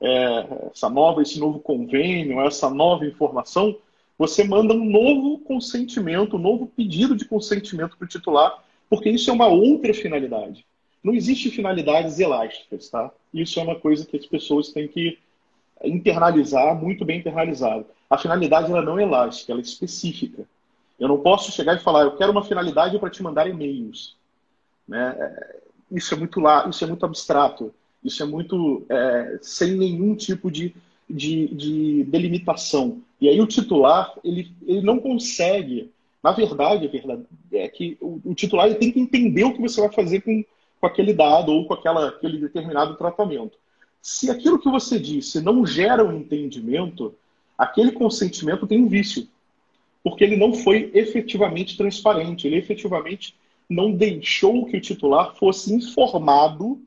é, 0.00 0.70
essa 0.72 0.88
nova, 0.88 1.22
esse 1.22 1.38
novo 1.38 1.58
convênio, 1.58 2.40
essa 2.40 2.70
nova 2.70 3.04
informação, 3.04 3.76
você 4.16 4.42
manda 4.44 4.74
um 4.74 4.84
novo 4.84 5.38
consentimento, 5.40 6.36
um 6.36 6.40
novo 6.40 6.66
pedido 6.66 7.14
de 7.14 7.24
consentimento 7.24 7.96
para 7.96 8.04
o 8.04 8.08
titular 8.08 8.64
porque 8.88 9.10
isso 9.10 9.30
é 9.30 9.32
uma 9.32 9.46
outra 9.46 9.92
finalidade. 9.92 10.64
Não 11.02 11.14
existe 11.14 11.50
finalidades 11.50 12.18
elásticas, 12.18 12.88
tá? 12.88 13.10
Isso 13.32 13.58
é 13.60 13.62
uma 13.62 13.78
coisa 13.78 14.06
que 14.06 14.16
as 14.16 14.26
pessoas 14.26 14.72
têm 14.72 14.88
que 14.88 15.18
internalizar, 15.84 16.74
muito 16.74 17.04
bem 17.04 17.20
internalizado. 17.20 17.86
A 18.10 18.18
finalidade 18.18 18.70
ela 18.70 18.82
não 18.82 18.98
é 18.98 19.02
elástica, 19.02 19.52
ela 19.52 19.60
é 19.60 19.62
específica. 19.62 20.44
Eu 20.98 21.08
não 21.08 21.18
posso 21.18 21.52
chegar 21.52 21.76
e 21.76 21.80
falar, 21.80 22.02
eu 22.02 22.16
quero 22.16 22.32
uma 22.32 22.44
finalidade 22.44 22.98
para 22.98 23.10
te 23.10 23.22
mandar 23.22 23.48
e-mails. 23.48 24.16
Né? 24.86 25.14
É, 25.18 25.56
isso 25.92 26.14
é 26.14 26.16
muito 26.16 26.40
lá, 26.40 26.68
isso 26.68 26.82
é 26.82 26.86
muito 26.86 27.06
abstrato, 27.06 27.72
isso 28.02 28.22
é 28.22 28.26
muito 28.26 28.84
é, 28.88 29.38
sem 29.40 29.76
nenhum 29.76 30.16
tipo 30.16 30.50
de, 30.50 30.74
de, 31.08 31.48
de, 31.48 32.04
delimitação. 32.04 33.00
E 33.20 33.28
aí 33.28 33.40
o 33.40 33.46
titular 33.46 34.12
ele, 34.24 34.50
ele 34.66 34.82
não 34.82 34.98
consegue 34.98 35.90
na 36.22 36.32
verdade, 36.32 36.86
a 36.86 36.90
verdade 36.90 37.24
é 37.52 37.68
que 37.68 37.96
o, 38.00 38.20
o 38.24 38.34
titular 38.34 38.66
ele 38.66 38.74
tem 38.74 38.90
que 38.90 39.00
entender 39.00 39.44
o 39.44 39.52
que 39.52 39.60
você 39.60 39.80
vai 39.80 39.92
fazer 39.92 40.20
com, 40.22 40.44
com 40.80 40.86
aquele 40.86 41.12
dado 41.12 41.52
ou 41.52 41.66
com 41.66 41.74
aquela, 41.74 42.08
aquele 42.08 42.38
determinado 42.38 42.96
tratamento. 42.96 43.56
Se 44.02 44.30
aquilo 44.30 44.58
que 44.58 44.70
você 44.70 44.98
disse 44.98 45.40
não 45.40 45.64
gera 45.64 46.04
um 46.04 46.16
entendimento, 46.16 47.14
aquele 47.56 47.92
consentimento 47.92 48.66
tem 48.66 48.82
um 48.82 48.88
vício. 48.88 49.28
Porque 50.02 50.24
ele 50.24 50.36
não 50.36 50.54
foi 50.54 50.90
efetivamente 50.94 51.76
transparente, 51.76 52.46
ele 52.46 52.56
efetivamente 52.56 53.34
não 53.68 53.92
deixou 53.92 54.64
que 54.66 54.76
o 54.76 54.80
titular 54.80 55.34
fosse 55.36 55.74
informado 55.74 56.80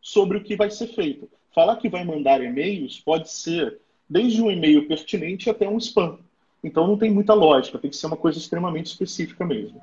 sobre 0.00 0.38
o 0.38 0.44
que 0.44 0.54
vai 0.54 0.70
ser 0.70 0.88
feito. 0.88 1.28
Falar 1.54 1.76
que 1.76 1.88
vai 1.88 2.04
mandar 2.04 2.42
e-mails 2.42 3.00
pode 3.00 3.30
ser 3.30 3.80
desde 4.08 4.40
um 4.40 4.50
e-mail 4.50 4.86
pertinente 4.86 5.50
até 5.50 5.68
um 5.68 5.78
spam. 5.78 6.18
Então 6.62 6.86
não 6.86 6.98
tem 6.98 7.10
muita 7.10 7.34
lógica, 7.34 7.78
tem 7.78 7.90
que 7.90 7.96
ser 7.96 8.06
uma 8.06 8.16
coisa 8.16 8.38
extremamente 8.38 8.86
específica 8.86 9.44
mesmo. 9.44 9.80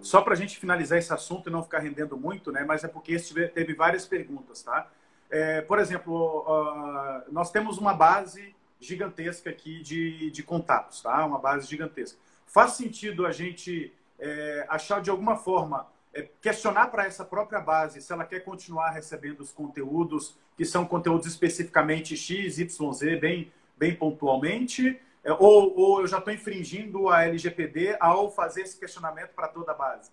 Só 0.00 0.22
para 0.22 0.34
a 0.34 0.36
gente 0.36 0.58
finalizar 0.58 0.98
esse 0.98 1.12
assunto 1.12 1.48
e 1.48 1.52
não 1.52 1.62
ficar 1.62 1.80
rendendo 1.80 2.16
muito, 2.16 2.50
né? 2.50 2.64
Mas 2.64 2.84
é 2.84 2.88
porque 2.88 3.16
teve 3.54 3.74
várias 3.74 4.06
perguntas, 4.06 4.62
tá? 4.62 4.90
É, 5.30 5.60
por 5.60 5.78
exemplo, 5.78 6.44
uh, 6.46 7.30
nós 7.30 7.50
temos 7.50 7.76
uma 7.76 7.92
base 7.92 8.54
gigantesca 8.80 9.50
aqui 9.50 9.82
de, 9.82 10.30
de 10.30 10.42
contatos, 10.42 11.02
tá? 11.02 11.24
Uma 11.26 11.38
base 11.38 11.66
gigantesca. 11.66 12.18
Faz 12.46 12.72
sentido 12.72 13.26
a 13.26 13.32
gente 13.32 13.92
é, 14.18 14.66
achar 14.68 15.00
de 15.02 15.10
alguma 15.10 15.36
forma 15.36 15.86
é, 16.14 16.26
questionar 16.40 16.86
para 16.86 17.04
essa 17.04 17.24
própria 17.24 17.60
base 17.60 18.00
se 18.00 18.12
ela 18.12 18.24
quer 18.24 18.40
continuar 18.40 18.90
recebendo 18.90 19.40
os 19.40 19.52
conteúdos 19.52 20.36
que 20.56 20.64
são 20.64 20.86
conteúdos 20.86 21.26
especificamente 21.26 22.16
X, 22.16 22.58
Y, 22.58 22.92
Z, 22.92 23.16
bem, 23.16 23.52
bem 23.78 23.94
pontualmente, 23.94 24.98
é, 25.24 25.32
ou, 25.32 25.78
ou 25.78 26.00
eu 26.00 26.06
já 26.06 26.18
estou 26.18 26.32
infringindo 26.32 27.08
a 27.08 27.24
LGPD 27.24 27.96
ao 28.00 28.30
fazer 28.30 28.62
esse 28.62 28.78
questionamento 28.78 29.30
para 29.34 29.48
toda 29.48 29.72
a 29.72 29.74
base? 29.74 30.10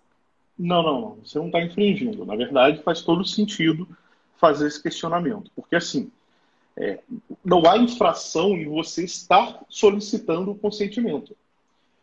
Não, 0.58 0.82
não, 0.82 1.00
não. 1.00 1.18
Você 1.24 1.38
não 1.38 1.46
está 1.46 1.60
infringindo. 1.62 2.24
Na 2.24 2.36
verdade, 2.36 2.82
faz 2.82 3.02
todo 3.02 3.24
sentido 3.24 3.88
fazer 4.38 4.66
esse 4.66 4.82
questionamento. 4.82 5.50
Porque, 5.54 5.76
assim, 5.76 6.10
é, 6.76 7.00
não 7.44 7.68
há 7.68 7.78
infração 7.78 8.56
em 8.56 8.66
você 8.66 9.04
estar 9.04 9.64
solicitando 9.68 10.50
o 10.50 10.58
consentimento. 10.58 11.36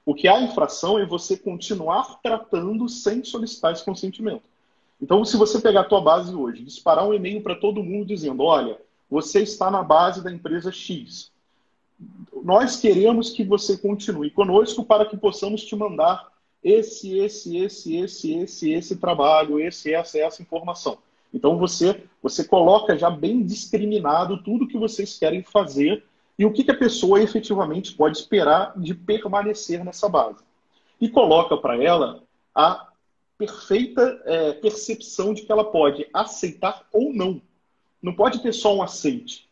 O 0.06 0.13
que 0.13 0.28
há 0.28 0.41
infração 0.41 0.99
é 0.99 1.06
você 1.06 1.38
continuar 1.38 2.19
tratando 2.21 2.89
sem 2.89 3.23
solicitar 3.23 3.71
esse 3.71 3.86
consentimento. 3.86 4.43
Então, 5.02 5.23
se 5.26 5.38
você 5.38 5.60
pegar 5.60 5.82
a 5.82 5.86
tua 5.86 6.02
base 6.02 6.34
hoje, 6.34 6.63
disparar 6.63 7.08
um 7.08 7.13
e-mail 7.13 7.41
para 7.41 7.56
todo 7.56 7.84
mundo 7.84 8.08
dizendo, 8.08 8.43
olha, 8.43 8.80
você 9.10 9.41
está 9.41 9.69
na 9.69 9.84
base 9.84 10.23
da 10.23 10.32
empresa 10.32 10.71
X. 10.71 11.32
Nós 12.43 12.77
queremos 12.77 13.29
que 13.29 13.43
você 13.43 13.77
continue 13.77 14.29
conosco 14.29 14.83
para 14.83 15.05
que 15.05 15.15
possamos 15.15 15.63
te 15.63 15.75
mandar 15.75 16.31
esse, 16.63 17.17
esse, 17.17 17.57
esse, 17.57 17.95
esse, 17.97 18.33
esse, 18.35 18.71
esse 18.71 18.95
trabalho, 18.97 19.59
esse, 19.59 19.93
essa, 19.93 20.17
essa 20.17 20.41
informação. 20.41 20.97
Então 21.33 21.57
você 21.57 22.03
você 22.21 22.43
coloca 22.45 22.97
já 22.97 23.09
bem 23.09 23.43
discriminado 23.43 24.41
tudo 24.43 24.67
que 24.67 24.77
vocês 24.77 25.19
querem 25.19 25.43
fazer 25.43 26.05
e 26.39 26.45
o 26.45 26.53
que, 26.53 26.63
que 26.63 26.71
a 26.71 26.77
pessoa 26.77 27.21
efetivamente 27.21 27.93
pode 27.93 28.17
esperar 28.17 28.73
de 28.77 28.93
permanecer 28.93 29.83
nessa 29.83 30.07
base. 30.07 30.41
E 31.01 31.09
coloca 31.09 31.57
para 31.57 31.83
ela 31.83 32.23
a 32.55 32.87
perfeita 33.37 34.21
é, 34.25 34.53
percepção 34.53 35.33
de 35.33 35.41
que 35.41 35.51
ela 35.51 35.65
pode 35.65 36.07
aceitar 36.13 36.87
ou 36.93 37.13
não. 37.13 37.41
Não 38.01 38.13
pode 38.13 38.41
ter 38.41 38.53
só 38.53 38.75
um 38.75 38.81
aceite. 38.81 39.49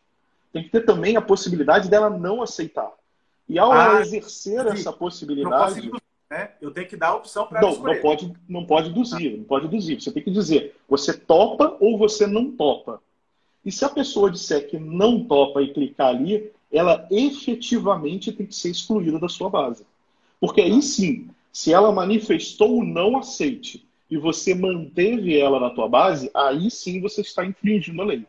Tem 0.52 0.62
que 0.62 0.70
ter 0.70 0.84
também 0.84 1.16
a 1.16 1.22
possibilidade 1.22 1.88
dela 1.88 2.10
não 2.10 2.42
aceitar. 2.42 2.90
E 3.48 3.58
ao 3.58 3.72
ah, 3.72 4.00
exercer 4.00 4.62
sim. 4.62 4.68
essa 4.68 4.92
possibilidade 4.92 5.90
né? 6.32 6.52
Eu 6.62 6.70
tenho 6.70 6.88
que 6.88 6.96
dar 6.96 7.08
a 7.08 7.16
opção 7.16 7.46
para 7.46 7.60
não, 7.60 7.76
não 7.76 8.00
pode, 8.00 8.32
não 8.48 8.64
pode 8.64 8.88
induzir, 8.88 9.36
não 9.36 9.44
pode 9.44 9.66
induzir. 9.66 10.00
Você 10.00 10.10
tem 10.10 10.22
que 10.22 10.30
dizer, 10.30 10.74
você 10.88 11.12
topa 11.12 11.76
ou 11.78 11.98
você 11.98 12.26
não 12.26 12.50
topa. 12.50 13.02
E 13.62 13.70
se 13.70 13.84
a 13.84 13.88
pessoa 13.90 14.30
disser 14.30 14.66
que 14.66 14.78
não 14.78 15.22
topa 15.24 15.60
e 15.60 15.74
clicar 15.74 16.08
ali, 16.08 16.50
ela 16.72 17.06
efetivamente 17.10 18.32
tem 18.32 18.46
que 18.46 18.54
ser 18.54 18.70
excluída 18.70 19.18
da 19.18 19.28
sua 19.28 19.50
base. 19.50 19.84
Porque 20.40 20.62
aí 20.62 20.80
sim, 20.80 21.28
se 21.52 21.70
ela 21.70 21.92
manifestou 21.92 22.78
o 22.78 22.84
não 22.84 23.18
aceite 23.18 23.86
e 24.10 24.16
você 24.16 24.54
manteve 24.54 25.38
ela 25.38 25.60
na 25.60 25.68
tua 25.68 25.86
base, 25.86 26.30
aí 26.34 26.70
sim 26.70 26.98
você 26.98 27.20
está 27.20 27.44
infringindo 27.44 28.00
a 28.00 28.06
lei. 28.06 28.24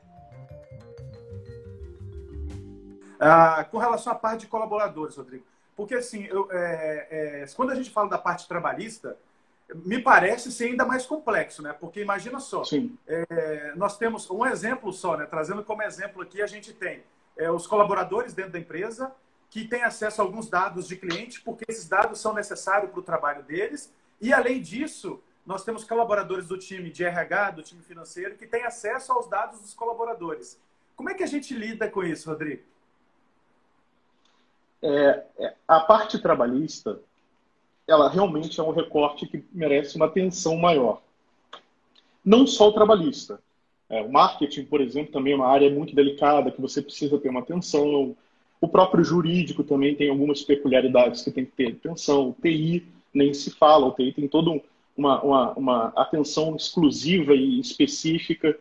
Ah, 3.23 3.63
com 3.63 3.77
relação 3.77 4.11
à 4.11 4.15
parte 4.15 4.41
de 4.41 4.47
colaboradores, 4.47 5.15
Rodrigo, 5.15 5.45
porque, 5.75 5.95
assim, 5.95 6.25
eu, 6.25 6.47
é, 6.51 7.07
é, 7.41 7.45
quando 7.55 7.71
a 7.71 7.75
gente 7.75 7.89
fala 7.89 8.09
da 8.09 8.17
parte 8.17 8.47
trabalhista, 8.47 9.17
me 9.73 9.99
parece 9.99 10.51
ser 10.51 10.65
ainda 10.65 10.85
mais 10.85 11.05
complexo, 11.05 11.61
né? 11.61 11.73
Porque 11.73 12.01
imagina 12.01 12.39
só, 12.39 12.63
é, 13.07 13.73
nós 13.75 13.97
temos 13.97 14.29
um 14.29 14.45
exemplo 14.45 14.93
só, 14.93 15.17
né? 15.17 15.25
Trazendo 15.25 15.63
como 15.63 15.81
exemplo 15.81 16.21
aqui, 16.21 16.41
a 16.41 16.47
gente 16.47 16.73
tem 16.73 17.03
é, 17.37 17.49
os 17.49 17.65
colaboradores 17.65 18.33
dentro 18.33 18.51
da 18.51 18.59
empresa 18.59 19.11
que 19.49 19.67
têm 19.67 19.83
acesso 19.83 20.21
a 20.21 20.25
alguns 20.25 20.49
dados 20.49 20.87
de 20.87 20.95
cliente, 20.95 21.41
porque 21.41 21.65
esses 21.67 21.87
dados 21.87 22.19
são 22.19 22.33
necessários 22.33 22.91
para 22.91 22.99
o 22.99 23.03
trabalho 23.03 23.43
deles. 23.43 23.93
E, 24.19 24.33
além 24.33 24.61
disso, 24.61 25.21
nós 25.45 25.63
temos 25.63 25.83
colaboradores 25.83 26.47
do 26.47 26.57
time 26.57 26.89
de 26.89 27.03
RH, 27.03 27.51
do 27.51 27.63
time 27.63 27.81
financeiro, 27.83 28.35
que 28.35 28.47
têm 28.47 28.63
acesso 28.63 29.11
aos 29.11 29.27
dados 29.27 29.59
dos 29.59 29.73
colaboradores. 29.73 30.59
Como 30.95 31.09
é 31.09 31.13
que 31.13 31.23
a 31.23 31.27
gente 31.27 31.53
lida 31.53 31.89
com 31.89 32.03
isso, 32.03 32.29
Rodrigo? 32.29 32.63
É, 34.83 35.23
é, 35.39 35.53
a 35.65 35.79
parte 35.79 36.19
trabalhista, 36.19 36.99
ela 37.87 38.09
realmente 38.09 38.59
é 38.59 38.63
um 38.63 38.71
recorte 38.71 39.25
que 39.25 39.41
merece 39.53 39.95
uma 39.95 40.07
atenção 40.07 40.57
maior. 40.57 41.01
Não 42.23 42.45
só 42.45 42.67
o 42.67 42.73
trabalhista. 42.73 43.39
É, 43.89 44.01
o 44.01 44.11
marketing, 44.11 44.65
por 44.65 44.81
exemplo, 44.81 45.13
também 45.13 45.31
é 45.31 45.35
uma 45.37 45.47
área 45.47 45.69
muito 45.69 45.95
delicada 45.95 46.51
que 46.51 46.59
você 46.59 46.81
precisa 46.81 47.17
ter 47.17 47.29
uma 47.29 47.39
atenção. 47.39 48.13
O 48.59 48.67
próprio 48.67 49.05
jurídico 49.05 49.63
também 49.63 49.95
tem 49.95 50.09
algumas 50.09 50.41
peculiaridades 50.41 51.21
que 51.21 51.31
tem 51.31 51.45
que 51.45 51.51
ter 51.51 51.67
atenção. 51.69 52.29
O 52.29 52.35
TI 52.41 52.85
nem 53.13 53.33
se 53.33 53.51
fala, 53.51 53.85
o 53.85 53.91
TI 53.91 54.11
tem 54.11 54.27
toda 54.27 54.61
uma, 54.97 55.21
uma, 55.21 55.53
uma 55.53 55.85
atenção 55.95 56.57
exclusiva 56.57 57.33
e 57.33 57.57
específica. 57.59 58.57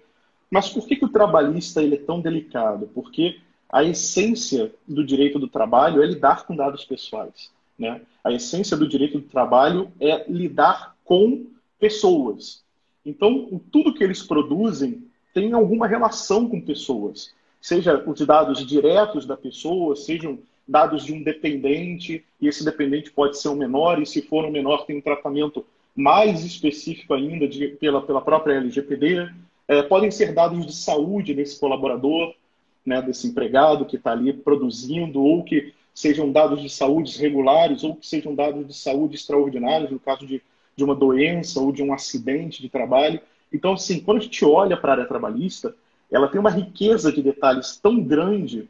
Mas 0.49 0.69
por 0.69 0.87
que, 0.87 0.95
que 0.95 1.05
o 1.05 1.13
trabalhista 1.13 1.83
ele 1.83 1.97
é 1.97 1.99
tão 1.99 2.21
delicado? 2.21 2.89
Porque 2.95 3.41
a 3.73 3.83
essência 3.83 4.71
do 4.87 5.03
direito 5.03 5.39
do 5.39 5.49
trabalho 5.49 6.03
é 6.03 6.07
lidar 6.07 6.45
com 6.45 6.55
dados 6.55 6.85
pessoais. 6.85 7.51
Né? 7.79 8.03
A 8.23 8.31
essência 8.31 8.77
do 8.77 8.87
direito 8.87 9.19
do 9.19 9.27
trabalho 9.27 9.91
é 9.99 10.31
lidar 10.31 10.95
com 11.03 11.47
pessoas. 11.81 12.63
Então, 13.05 13.61
tudo 13.73 13.95
que 13.95 14.05
eles 14.05 14.23
produzem 14.23 15.03
tem 15.33 15.55
alguma 15.55 15.89
relação 15.89 16.47
com 16.49 16.61
pessoas. 16.61 17.33
Seja 17.61 18.03
os 18.07 18.21
dados 18.21 18.65
diretos 18.67 19.25
da 19.25 19.37
pessoa, 19.37 19.97
sejam 19.97 20.39
dados 20.69 21.05
de 21.05 21.13
um 21.15 21.23
dependente, 21.23 22.25
e 22.41 22.47
esse 22.47 22.65
dependente 22.65 23.11
pode 23.11 23.39
ser 23.39 23.49
um 23.49 23.57
menor, 23.57 24.01
e 24.01 24.07
se 24.07 24.21
for 24.21 24.45
um 24.45 24.51
menor, 24.51 24.85
tem 24.85 24.99
um 24.99 25.01
tratamento 25.01 25.65
mais 25.97 26.45
específico 26.45 27.15
ainda 27.15 27.49
de, 27.49 27.69
pela, 27.69 28.03
pela 28.03 28.21
própria 28.21 28.55
LGPD. 28.55 29.31
É, 29.67 29.83
podem 29.83 30.11
ser 30.11 30.35
dados 30.35 30.67
de 30.67 30.75
saúde 30.75 31.35
desse 31.35 31.59
colaborador, 31.59 32.35
né, 32.85 33.01
desse 33.01 33.27
empregado 33.27 33.85
que 33.85 33.97
está 33.97 34.13
ali 34.13 34.33
produzindo, 34.33 35.23
ou 35.23 35.43
que 35.45 35.73
sejam 35.95 36.31
dados 36.31 36.61
de 36.61 36.69
saúde 36.69 37.19
regulares, 37.19 37.85
ou 37.85 37.97
que 37.97 38.07
sejam 38.07 38.35
dados 38.35 38.67
de 38.67 38.75
saúde 38.75 39.15
extraordinários, 39.15 39.91
no 39.91 40.01
caso 40.01 40.27
de, 40.27 40.43
de 40.77 40.85
uma 40.85 40.95
doença 40.95 41.61
ou 41.61 41.73
de 41.73 41.83
um 41.83 41.93
acidente 41.93 42.61
de 42.61 42.69
trabalho. 42.69 43.21
Então, 43.53 43.75
assim, 43.75 44.01
quando 44.01 44.19
a 44.19 44.23
gente 44.23 44.45
olha 44.45 44.77
para 44.77 44.93
a 44.93 44.95
área 44.95 45.07
trabalhista, 45.07 45.75
ela 46.11 46.29
tem 46.29 46.41
uma 46.41 46.51
riqueza 46.51 47.13
de 47.13 47.23
detalhes 47.23 47.77
tão 47.77 48.01
grande 48.01 48.69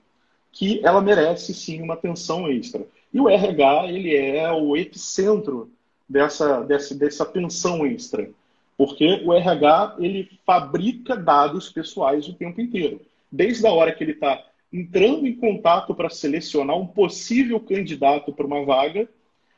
que 0.51 0.85
ela 0.85 1.01
merece, 1.01 1.55
sim, 1.55 1.81
uma 1.81 1.95
atenção 1.95 2.47
extra. 2.49 2.85
E 3.13 3.21
o 3.21 3.29
RH, 3.29 3.91
ele 3.91 4.15
é 4.15 4.51
o 4.53 4.77
epicentro 4.77 5.71
dessa, 6.09 6.61
dessa, 6.63 6.95
dessa 6.95 7.23
atenção 7.23 7.87
extra. 7.87 8.29
Porque 8.77 9.23
o 9.25 9.33
RH, 9.33 9.97
ele 9.99 10.29
fabrica 10.45 11.17
dados 11.17 11.71
pessoais 11.71 12.29
o 12.29 12.35
tempo 12.35 12.61
inteiro 12.61 13.01
desde 13.33 13.67
a 13.67 13.73
hora 13.73 13.93
que 13.93 14.05
ele 14.05 14.13
está 14.13 14.45
entrando 14.71 15.27
em 15.27 15.35
contato 15.35 15.95
para 15.95 16.11
selecionar 16.11 16.77
um 16.77 16.87
possível 16.87 17.59
candidato 17.59 18.33
para 18.33 18.47
uma 18.47 18.65
vaga, 18.65 19.09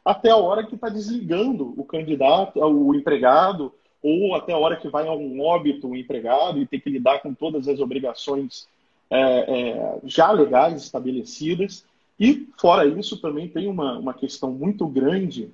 até 0.04 0.30
a 0.30 0.37
hora 0.37 0.64
que 0.64 0.76
está 0.76 0.88
desligando 0.88 1.74
o 1.76 1.84
candidato, 1.84 2.60
o 2.60 2.94
empregado, 2.94 3.72
ou 4.02 4.34
até 4.34 4.52
a 4.52 4.58
hora 4.58 4.76
que 4.76 4.88
vai 4.88 5.08
a 5.08 5.12
um 5.12 5.40
óbito 5.40 5.88
o 5.88 5.96
empregado 5.96 6.60
e 6.60 6.66
tem 6.66 6.78
que 6.78 6.90
lidar 6.90 7.20
com 7.20 7.32
todas 7.32 7.66
as 7.66 7.80
obrigações 7.80 8.68
é, 9.10 9.18
é, 9.18 9.98
já 10.04 10.30
legais 10.30 10.82
estabelecidas. 10.82 11.84
E, 12.20 12.48
fora 12.58 12.87
isso, 12.87 13.20
também 13.20 13.48
tem 13.48 13.66
uma, 13.66 13.98
uma 13.98 14.14
questão 14.14 14.52
muito 14.52 14.87
grande 14.87 15.50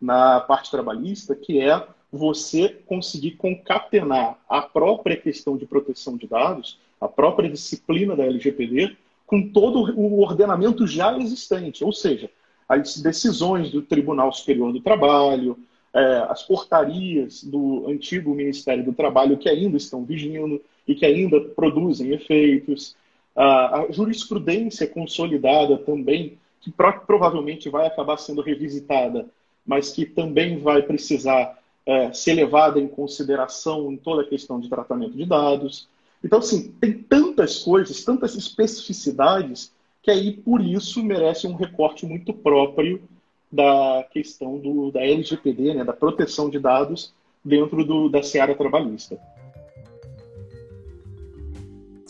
na 0.00 0.40
parte 0.40 0.70
trabalhista, 0.70 1.34
que 1.34 1.60
é 1.60 1.84
você 2.10 2.68
conseguir 2.86 3.32
concatenar 3.32 4.38
a 4.48 4.62
própria 4.62 5.16
questão 5.16 5.56
de 5.56 5.66
proteção 5.66 6.16
de 6.16 6.26
dados 6.26 6.78
a 7.00 7.08
própria 7.08 7.48
disciplina 7.48 8.16
da 8.16 8.24
LGPD 8.24 8.96
com 9.26 9.48
todo 9.50 9.94
o 9.94 10.20
ordenamento 10.20 10.86
já 10.86 11.16
existente, 11.18 11.84
ou 11.84 11.92
seja, 11.92 12.30
as 12.68 12.98
decisões 12.98 13.70
do 13.70 13.82
Tribunal 13.82 14.32
Superior 14.32 14.72
do 14.72 14.80
Trabalho, 14.80 15.58
é, 15.92 16.26
as 16.28 16.42
portarias 16.42 17.44
do 17.44 17.88
antigo 17.88 18.34
Ministério 18.34 18.84
do 18.84 18.92
Trabalho 18.92 19.36
que 19.36 19.48
ainda 19.48 19.76
estão 19.76 20.04
vigindo 20.04 20.60
e 20.86 20.94
que 20.94 21.04
ainda 21.04 21.40
produzem 21.40 22.12
efeitos, 22.12 22.96
a, 23.36 23.80
a 23.80 23.92
jurisprudência 23.92 24.86
consolidada 24.86 25.76
também, 25.78 26.38
que 26.60 26.70
pro, 26.70 27.00
provavelmente 27.00 27.68
vai 27.68 27.86
acabar 27.86 28.16
sendo 28.16 28.42
revisitada, 28.42 29.26
mas 29.66 29.92
que 29.92 30.04
também 30.06 30.58
vai 30.58 30.82
precisar 30.82 31.58
é, 31.86 32.12
ser 32.12 32.34
levada 32.34 32.80
em 32.80 32.88
consideração 32.88 33.92
em 33.92 33.96
toda 33.96 34.22
a 34.22 34.26
questão 34.26 34.58
de 34.58 34.68
tratamento 34.68 35.16
de 35.16 35.24
dados. 35.24 35.88
Então, 36.22 36.38
assim, 36.38 36.72
tem 36.80 36.92
tantas 36.92 37.60
coisas, 37.60 38.04
tantas 38.04 38.34
especificidades, 38.34 39.72
que 40.02 40.10
aí, 40.10 40.32
por 40.32 40.60
isso, 40.60 41.02
merece 41.02 41.46
um 41.46 41.54
recorte 41.54 42.06
muito 42.06 42.32
próprio 42.32 43.02
da 43.50 44.06
questão 44.10 44.58
do, 44.58 44.90
da 44.90 45.00
LGPD, 45.00 45.74
né, 45.74 45.84
da 45.84 45.92
proteção 45.92 46.50
de 46.50 46.58
dados 46.58 47.14
dentro 47.44 47.84
do, 47.84 48.08
da 48.08 48.22
seara 48.22 48.54
trabalhista. 48.54 49.18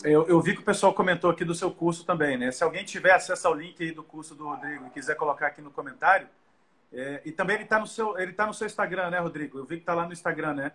Eu, 0.03 0.27
eu, 0.27 0.41
vi 0.41 0.53
que 0.55 0.61
o 0.61 0.65
pessoal 0.65 0.93
comentou 0.93 1.29
aqui 1.29 1.43
do 1.43 1.53
seu 1.53 1.69
curso 1.69 2.05
também, 2.05 2.37
né? 2.37 2.51
Se 2.51 2.63
alguém 2.63 2.85
tiver 2.85 3.11
acesso 3.11 3.47
ao 3.47 3.53
link 3.53 3.91
do 3.91 4.01
curso 4.01 4.33
do 4.33 4.47
Rodrigo 4.47 4.85
e 4.87 4.89
quiser 4.91 5.15
colocar 5.15 5.47
aqui 5.47 5.61
no 5.61 5.71
comentário, 5.71 6.27
é, 6.91 7.21
e 7.25 7.31
também 7.31 7.55
ele 7.55 7.63
está 7.65 7.79
no, 7.79 7.85
seu, 7.85 8.17
ele 8.17 8.31
tá 8.31 8.47
no 8.47 8.53
seu 8.53 8.65
Instagram, 8.65 9.09
né, 9.09 9.19
Rodrigo? 9.19 9.57
Eu 9.57 9.65
vi 9.65 9.75
que 9.75 9.81
está 9.81 9.93
lá 9.93 10.05
no 10.05 10.13
Instagram, 10.13 10.53
né? 10.53 10.71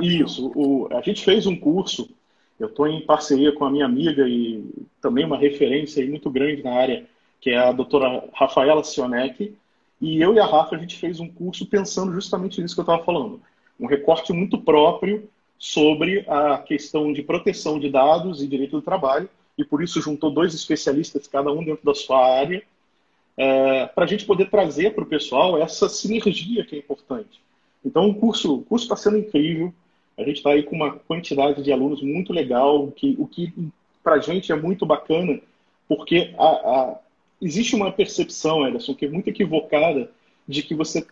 Isso, 0.00 0.50
o, 0.56 0.88
a 0.92 1.00
gente 1.00 1.24
fez 1.24 1.46
um 1.46 1.56
curso, 1.56 2.10
eu 2.58 2.68
estou 2.68 2.86
em 2.86 3.00
parceria 3.00 3.52
com 3.52 3.64
a 3.64 3.70
minha 3.70 3.84
amiga 3.84 4.28
e 4.28 4.64
também 5.00 5.24
uma 5.24 5.36
referência 5.36 6.06
muito 6.06 6.30
grande 6.30 6.62
na 6.62 6.72
área, 6.72 7.06
que 7.40 7.50
é 7.50 7.58
a 7.58 7.72
doutora 7.72 8.24
Rafaela 8.32 8.84
Sionek, 8.84 9.56
e 10.00 10.20
eu 10.20 10.34
e 10.34 10.38
a 10.38 10.46
Rafa, 10.46 10.76
a 10.76 10.78
gente 10.78 10.96
fez 10.96 11.20
um 11.20 11.28
curso 11.28 11.66
pensando 11.66 12.12
justamente 12.12 12.60
nisso 12.60 12.74
que 12.74 12.80
eu 12.80 12.84
estava 12.84 13.04
falando. 13.04 13.40
Um 13.78 13.86
recorte 13.86 14.32
muito 14.32 14.58
próprio 14.58 15.28
sobre 15.58 16.24
a 16.28 16.58
questão 16.58 17.12
de 17.12 17.22
proteção 17.22 17.78
de 17.78 17.90
dados 17.90 18.42
e 18.42 18.46
direito 18.46 18.76
do 18.76 18.82
trabalho, 18.82 19.28
e 19.56 19.64
por 19.64 19.82
isso 19.82 20.00
juntou 20.00 20.30
dois 20.30 20.54
especialistas, 20.54 21.26
cada 21.26 21.52
um 21.52 21.64
dentro 21.64 21.84
da 21.84 21.94
sua 21.94 22.24
área, 22.38 22.62
é, 23.36 23.86
para 23.86 24.04
a 24.04 24.06
gente 24.06 24.24
poder 24.24 24.48
trazer 24.48 24.94
para 24.94 25.04
o 25.04 25.06
pessoal 25.06 25.58
essa 25.58 25.88
sinergia 25.88 26.64
que 26.64 26.76
é 26.76 26.78
importante. 26.78 27.40
Então, 27.84 28.08
o 28.08 28.14
curso 28.14 28.64
está 28.76 28.96
sendo 28.96 29.18
incrível, 29.18 29.72
a 30.16 30.22
gente 30.22 30.36
está 30.36 30.50
aí 30.50 30.62
com 30.62 30.76
uma 30.76 30.92
quantidade 30.92 31.62
de 31.62 31.72
alunos 31.72 32.02
muito 32.02 32.32
legal, 32.32 32.90
que, 32.92 33.16
o 33.18 33.26
que 33.26 33.52
para 34.02 34.14
a 34.14 34.20
gente 34.20 34.52
é 34.52 34.54
muito 34.54 34.86
bacana, 34.86 35.40
porque 35.88 36.34
a, 36.38 36.46
a, 36.46 36.98
existe 37.40 37.74
uma 37.74 37.90
percepção, 37.90 38.66
Ederson, 38.66 38.94
que 38.94 39.06
é 39.06 39.10
muito 39.10 39.28
equivocada, 39.28 40.10
de 40.46 40.62
que 40.62 40.74
você. 40.74 41.06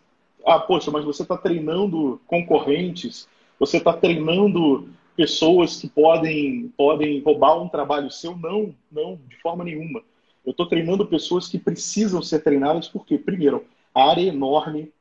Ah, 0.44 0.58
poxa, 0.58 0.90
mas 0.90 1.04
você 1.04 1.22
está 1.22 1.36
treinando 1.36 2.20
concorrentes, 2.26 3.28
você 3.58 3.78
está 3.78 3.92
treinando 3.92 4.88
pessoas 5.16 5.80
que 5.80 5.88
podem, 5.88 6.72
podem 6.76 7.20
roubar 7.20 7.60
um 7.62 7.68
trabalho 7.68 8.10
seu. 8.10 8.36
Não, 8.36 8.74
não, 8.90 9.18
de 9.28 9.36
forma 9.36 9.64
nenhuma. 9.64 10.02
Eu 10.44 10.50
estou 10.50 10.66
treinando 10.66 11.06
pessoas 11.06 11.46
que 11.46 11.58
precisam 11.58 12.20
ser 12.20 12.40
treinadas 12.42 12.88
porque, 12.88 13.16
primeiro, 13.16 13.64
a 13.94 14.10
área 14.10 14.22
é 14.22 14.26
enorme, 14.26 14.92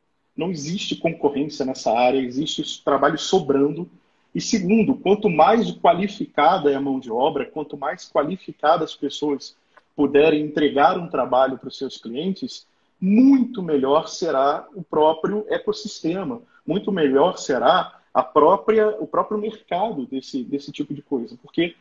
não 0.41 0.49
existe 0.49 0.95
concorrência 0.95 1.63
nessa 1.63 1.91
área, 1.91 2.19
existe 2.19 2.84
trabalho 2.84 3.17
sobrando. 3.17 3.88
E 4.34 4.41
segundo, 4.41 4.95
quanto 4.95 5.30
mais 5.30 5.71
qualificada 5.71 6.71
é 6.71 6.75
a 6.75 6.82
mão 6.82 6.99
de 6.99 7.12
obra, 7.12 7.45
quanto 7.45 7.77
mais 7.77 8.10
qualificadas 8.12 8.91
as 8.91 8.95
pessoas 8.95 9.56
puderem 9.95 10.41
entregar 10.43 10.97
um 10.97 11.08
trabalho 11.08 11.60
para 11.60 11.67
os 11.67 11.77
seus 11.77 11.97
clientes, 11.97 12.65
muito 12.99 13.62
melhor 13.62 14.08
será 14.08 14.67
o 14.73 14.82
próprio 14.82 15.45
ecossistema, 15.47 16.41
muito 16.65 16.91
melhor 16.91 17.38
será 17.38 17.99
a 18.12 18.23
própria, 18.23 18.89
o 18.99 19.06
próprio 19.06 19.38
mercado 19.38 20.08
desse, 20.08 20.43
desse 20.43 20.71
tipo 20.71 20.93
de 20.93 21.04
coisa. 21.04 21.38
Porque 21.41 21.75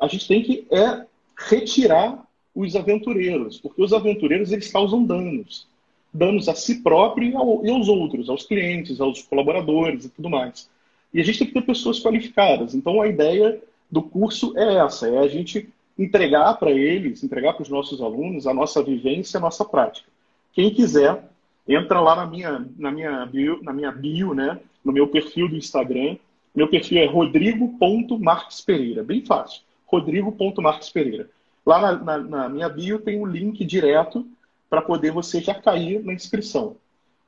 a 0.00 0.08
gente 0.08 0.26
tem 0.26 0.42
que 0.42 0.66
é, 0.72 1.06
retirar 1.36 2.26
os 2.54 2.74
aventureiros, 2.74 3.60
porque 3.60 3.82
os 3.82 3.92
aventureiros 3.92 4.50
eles 4.50 4.70
causam 4.72 5.04
danos 5.04 5.70
danos 6.12 6.48
a 6.48 6.54
si 6.54 6.82
próprio 6.82 7.28
e 7.64 7.70
aos 7.70 7.88
outros, 7.88 8.28
aos 8.28 8.44
clientes, 8.44 9.00
aos 9.00 9.22
colaboradores 9.22 10.04
e 10.04 10.08
tudo 10.10 10.28
mais. 10.28 10.68
E 11.12 11.20
a 11.20 11.24
gente 11.24 11.38
tem 11.38 11.48
que 11.48 11.54
ter 11.54 11.62
pessoas 11.62 12.00
qualificadas. 12.00 12.74
Então 12.74 13.00
a 13.00 13.08
ideia 13.08 13.60
do 13.90 14.02
curso 14.02 14.56
é 14.56 14.76
essa, 14.76 15.08
é 15.08 15.18
a 15.18 15.28
gente 15.28 15.68
entregar 15.98 16.54
para 16.54 16.70
eles, 16.70 17.22
entregar 17.22 17.54
para 17.54 17.62
os 17.62 17.68
nossos 17.68 18.00
alunos 18.00 18.46
a 18.46 18.54
nossa 18.54 18.82
vivência, 18.82 19.38
a 19.38 19.40
nossa 19.40 19.64
prática. 19.64 20.08
Quem 20.52 20.72
quiser, 20.72 21.22
entra 21.68 22.00
lá 22.00 22.16
na 22.16 22.26
minha, 22.26 22.66
na 22.78 22.90
minha 22.90 23.26
bio, 23.26 23.62
na 23.62 23.72
minha 23.72 23.92
bio, 23.92 24.34
né, 24.34 24.58
no 24.84 24.92
meu 24.92 25.08
perfil 25.08 25.48
do 25.48 25.56
Instagram. 25.56 26.16
Meu 26.54 26.68
perfil 26.68 26.98
é 26.98 27.06
rodrigo.marquespereira, 27.06 29.02
bem 29.02 29.24
fácil. 29.24 29.62
rodrigo.marquespereira. 29.86 31.30
Lá 31.64 31.80
na, 31.80 31.96
na, 31.96 32.18
na 32.18 32.48
minha 32.48 32.68
bio 32.68 32.98
tem 32.98 33.18
um 33.18 33.26
link 33.26 33.64
direto 33.64 34.26
para 34.72 34.80
poder 34.80 35.12
você 35.12 35.38
já 35.38 35.52
cair 35.52 36.02
na 36.02 36.14
inscrição. 36.14 36.78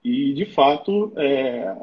E, 0.03 0.33
de 0.33 0.47
fato, 0.47 1.13
é, 1.15 1.77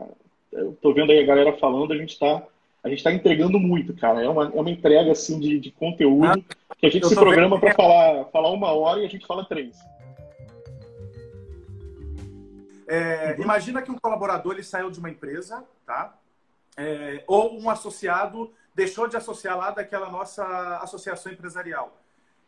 eu 0.52 0.72
estou 0.72 0.92
vendo 0.92 1.12
aí 1.12 1.20
a 1.20 1.26
galera 1.26 1.56
falando, 1.58 1.94
a 1.94 1.98
gente 1.98 2.14
está 2.14 2.42
a 2.84 2.90
gente 2.90 2.98
está 2.98 3.14
entregando 3.14 3.60
muito, 3.60 3.94
cara. 3.94 4.24
É 4.24 4.28
uma, 4.28 4.46
é 4.46 4.60
uma 4.60 4.72
entrega 4.72 5.12
assim 5.12 5.40
de, 5.40 5.60
de 5.60 5.70
conteúdo 5.70 6.44
que 6.80 6.88
a 6.88 6.90
gente 6.90 7.08
se 7.08 7.14
programa 7.14 7.60
para 7.60 7.76
falar, 7.76 8.26
falar 8.32 8.50
uma 8.50 8.72
hora 8.72 9.02
e 9.02 9.06
a 9.06 9.08
gente 9.08 9.28
fala 9.28 9.46
três. 9.46 9.78
É, 12.88 13.40
imagina 13.40 13.84
que 13.84 13.92
um 13.92 14.00
colaborador 14.00 14.54
ele 14.54 14.64
saiu 14.64 14.90
de 14.90 14.98
uma 14.98 15.12
empresa, 15.12 15.64
tá? 15.86 16.18
É, 16.76 17.24
ou 17.28 17.62
um 17.62 17.70
associado 17.70 18.52
deixou 18.74 19.08
de 19.08 19.16
associar 19.16 19.56
lá 19.56 19.70
daquela 19.70 20.10
nossa 20.10 20.44
associação 20.78 21.32
empresarial. 21.32 22.01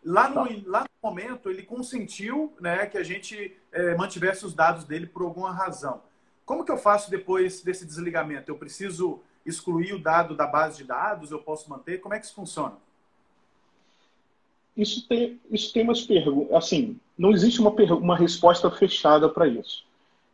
Lá 0.05 0.29
no, 0.29 0.35
tá. 0.47 0.55
lá 0.65 0.81
no 0.81 1.09
momento, 1.09 1.49
ele 1.49 1.63
consentiu 1.63 2.53
né, 2.59 2.85
que 2.85 2.97
a 2.97 3.03
gente 3.03 3.55
é, 3.71 3.95
mantivesse 3.95 4.45
os 4.45 4.53
dados 4.53 4.83
dele 4.83 5.05
por 5.05 5.23
alguma 5.23 5.51
razão. 5.51 6.01
Como 6.45 6.65
que 6.65 6.71
eu 6.71 6.77
faço 6.77 7.09
depois 7.09 7.61
desse 7.61 7.85
desligamento? 7.85 8.51
Eu 8.51 8.57
preciso 8.57 9.21
excluir 9.45 9.93
o 9.93 9.99
dado 9.99 10.35
da 10.35 10.45
base 10.45 10.77
de 10.77 10.83
dados? 10.83 11.31
Eu 11.31 11.39
posso 11.39 11.69
manter? 11.69 12.01
Como 12.01 12.13
é 12.13 12.19
que 12.19 12.25
isso 12.25 12.35
funciona? 12.35 12.75
Isso 14.75 15.07
tem, 15.07 15.39
isso 15.49 15.71
tem 15.71 15.83
umas 15.83 16.01
perguntas. 16.01 16.53
Assim, 16.55 16.99
não 17.17 17.31
existe 17.31 17.61
uma, 17.61 17.69
uma 17.69 18.17
resposta 18.17 18.69
fechada 18.71 19.29
para 19.29 19.47
isso. 19.47 19.85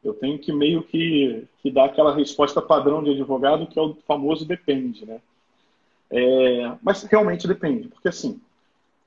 Eu 0.04 0.14
tenho 0.14 0.40
que 0.40 0.52
meio 0.52 0.82
que, 0.82 1.46
que 1.62 1.70
dar 1.70 1.86
aquela 1.86 2.16
resposta 2.16 2.62
padrão 2.62 3.04
de 3.04 3.12
advogado, 3.12 3.68
que 3.68 3.78
é 3.78 3.82
o 3.82 3.96
famoso 4.08 4.46
depende, 4.46 5.06
né? 5.06 5.20
É, 6.10 6.74
mas 6.82 7.04
realmente 7.04 7.48
depende, 7.48 7.88
porque 7.88 8.08
assim, 8.08 8.42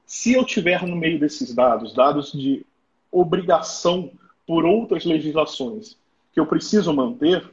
se 0.07 0.33
eu 0.33 0.45
tiver 0.45 0.87
no 0.87 0.97
meio 0.97 1.19
desses 1.19 1.55
dados, 1.55 1.95
dados 1.95 2.33
de 2.33 2.65
obrigação 3.11 4.11
por 4.47 4.65
outras 4.65 5.05
legislações 5.05 5.97
que 6.33 6.41
eu 6.41 6.47
preciso 6.47 6.93
manter, 6.93 7.49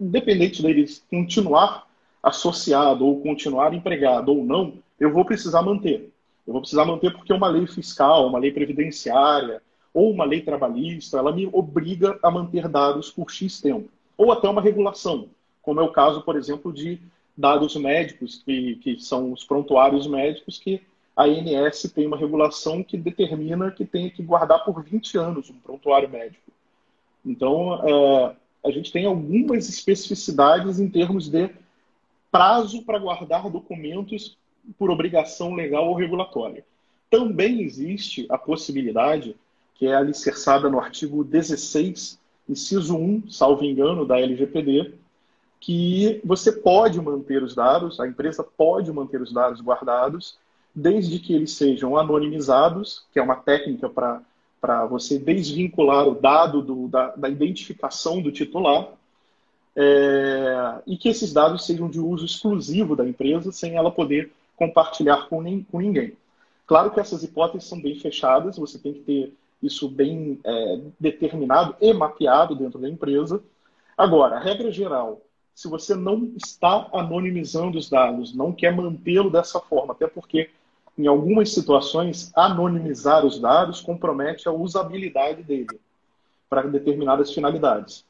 independente 0.00 0.62
deles 0.62 1.04
continuar 1.10 1.86
associado 2.22 3.06
ou 3.06 3.20
continuar 3.20 3.74
empregado 3.74 4.30
ou 4.30 4.44
não, 4.44 4.74
eu 4.98 5.12
vou 5.12 5.24
precisar 5.24 5.62
manter. 5.62 6.10
Eu 6.46 6.52
vou 6.52 6.62
precisar 6.62 6.84
manter 6.84 7.12
porque 7.12 7.32
uma 7.32 7.48
lei 7.48 7.66
fiscal, 7.66 8.26
uma 8.26 8.38
lei 8.38 8.50
previdenciária 8.50 9.62
ou 9.92 10.10
uma 10.10 10.24
lei 10.24 10.40
trabalhista, 10.40 11.18
ela 11.18 11.32
me 11.32 11.48
obriga 11.52 12.18
a 12.22 12.30
manter 12.30 12.68
dados 12.68 13.10
por 13.10 13.30
X 13.30 13.60
tempo. 13.60 13.88
Ou 14.16 14.32
até 14.32 14.48
uma 14.48 14.62
regulação, 14.62 15.28
como 15.60 15.80
é 15.80 15.82
o 15.82 15.92
caso, 15.92 16.22
por 16.22 16.36
exemplo, 16.36 16.72
de 16.72 16.98
dados 17.36 17.76
médicos, 17.76 18.42
que, 18.44 18.76
que 18.76 18.98
são 19.00 19.32
os 19.32 19.44
prontuários 19.44 20.06
médicos, 20.06 20.58
que 20.58 20.80
a 21.16 21.24
ANS 21.24 21.82
tem 21.94 22.06
uma 22.06 22.16
regulação 22.16 22.82
que 22.82 22.96
determina 22.96 23.70
que 23.70 23.84
tem 23.84 24.08
que 24.08 24.22
guardar 24.22 24.64
por 24.64 24.82
20 24.82 25.18
anos 25.18 25.50
um 25.50 25.58
prontuário 25.58 26.08
médico. 26.08 26.50
Então, 27.24 27.74
é, 27.86 28.36
a 28.64 28.70
gente 28.70 28.90
tem 28.90 29.04
algumas 29.04 29.68
especificidades 29.68 30.80
em 30.80 30.88
termos 30.88 31.28
de 31.28 31.50
prazo 32.30 32.82
para 32.82 32.98
guardar 32.98 33.50
documentos 33.50 34.36
por 34.78 34.90
obrigação 34.90 35.54
legal 35.54 35.88
ou 35.88 35.94
regulatória. 35.94 36.64
Também 37.10 37.60
existe 37.60 38.26
a 38.30 38.38
possibilidade, 38.38 39.36
que 39.74 39.86
é 39.86 39.94
alicerçada 39.94 40.70
no 40.70 40.80
artigo 40.80 41.22
16, 41.22 42.18
inciso 42.48 42.96
1, 42.96 43.30
salvo 43.30 43.64
engano, 43.64 44.06
da 44.06 44.18
LGPD, 44.18 44.94
que 45.60 46.20
você 46.24 46.50
pode 46.50 47.00
manter 47.00 47.42
os 47.42 47.54
dados, 47.54 48.00
a 48.00 48.08
empresa 48.08 48.42
pode 48.42 48.90
manter 48.90 49.20
os 49.20 49.32
dados 49.32 49.60
guardados 49.60 50.38
desde 50.74 51.18
que 51.18 51.34
eles 51.34 51.52
sejam 51.52 51.96
anonimizados, 51.96 53.04
que 53.12 53.18
é 53.18 53.22
uma 53.22 53.36
técnica 53.36 53.88
para 53.88 54.86
você 54.86 55.18
desvincular 55.18 56.08
o 56.08 56.14
dado 56.14 56.62
do, 56.62 56.88
da, 56.88 57.08
da, 57.14 57.28
identificação 57.28 58.22
do 58.22 58.32
titular, 58.32 58.88
é, 59.74 60.82
e 60.86 60.96
que 60.96 61.08
esses 61.08 61.32
dados 61.32 61.66
sejam 61.66 61.88
de 61.88 62.00
uso 62.00 62.24
exclusivo 62.24 62.96
da 62.96 63.06
empresa, 63.06 63.52
sem 63.52 63.76
ela 63.76 63.90
poder 63.90 64.32
compartilhar 64.56 65.28
com, 65.28 65.42
nem, 65.42 65.62
com 65.62 65.80
ninguém. 65.80 66.16
Claro 66.66 66.90
que 66.90 67.00
essas 67.00 67.22
hipóteses 67.22 67.68
são 67.68 67.80
bem 67.80 67.98
fechadas, 67.98 68.56
você 68.56 68.78
tem 68.78 68.94
que 68.94 69.00
ter 69.00 69.34
isso 69.62 69.88
bem 69.88 70.40
é, 70.44 70.80
determinado 70.98 71.76
e 71.80 71.92
mapeado 71.92 72.54
dentro 72.54 72.78
da 72.78 72.88
empresa. 72.88 73.42
Agora, 73.96 74.36
a 74.36 74.40
regra 74.40 74.72
geral, 74.72 75.20
se 75.54 75.68
você 75.68 75.94
não 75.94 76.32
está 76.36 76.88
anonimizando 76.92 77.78
os 77.78 77.88
dados, 77.88 78.34
não 78.34 78.52
quer 78.52 78.74
mantê-lo 78.74 79.30
dessa 79.30 79.60
forma, 79.60 79.92
até 79.92 80.06
porque 80.06 80.50
em 80.96 81.06
algumas 81.06 81.52
situações, 81.52 82.30
anonimizar 82.34 83.24
os 83.24 83.38
dados 83.38 83.80
compromete 83.80 84.48
a 84.48 84.52
usabilidade 84.52 85.42
dele 85.42 85.80
para 86.48 86.62
determinadas 86.62 87.32
finalidades. 87.32 88.04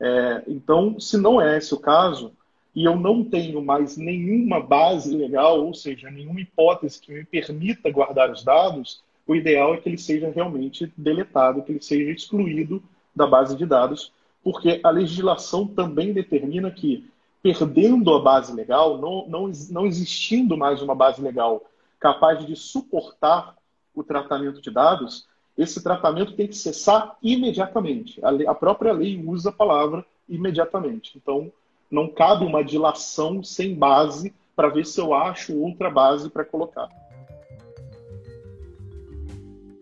É, 0.00 0.42
então, 0.48 0.98
se 0.98 1.16
não 1.16 1.40
é 1.40 1.58
esse 1.58 1.74
o 1.74 1.78
caso, 1.78 2.32
e 2.74 2.84
eu 2.84 2.96
não 2.96 3.22
tenho 3.22 3.62
mais 3.62 3.96
nenhuma 3.96 4.60
base 4.60 5.14
legal, 5.14 5.64
ou 5.64 5.74
seja, 5.74 6.10
nenhuma 6.10 6.40
hipótese 6.40 7.00
que 7.00 7.12
me 7.12 7.24
permita 7.24 7.90
guardar 7.90 8.30
os 8.30 8.42
dados, 8.42 9.02
o 9.26 9.36
ideal 9.36 9.74
é 9.74 9.76
que 9.76 9.88
ele 9.88 9.98
seja 9.98 10.30
realmente 10.30 10.90
deletado, 10.96 11.62
que 11.62 11.72
ele 11.72 11.82
seja 11.82 12.10
excluído 12.10 12.82
da 13.14 13.26
base 13.26 13.54
de 13.56 13.66
dados, 13.66 14.10
porque 14.42 14.80
a 14.82 14.90
legislação 14.90 15.66
também 15.66 16.12
determina 16.12 16.70
que, 16.70 17.08
perdendo 17.42 18.12
a 18.14 18.20
base 18.20 18.54
legal, 18.54 18.98
não, 18.98 19.28
não, 19.28 19.52
não 19.70 19.86
existindo 19.86 20.56
mais 20.56 20.80
uma 20.80 20.94
base 20.94 21.20
legal 21.20 21.62
capaz 22.02 22.44
de 22.44 22.56
suportar 22.56 23.56
o 23.94 24.02
tratamento 24.02 24.60
de 24.60 24.72
dados, 24.72 25.28
esse 25.56 25.80
tratamento 25.80 26.34
tem 26.34 26.48
que 26.48 26.56
cessar 26.56 27.16
imediatamente. 27.22 28.20
A, 28.24 28.54
própria 28.54 28.92
lei 28.92 29.22
usa 29.24 29.50
a 29.50 29.52
palavra 29.52 30.04
imediatamente. 30.28 31.16
Então, 31.16 31.52
Não 31.88 32.08
cabe 32.08 32.44
uma 32.46 32.64
dilação 32.64 33.44
sem 33.44 33.74
base 33.74 34.34
para 34.56 34.68
ver 34.68 34.86
se 34.86 34.98
eu 34.98 35.12
acho 35.12 35.56
outra 35.58 35.90
base 35.90 36.30
para 36.30 36.42
colocar. 36.42 36.88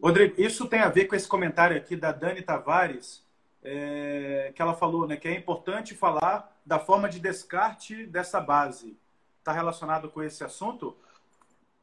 Rodrigo, 0.03 0.35
isso 0.37 0.67
tem 0.67 0.81
a 0.81 0.89
ver 0.89 1.07
com 1.07 1.15
esse 1.15 1.29
comentário 1.29 1.77
aqui 1.77 1.95
da 1.95 2.11
Dani 2.11 2.43
Tavares, 2.43 3.25
é, 3.63 4.51
que 4.55 4.61
ela 4.61 4.75
falou 4.75 5.07
né, 5.07 5.17
que 5.17 5.29
é 5.29 5.37
importante 5.37 5.95
falar 5.95 6.53
da 6.67 6.81
forma 6.81 7.09
de 7.09 7.21
descarte 7.21 8.07
dessa 8.07 8.41
base. 8.41 8.97
Está 9.39 9.53
relacionado 9.53 10.09
com 10.11 10.21
esse 10.21 10.43
assunto? 10.43 10.97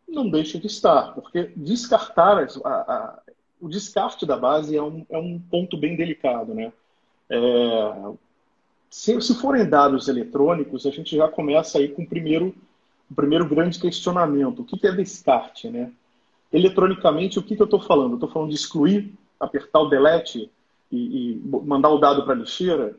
Não 0.07 0.29
deixa 0.29 0.57
de 0.57 0.67
estar, 0.67 1.13
porque 1.13 1.51
descartar 1.55 2.47
a, 2.63 2.69
a, 2.69 3.19
o 3.59 3.67
descarte 3.67 4.25
da 4.25 4.37
base 4.37 4.75
é 4.75 4.81
um, 4.81 5.05
é 5.09 5.17
um 5.17 5.39
ponto 5.39 5.75
bem 5.77 5.95
delicado. 5.95 6.53
Né? 6.53 6.71
É, 7.29 8.13
se, 8.89 9.19
se 9.21 9.35
forem 9.35 9.69
dados 9.69 10.07
eletrônicos, 10.07 10.85
a 10.85 10.91
gente 10.91 11.15
já 11.15 11.27
começa 11.27 11.77
aí 11.77 11.89
com 11.89 12.03
o 12.03 12.07
primeiro, 12.07 12.55
o 13.11 13.15
primeiro 13.15 13.47
grande 13.47 13.79
questionamento. 13.79 14.61
O 14.61 14.65
que, 14.65 14.77
que 14.77 14.87
é 14.87 14.91
descarte? 14.91 15.69
Né? 15.69 15.91
Eletronicamente, 16.53 17.37
o 17.37 17.43
que, 17.43 17.55
que 17.55 17.61
eu 17.61 17.65
estou 17.65 17.81
falando? 17.81 18.13
Estou 18.13 18.29
falando 18.29 18.49
de 18.49 18.55
excluir, 18.55 19.13
apertar 19.39 19.81
o 19.81 19.89
delete 19.89 20.49
e, 20.89 20.97
e 21.33 21.41
mandar 21.65 21.89
o 21.89 21.99
dado 21.99 22.23
para 22.23 22.33
a 22.33 22.37
lixeira? 22.37 22.95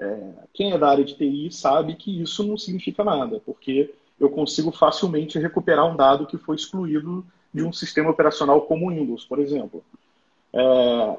É, 0.00 0.32
quem 0.52 0.72
é 0.72 0.78
da 0.78 0.88
área 0.88 1.04
de 1.04 1.14
TI 1.14 1.50
sabe 1.52 1.94
que 1.94 2.20
isso 2.22 2.44
não 2.44 2.56
significa 2.56 3.02
nada, 3.02 3.40
porque 3.44 3.92
eu 4.20 4.30
consigo 4.30 4.70
facilmente 4.72 5.38
recuperar 5.38 5.86
um 5.86 5.96
dado 5.96 6.26
que 6.26 6.36
foi 6.36 6.56
excluído 6.56 7.24
de 7.52 7.62
um 7.62 7.72
sistema 7.72 8.10
operacional 8.10 8.62
como 8.62 8.86
o 8.86 8.90
Windows, 8.90 9.24
por 9.24 9.38
exemplo. 9.38 9.82
É, 10.52 11.16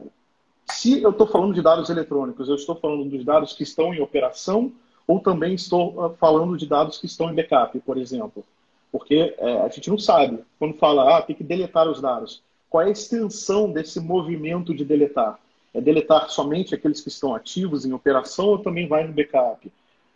se 0.72 1.02
eu 1.02 1.10
estou 1.10 1.28
falando 1.28 1.54
de 1.54 1.62
dados 1.62 1.90
eletrônicos, 1.90 2.48
eu 2.48 2.56
estou 2.56 2.76
falando 2.76 3.06
dos 3.06 3.26
dados 3.26 3.54
que 3.54 3.64
estão 3.64 3.94
em 3.94 4.02
operação 4.02 4.72
ou 5.08 5.20
também 5.20 5.56
estou 5.56 6.06
ah, 6.06 6.10
falando 6.12 6.56
de 6.56 6.68
dados 6.68 7.00
que 7.00 7.08
estão 7.08 7.32
em 7.32 7.36
backup, 7.36 7.80
por 7.80 7.98
exemplo. 7.98 8.46
Porque 8.92 9.36
é, 9.38 9.62
a 9.62 9.68
gente 9.68 9.90
não 9.90 9.98
sabe. 9.98 10.40
Quando 10.60 10.78
fala, 10.78 11.18
ah, 11.18 11.22
tem 11.22 11.36
que 11.36 11.44
deletar 11.44 11.90
os 11.90 12.00
dados. 12.00 12.44
Qual 12.70 12.84
é 12.84 12.88
a 12.88 12.92
extensão 12.92 13.72
desse 13.72 14.00
movimento 14.00 14.74
de 14.74 14.86
deletar? 14.86 15.40
É 15.74 15.82
deletar 15.82 16.30
somente 16.30 16.76
aqueles 16.76 17.02
que 17.02 17.10
estão 17.10 17.34
ativos 17.34 17.86
em 17.86 17.94
operação 17.94 18.46
ou 18.46 18.60
também 18.60 18.88
vai 18.88 19.06
no 19.06 19.14
backup? 19.14 19.72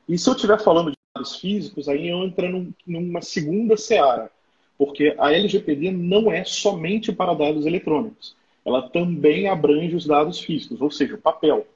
E 0.07 0.17
se 0.17 0.29
eu 0.29 0.36
estiver 0.36 0.61
falando 0.61 0.91
de 0.91 0.97
dados 1.14 1.36
físicos, 1.36 1.88
aí 1.88 2.09
entra 2.09 2.49
num, 2.49 2.74
numa 2.86 3.22
segunda 3.22 3.78
seara. 3.78 4.32
Porque 4.78 5.16
a 5.18 5.32
LGPD 5.32 5.91
não 5.91 6.32
é 6.32 6.43
somente 6.43 7.11
para 7.11 7.34
dados 7.34 7.66
eletrônicos 7.66 8.36
ela 8.66 8.89
também 8.89 9.47
abrange 9.47 9.95
os 9.95 10.05
dados 10.05 10.39
físicos, 10.39 10.82
ou 10.82 10.89
seja, 10.89 11.16
o 11.16 11.22
papel. 11.22 11.68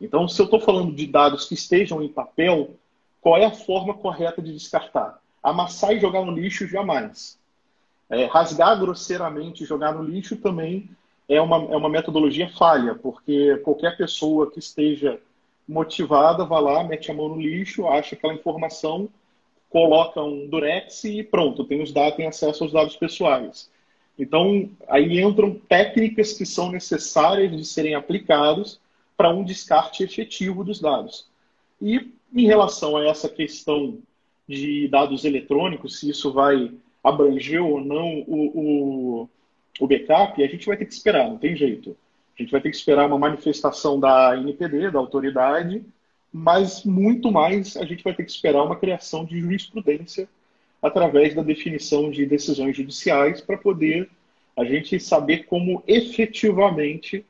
Então, 0.00 0.26
se 0.28 0.40
eu 0.40 0.44
estou 0.44 0.60
falando 0.60 0.94
de 0.94 1.06
dados 1.06 1.46
que 1.46 1.54
estejam 1.54 2.02
em 2.02 2.08
papel, 2.08 2.74
qual 3.20 3.38
é 3.38 3.44
a 3.44 3.52
forma 3.52 3.94
correta 3.94 4.42
de 4.42 4.52
descartar? 4.52 5.20
Amassar 5.42 5.92
e 5.92 6.00
jogar 6.00 6.24
no 6.24 6.32
lixo, 6.32 6.66
jamais. 6.66 7.38
É, 8.08 8.24
rasgar 8.26 8.78
grosseiramente 8.78 9.62
e 9.62 9.66
jogar 9.66 9.92
no 9.92 10.02
lixo 10.02 10.36
também 10.36 10.90
é 11.28 11.40
uma, 11.40 11.56
é 11.72 11.76
uma 11.76 11.88
metodologia 11.88 12.48
falha, 12.50 12.94
porque 12.94 13.56
qualquer 13.58 13.96
pessoa 13.96 14.50
que 14.50 14.58
esteja 14.58 15.20
motivada 15.68 16.44
vai 16.44 16.62
lá, 16.62 16.84
mete 16.84 17.10
a 17.10 17.14
mão 17.14 17.28
no 17.28 17.40
lixo, 17.40 17.86
acha 17.86 18.14
aquela 18.14 18.34
informação, 18.34 19.08
coloca 19.68 20.22
um 20.22 20.46
durex 20.46 21.04
e 21.04 21.22
pronto, 21.22 21.64
tem 21.64 21.82
os 21.82 21.92
dados, 21.92 22.16
tem 22.16 22.26
acesso 22.26 22.64
aos 22.64 22.72
dados 22.72 22.96
pessoais. 22.96 23.70
Então, 24.18 24.70
aí 24.88 25.20
entram 25.20 25.54
técnicas 25.68 26.32
que 26.32 26.46
são 26.46 26.70
necessárias 26.70 27.54
de 27.54 27.64
serem 27.64 27.94
aplicadas 27.94 28.80
para 29.16 29.30
um 29.30 29.44
descarte 29.44 30.02
efetivo 30.02 30.64
dos 30.64 30.80
dados. 30.80 31.28
E 31.80 32.10
em 32.34 32.46
relação 32.46 32.96
a 32.96 33.04
essa 33.04 33.28
questão 33.28 33.98
de 34.48 34.88
dados 34.88 35.24
eletrônicos, 35.24 36.00
se 36.00 36.08
isso 36.08 36.32
vai 36.32 36.72
abranger 37.02 37.62
ou 37.62 37.80
não 37.80 38.24
o, 38.26 39.20
o, 39.22 39.28
o 39.80 39.86
backup, 39.86 40.42
a 40.42 40.46
gente 40.46 40.66
vai 40.66 40.76
ter 40.76 40.86
que 40.86 40.94
esperar, 40.94 41.28
não 41.28 41.38
tem 41.38 41.54
jeito. 41.54 41.96
A 42.38 42.42
gente 42.42 42.52
vai 42.52 42.60
ter 42.60 42.70
que 42.70 42.76
esperar 42.76 43.06
uma 43.06 43.18
manifestação 43.18 43.98
da 43.98 44.36
NPD, 44.36 44.90
da 44.90 44.98
autoridade, 44.98 45.84
mas 46.30 46.84
muito 46.84 47.32
mais 47.32 47.76
a 47.76 47.84
gente 47.84 48.04
vai 48.04 48.14
ter 48.14 48.24
que 48.24 48.30
esperar 48.30 48.62
uma 48.62 48.76
criação 48.76 49.24
de 49.24 49.40
jurisprudência 49.40 50.28
através 50.82 51.34
da 51.34 51.42
definição 51.42 52.10
de 52.10 52.26
decisões 52.26 52.76
judiciais 52.76 53.40
para 53.40 53.56
poder 53.56 54.10
a 54.56 54.64
gente 54.64 55.00
saber 55.00 55.44
como 55.44 55.82
efetivamente 55.86 57.24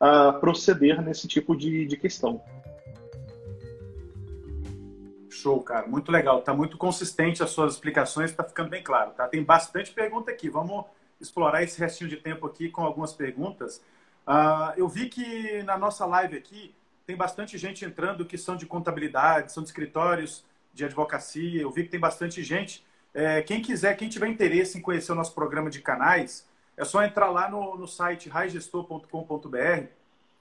uh, 0.00 0.38
proceder 0.40 1.00
nesse 1.02 1.28
tipo 1.28 1.56
de, 1.56 1.86
de 1.86 1.96
questão. 1.96 2.40
Show, 5.30 5.60
cara. 5.62 5.86
Muito 5.86 6.10
legal. 6.10 6.42
Tá 6.42 6.52
muito 6.52 6.76
consistente 6.76 7.42
as 7.42 7.50
suas 7.50 7.74
explicações, 7.74 8.30
está 8.30 8.42
ficando 8.42 8.70
bem 8.70 8.82
claro. 8.82 9.12
Tá? 9.12 9.28
Tem 9.28 9.42
bastante 9.42 9.92
pergunta 9.92 10.30
aqui. 10.30 10.48
Vamos 10.48 10.84
explorar 11.20 11.62
esse 11.62 11.78
restinho 11.78 12.10
de 12.10 12.16
tempo 12.16 12.46
aqui 12.46 12.68
com 12.68 12.82
algumas 12.82 13.12
perguntas. 13.12 13.80
Uh, 14.28 14.76
eu 14.76 14.86
vi 14.86 15.08
que 15.08 15.62
na 15.62 15.78
nossa 15.78 16.04
live 16.04 16.36
aqui 16.36 16.74
tem 17.06 17.16
bastante 17.16 17.56
gente 17.56 17.82
entrando 17.82 18.26
que 18.26 18.36
são 18.36 18.54
de 18.54 18.66
contabilidade, 18.66 19.50
são 19.50 19.62
de 19.62 19.70
escritórios 19.70 20.44
de 20.74 20.84
advocacia. 20.84 21.62
Eu 21.62 21.70
vi 21.70 21.84
que 21.84 21.88
tem 21.88 21.98
bastante 21.98 22.44
gente 22.44 22.86
é, 23.14 23.42
quem 23.42 23.60
quiser, 23.60 23.96
quem 23.96 24.08
tiver 24.08 24.28
interesse 24.28 24.78
em 24.78 24.80
conhecer 24.80 25.12
o 25.12 25.14
nosso 25.14 25.34
programa 25.34 25.70
de 25.70 25.80
canais, 25.80 26.46
é 26.76 26.84
só 26.84 27.02
entrar 27.02 27.30
lá 27.30 27.50
no, 27.50 27.76
no 27.76 27.88
site 27.88 28.28
raigestor.com.br, 28.28 29.86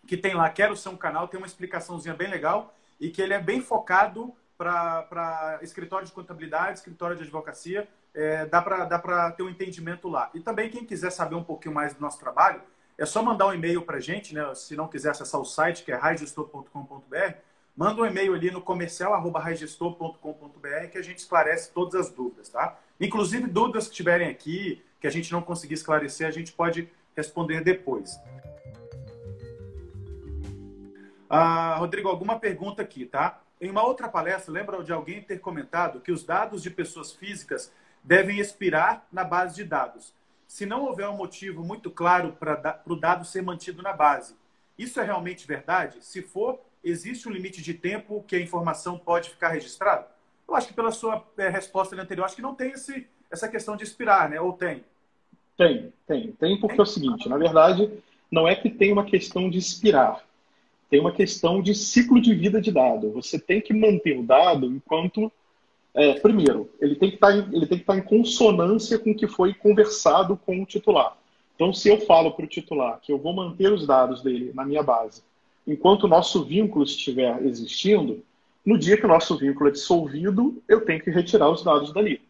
que 0.06 0.18
tem 0.18 0.36
lá, 0.36 0.50
quero 0.50 0.76
ser 0.76 0.90
um 0.90 0.98
canal, 0.98 1.28
tem 1.28 1.40
uma 1.40 1.48
explicaçãozinha 1.48 2.14
bem 2.14 2.30
legal 2.30 2.76
e 3.00 3.10
que 3.10 3.22
ele 3.22 3.34
é 3.34 3.40
bem 3.40 3.62
focado 3.62 4.34
para 4.58 5.60
escritório 5.62 6.06
de 6.06 6.12
contabilidade, 6.12 6.80
escritório 6.80 7.16
de 7.16 7.24
advocacia, 7.24 7.88
é, 8.14 8.46
dá 8.46 8.62
para 8.62 9.32
ter 9.32 9.44
um 9.44 9.50
entendimento 9.50 10.08
lá. 10.08 10.30
E 10.34 10.40
também 10.40 10.70
quem 10.70 10.84
quiser 10.84 11.12
saber 11.12 11.36
um 11.36 11.44
pouquinho 11.44 11.74
mais 11.74 11.94
do 11.94 12.02
nosso 12.02 12.20
trabalho, 12.20 12.62
é 12.98 13.06
só 13.06 13.22
mandar 13.22 13.48
um 13.48 13.54
e-mail 13.54 13.82
para 13.84 13.98
a 13.98 14.00
gente, 14.00 14.34
né? 14.34 14.56
se 14.56 14.76
não 14.76 14.88
quiser 14.88 15.12
acessar 15.12 15.40
o 15.40 15.46
site, 15.46 15.84
que 15.84 15.92
é 15.92 15.96
raigestor.com.br, 15.96 17.34
manda 17.76 18.02
um 18.02 18.06
e-mail 18.06 18.34
ali 18.34 18.50
no 18.50 18.62
comercial@raigestor.com.br 18.62 20.88
que 20.92 20.98
a 20.98 21.04
gente 21.04 21.20
esclarece 21.20 21.72
todas 21.72 21.94
as 21.96 22.10
dúvidas, 22.10 22.50
tá? 22.50 22.80
Inclusive 23.00 23.46
dúvidas 23.48 23.88
que 23.88 23.94
tiverem 23.94 24.30
aqui, 24.30 24.84
que 25.00 25.06
a 25.06 25.12
gente 25.12 25.32
não 25.32 25.44
conseguir 25.44 25.76
esclarecer, 25.76 26.28
a 26.28 26.32
gente 26.32 26.52
pode 26.52 26.90
responder 27.16 27.64
depois. 27.64 28.20
Ah, 31.30 31.76
Rodrigo, 31.78 32.10
alguma 32.10 32.40
pergunta 32.40 32.82
aqui, 32.82 33.06
tá? 33.06 33.40
Em 33.62 33.70
uma 33.70 33.84
outra 33.84 34.08
palestra, 34.08 34.52
lembra 34.52 34.84
de 34.84 34.92
alguém 34.92 35.22
ter 35.22 35.40
comentado 35.40 36.00
que 36.00 36.12
os 36.12 36.24
dados 36.24 36.64
de 36.64 36.72
pessoas 36.72 37.12
físicas 37.12 37.72
devem 38.04 38.40
expirar 38.40 39.06
na 39.12 39.24
base 39.24 39.56
de 39.56 39.64
dados, 39.64 40.16
se 40.48 40.66
não 40.66 40.86
houver 40.86 41.08
um 41.10 41.18
motivo 41.18 41.64
muito 41.64 41.92
claro 41.92 42.32
para 42.40 42.82
o 42.88 42.96
dado 42.96 43.26
ser 43.26 43.42
mantido 43.42 43.84
na 43.84 43.94
base. 43.94 44.36
Isso 44.78 45.00
é 45.00 45.04
realmente 45.04 45.46
verdade? 45.46 45.98
Se 46.02 46.22
for, 46.22 46.60
existe 46.84 47.28
um 47.28 47.32
limite 47.32 47.62
de 47.62 47.74
tempo 47.74 48.24
que 48.28 48.36
a 48.36 48.42
informação 48.42 48.98
pode 48.98 49.30
ficar 49.30 49.50
registrada? 49.50 50.08
Eu 50.48 50.56
acho 50.56 50.68
que 50.68 50.74
pela 50.74 50.92
sua 50.92 51.26
é, 51.38 51.50
resposta 51.50 52.00
anterior, 52.02 52.26
acho 52.26 52.36
que 52.36 52.42
não 52.42 52.56
tem 52.56 52.72
esse, 52.72 53.06
essa 53.30 53.50
questão 53.50 53.76
de 53.76 53.84
expirar, 53.84 54.30
né? 54.30 54.40
Ou 54.40 54.54
tem? 54.54 54.84
Tem, 55.58 55.92
tem. 56.08 56.32
Tem 56.32 56.60
porque 56.60 56.76
tem? 56.76 56.80
é 56.80 56.84
o 56.84 56.86
seguinte, 56.86 57.28
na 57.28 57.38
verdade, 57.38 57.92
não 58.32 58.48
é 58.48 58.56
que 58.56 58.70
tem 58.70 58.94
uma 58.94 59.04
questão 59.04 59.50
de 59.50 59.58
expirar. 59.58 60.24
Tem 60.90 61.02
uma 61.02 61.12
questão 61.12 61.62
de 61.62 61.76
ciclo 61.76 62.22
de 62.22 62.34
vida 62.34 62.62
de 62.62 62.72
dado. 62.72 63.12
Você 63.12 63.38
tem 63.38 63.60
que 63.60 63.74
manter 63.74 64.18
o 64.18 64.24
dado 64.24 64.68
enquanto... 64.68 65.32
É, 65.98 66.14
primeiro, 66.20 66.70
ele 66.80 66.96
tem, 66.96 67.10
que 67.10 67.16
estar 67.16 67.30
tá 67.30 67.38
em, 67.38 67.78
tá 67.80 67.98
em 67.98 68.04
consonância 68.04 69.00
com 69.00 69.12
o 69.12 69.16
que 69.16 69.28
foi 69.28 69.52
conversado 69.56 70.38
com 70.38 70.62
o 70.62 70.66
titular. 70.66 71.18
Então, 71.56 71.74
se 71.74 71.90
eu 71.90 72.00
falo 72.02 72.32
para 72.34 72.46
o 72.46 72.48
titular 72.48 73.00
que 73.02 73.12
eu 73.12 73.18
vou 73.18 73.34
manter 73.34 73.74
os 73.74 73.88
dados 73.88 74.22
dele 74.22 74.52
na 74.54 74.64
minha 74.64 74.84
base 74.84 75.24
enquanto 75.68 76.04
o 76.04 76.08
nosso 76.08 76.46
vínculo 76.46 76.86
estiver 76.86 77.44
existindo, 77.44 78.24
no 78.66 78.78
dia 78.78 78.96
que 78.96 79.06
o 79.06 79.10
nosso 79.10 79.36
vínculo 79.38 79.70
é 79.70 79.72
dissolvido, 79.74 80.62
eu 80.68 80.82
tenho 80.82 81.02
que 81.02 81.10
retirar 81.10 81.50
os 81.50 81.64
dados 81.64 81.92
dali. 81.92 82.22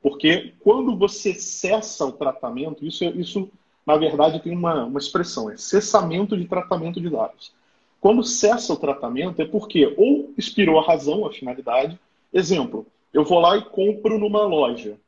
Porque 0.00 0.54
quando 0.60 0.96
você 0.96 1.34
cessa 1.34 2.06
o 2.06 2.12
tratamento, 2.12 2.86
isso, 2.86 3.04
isso 3.04 3.50
na 3.84 3.96
verdade 3.96 4.40
tem 4.40 4.56
uma, 4.56 4.84
uma 4.84 4.98
expressão, 4.98 5.50
é 5.50 5.56
cessamento 5.56 6.36
de 6.36 6.46
tratamento 6.46 7.00
de 7.00 7.10
dados. 7.10 7.52
Quando 8.00 8.22
cessa 8.22 8.72
o 8.72 8.76
tratamento 8.76 9.42
é 9.42 9.44
porque 9.44 9.92
ou 9.98 10.32
expirou 10.38 10.78
a 10.78 10.86
razão, 10.86 11.26
a 11.26 11.32
finalidade. 11.32 11.98
Exemplo, 12.32 12.86
eu 13.12 13.24
vou 13.24 13.38
lá 13.40 13.56
e 13.56 13.64
compro 13.64 14.18
numa 14.18 14.42
loja. 14.44 14.98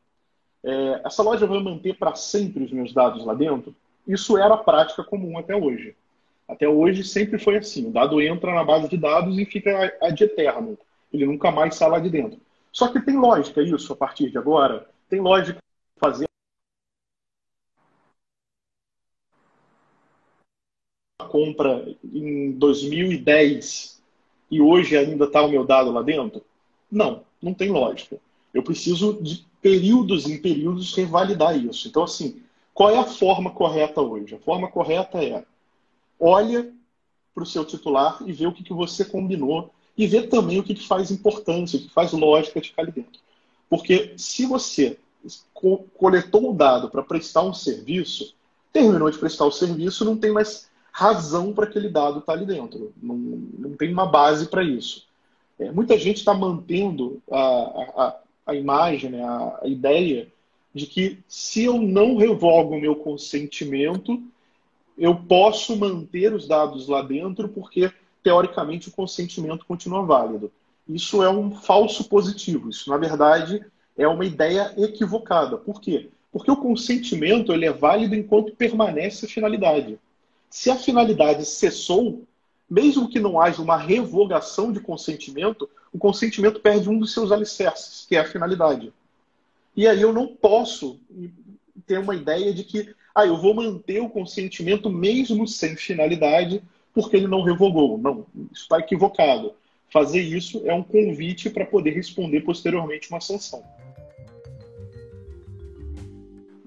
É, 0.63 1.03
essa 1.05 1.23
loja 1.23 1.47
vai 1.47 1.63
manter 1.63 1.97
para 1.97 2.15
sempre 2.15 2.65
os 2.65 2.73
meus 2.73 2.93
dados 2.93 3.25
lá 3.25 3.35
dentro? 3.35 3.75
Isso 4.07 4.37
era 4.37 4.55
a 4.55 4.59
prática 4.59 5.05
comum 5.05 5.39
até 5.39 5.55
hoje. 5.55 5.97
Até 6.49 6.69
hoje 6.69 7.05
sempre 7.05 7.39
foi 7.39 7.57
assim. 7.59 7.89
O 7.89 7.93
dado 7.93 8.21
entra 8.21 8.53
na 8.53 8.65
base 8.65 8.89
de 8.89 8.97
dados 8.97 9.39
e 9.39 9.45
fica 9.45 9.97
ad 10.03 10.23
eterno. 10.23 10.77
Ele 11.13 11.27
nunca 11.27 11.51
mais 11.51 11.75
sai 11.77 11.89
lá 11.89 11.99
de 11.99 12.11
dentro. 12.11 12.41
Só 12.73 12.89
que 12.89 13.01
tem 13.01 13.17
lógica 13.17 13.63
isso 13.63 13.93
a 13.93 13.97
partir 13.97 14.31
de 14.31 14.39
agora? 14.39 14.89
Tem 15.09 15.21
lógica 15.21 15.59
fazer 15.99 16.27
a 21.21 21.25
compra 21.25 21.85
em 22.05 22.53
2010 22.53 24.03
e 24.51 24.61
hoje 24.61 24.97
ainda 24.97 25.27
está 25.27 25.43
o 25.43 25.49
meu 25.49 25.65
dado 25.65 25.93
lá 25.93 26.03
dentro? 26.03 26.45
Não, 26.91 27.23
não 27.41 27.55
tem 27.55 27.71
lógica. 27.71 28.19
Eu 28.53 28.63
preciso 28.63 29.19
de 29.23 29.47
períodos 29.63 30.27
em 30.27 30.41
períodos 30.41 30.95
revalidar 30.95 31.57
isso. 31.57 31.87
Então, 31.87 32.03
assim, 32.03 32.43
qual 32.75 32.91
é 32.91 32.99
a 32.99 33.05
forma 33.05 33.51
correta 33.51 34.01
hoje? 34.01 34.35
A 34.35 34.39
forma 34.39 34.69
correta 34.69 35.23
é 35.23 35.45
olha 36.19 36.73
para 37.35 37.43
o 37.43 37.47
seu 37.47 37.65
titular 37.65 38.19
e 38.27 38.33
vê 38.33 38.47
o 38.47 38.53
que, 38.53 38.65
que 38.65 38.73
você 38.73 39.05
combinou 39.05 39.71
e 39.97 40.07
vê 40.07 40.23
também 40.23 40.59
o 40.59 40.63
que, 40.63 40.75
que 40.75 40.87
faz 40.87 41.11
importância, 41.11 41.79
o 41.79 41.83
que 41.83 41.91
faz 41.91 42.13
lógica 42.13 42.61
de 42.61 42.69
ficar 42.71 42.83
ali 42.83 42.93
dentro. 42.93 43.21
Porque 43.69 44.15
se 44.17 44.47
você 44.47 44.99
coletou 45.95 46.51
o 46.51 46.55
dado 46.55 46.89
para 46.89 47.03
prestar 47.03 47.43
um 47.43 47.53
serviço, 47.53 48.35
terminou 48.73 49.11
de 49.11 49.19
prestar 49.19 49.45
o 49.45 49.53
serviço, 49.53 50.05
não 50.05 50.17
tem 50.17 50.33
mais 50.33 50.69
razão 50.93 51.53
para 51.53 51.65
aquele 51.65 51.89
dado 51.89 52.21
estar 52.21 52.33
tá 52.33 52.39
ali 52.39 52.47
dentro. 52.47 52.93
Não, 53.01 53.17
não 53.17 53.77
tem 53.77 53.93
uma 53.93 54.07
base 54.07 54.47
para 54.47 54.65
isso. 54.65 55.07
É, 55.61 55.71
muita 55.71 55.99
gente 55.99 56.17
está 56.17 56.33
mantendo 56.33 57.23
a, 57.31 57.39
a, 57.39 58.21
a 58.47 58.55
imagem, 58.55 59.11
né, 59.11 59.23
a, 59.23 59.61
a 59.63 59.69
ideia 59.69 60.27
de 60.75 60.87
que 60.87 61.19
se 61.29 61.65
eu 61.65 61.79
não 61.81 62.17
revogo 62.17 62.75
o 62.75 62.81
meu 62.81 62.97
consentimento, 62.97 64.23
eu 64.97 65.15
posso 65.15 65.77
manter 65.77 66.33
os 66.33 66.49
dados 66.49 66.89
lá 66.89 67.03
dentro 67.03 67.49
porque, 67.49 67.93
teoricamente, 68.23 68.89
o 68.89 68.93
consentimento 68.93 69.67
continua 69.67 70.03
válido. 70.03 70.51
Isso 70.89 71.23
é 71.23 71.29
um 71.31 71.51
falso 71.51 72.05
positivo. 72.09 72.71
Isso, 72.71 72.89
na 72.89 72.97
verdade, 72.97 73.65
é 73.99 74.09
uma 74.09 74.25
ideia 74.25 74.73
equivocada. 74.79 75.59
Por 75.59 75.81
quê? 75.81 76.09
Porque 76.33 76.51
o 76.51 76.57
consentimento 76.57 77.53
ele 77.53 77.67
é 77.67 77.73
válido 77.73 78.15
enquanto 78.15 78.57
permanece 78.57 79.27
a 79.27 79.29
finalidade. 79.29 79.99
Se 80.49 80.71
a 80.71 80.77
finalidade 80.77 81.45
cessou, 81.45 82.25
mesmo 82.71 83.09
que 83.09 83.19
não 83.19 83.41
haja 83.41 83.61
uma 83.61 83.77
revogação 83.77 84.71
de 84.71 84.79
consentimento, 84.79 85.69
o 85.93 85.99
consentimento 85.99 86.61
perde 86.61 86.89
um 86.89 86.99
dos 86.99 87.13
seus 87.13 87.33
alicerces, 87.33 88.07
que 88.09 88.15
é 88.15 88.21
a 88.21 88.25
finalidade. 88.25 88.93
E 89.77 89.89
aí 89.89 90.01
eu 90.01 90.13
não 90.13 90.29
posso 90.29 91.01
ter 91.87 91.99
uma 91.99 92.15
ideia 92.15 92.55
de 92.55 92.63
que 92.63 92.95
ah, 93.15 93.27
eu 93.27 93.37
vou 93.37 93.55
manter 93.55 94.01
o 94.01 94.09
consentimento 94.09 94.89
mesmo 94.89 95.49
sem 95.49 95.75
finalidade, 95.75 96.63
porque 96.95 97.17
ele 97.17 97.27
não 97.27 97.43
revogou. 97.43 97.99
Não, 97.99 98.25
isso 98.53 98.63
está 98.63 98.79
equivocado. 98.79 99.53
Fazer 99.93 100.21
isso 100.21 100.63
é 100.65 100.73
um 100.73 100.83
convite 100.83 101.51
para 101.51 101.67
poder 101.67 101.91
responder 101.91 102.43
posteriormente 102.43 103.11
uma 103.11 103.21
sanção. 103.21 103.65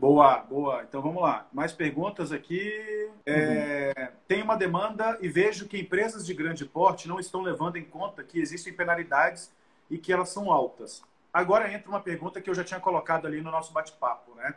Boa, 0.03 0.39
boa. 0.39 0.83
Então 0.83 1.01
vamos 1.01 1.23
lá. 1.23 1.47
Mais 1.53 1.71
perguntas 1.71 2.33
aqui. 2.33 3.09
É, 3.25 3.93
uhum. 3.97 4.07
Tem 4.27 4.41
uma 4.41 4.57
demanda 4.57 5.17
e 5.21 5.29
vejo 5.29 5.65
que 5.65 5.79
empresas 5.79 6.25
de 6.25 6.33
grande 6.33 6.65
porte 6.65 7.07
não 7.07 7.21
estão 7.21 7.41
levando 7.41 7.77
em 7.77 7.85
conta 7.85 8.21
que 8.21 8.37
existem 8.37 8.73
penalidades 8.73 9.49
e 9.89 9.97
que 9.97 10.11
elas 10.11 10.27
são 10.27 10.51
altas. 10.51 11.01
Agora 11.31 11.71
entra 11.71 11.87
uma 11.87 12.01
pergunta 12.01 12.41
que 12.41 12.49
eu 12.49 12.53
já 12.53 12.65
tinha 12.65 12.81
colocado 12.81 13.25
ali 13.27 13.39
no 13.39 13.49
nosso 13.49 13.71
bate-papo, 13.71 14.35
né? 14.35 14.53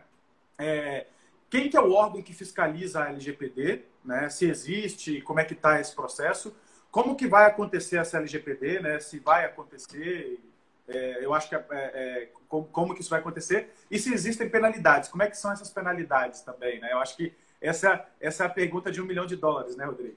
É, 0.59 1.07
quem 1.49 1.71
que 1.71 1.77
é 1.77 1.81
o 1.81 1.93
órgão 1.93 2.21
que 2.23 2.35
fiscaliza 2.35 3.05
a 3.05 3.11
LGPD? 3.11 3.85
Né? 4.05 4.29
Se 4.29 4.51
existe, 4.51 5.21
como 5.21 5.39
é 5.39 5.45
que 5.45 5.55
está 5.55 5.81
esse 5.81 5.95
processo? 5.95 6.57
Como 6.91 7.15
que 7.15 7.29
vai 7.29 7.47
acontecer 7.47 7.99
essa 7.99 8.17
LGPD? 8.19 8.81
Né? 8.81 8.99
Se 8.99 9.21
vai 9.21 9.45
acontecer 9.45 10.41
é, 10.89 11.25
eu 11.25 11.35
acho 11.35 11.49
que 11.49 11.55
é, 11.55 11.65
é, 11.71 11.75
é, 11.75 12.29
como, 12.49 12.65
como, 12.67 12.95
que 12.95 13.01
isso 13.01 13.11
vai 13.11 13.19
acontecer 13.19 13.73
e 13.91 13.99
se 13.99 14.13
existem 14.13 14.49
penalidades. 14.49 15.09
Como 15.09 15.23
é 15.23 15.29
que 15.29 15.37
são 15.37 15.51
essas 15.51 15.71
penalidades 15.71 16.41
também, 16.43 16.81
né? 16.81 16.93
Eu 16.93 16.99
acho 16.99 17.17
que 17.17 17.33
essa, 17.61 18.05
essa 18.21 18.45
é 18.45 18.47
a 18.47 18.51
pergunta 18.51 18.91
de 18.91 19.01
um 19.01 19.05
milhão 19.05 19.27
de 19.27 19.37
dólares, 19.37 19.77
né, 19.77 19.85
Rodrigo? 19.85 20.17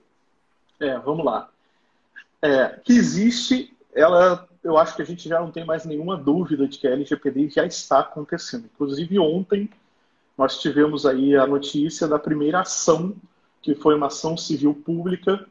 É, 0.80 0.98
vamos 1.00 1.26
lá. 1.26 1.50
É, 2.42 2.80
que 2.84 2.94
existe, 2.94 3.76
ela, 3.94 4.48
eu 4.64 4.78
acho 4.78 4.96
que 4.96 5.02
a 5.02 5.06
gente 5.06 5.28
já 5.28 5.40
não 5.40 5.52
tem 5.52 5.66
mais 5.66 5.86
nenhuma 5.86 6.16
dúvida 6.16 6.68
de 6.68 6.78
que 6.78 6.88
a 6.88 6.92
LGPD 6.92 7.50
já 7.50 7.66
está 7.66 8.00
acontecendo. 8.00 8.70
Inclusive 8.74 9.18
ontem 9.20 9.70
nós 10.38 10.60
tivemos 10.60 11.06
aí 11.06 11.36
a 11.36 11.48
notícia 11.48 12.08
da 12.08 12.20
primeira 12.20 12.62
ação, 12.62 13.16
que 13.62 13.76
foi 13.76 13.96
uma 13.96 14.08
ação 14.08 14.38
civil 14.38 14.74
pública. 14.74 15.46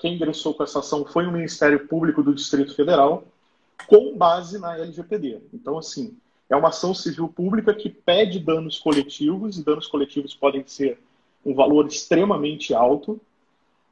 Quem 0.00 0.14
ingressou 0.14 0.54
com 0.54 0.62
essa 0.62 0.78
ação 0.78 1.04
foi 1.04 1.26
o 1.26 1.30
Ministério 1.30 1.86
Público 1.86 2.22
do 2.22 2.34
Distrito 2.34 2.74
Federal 2.74 3.24
com 3.86 4.16
base 4.16 4.58
na 4.58 4.76
LGPD. 4.76 5.40
Então, 5.52 5.78
assim, 5.78 6.16
é 6.48 6.56
uma 6.56 6.68
ação 6.68 6.94
civil 6.94 7.28
pública 7.28 7.74
que 7.74 7.88
pede 7.88 8.38
danos 8.38 8.78
coletivos, 8.78 9.58
e 9.58 9.64
danos 9.64 9.86
coletivos 9.86 10.34
podem 10.34 10.64
ser 10.66 10.98
um 11.44 11.54
valor 11.54 11.86
extremamente 11.86 12.74
alto, 12.74 13.20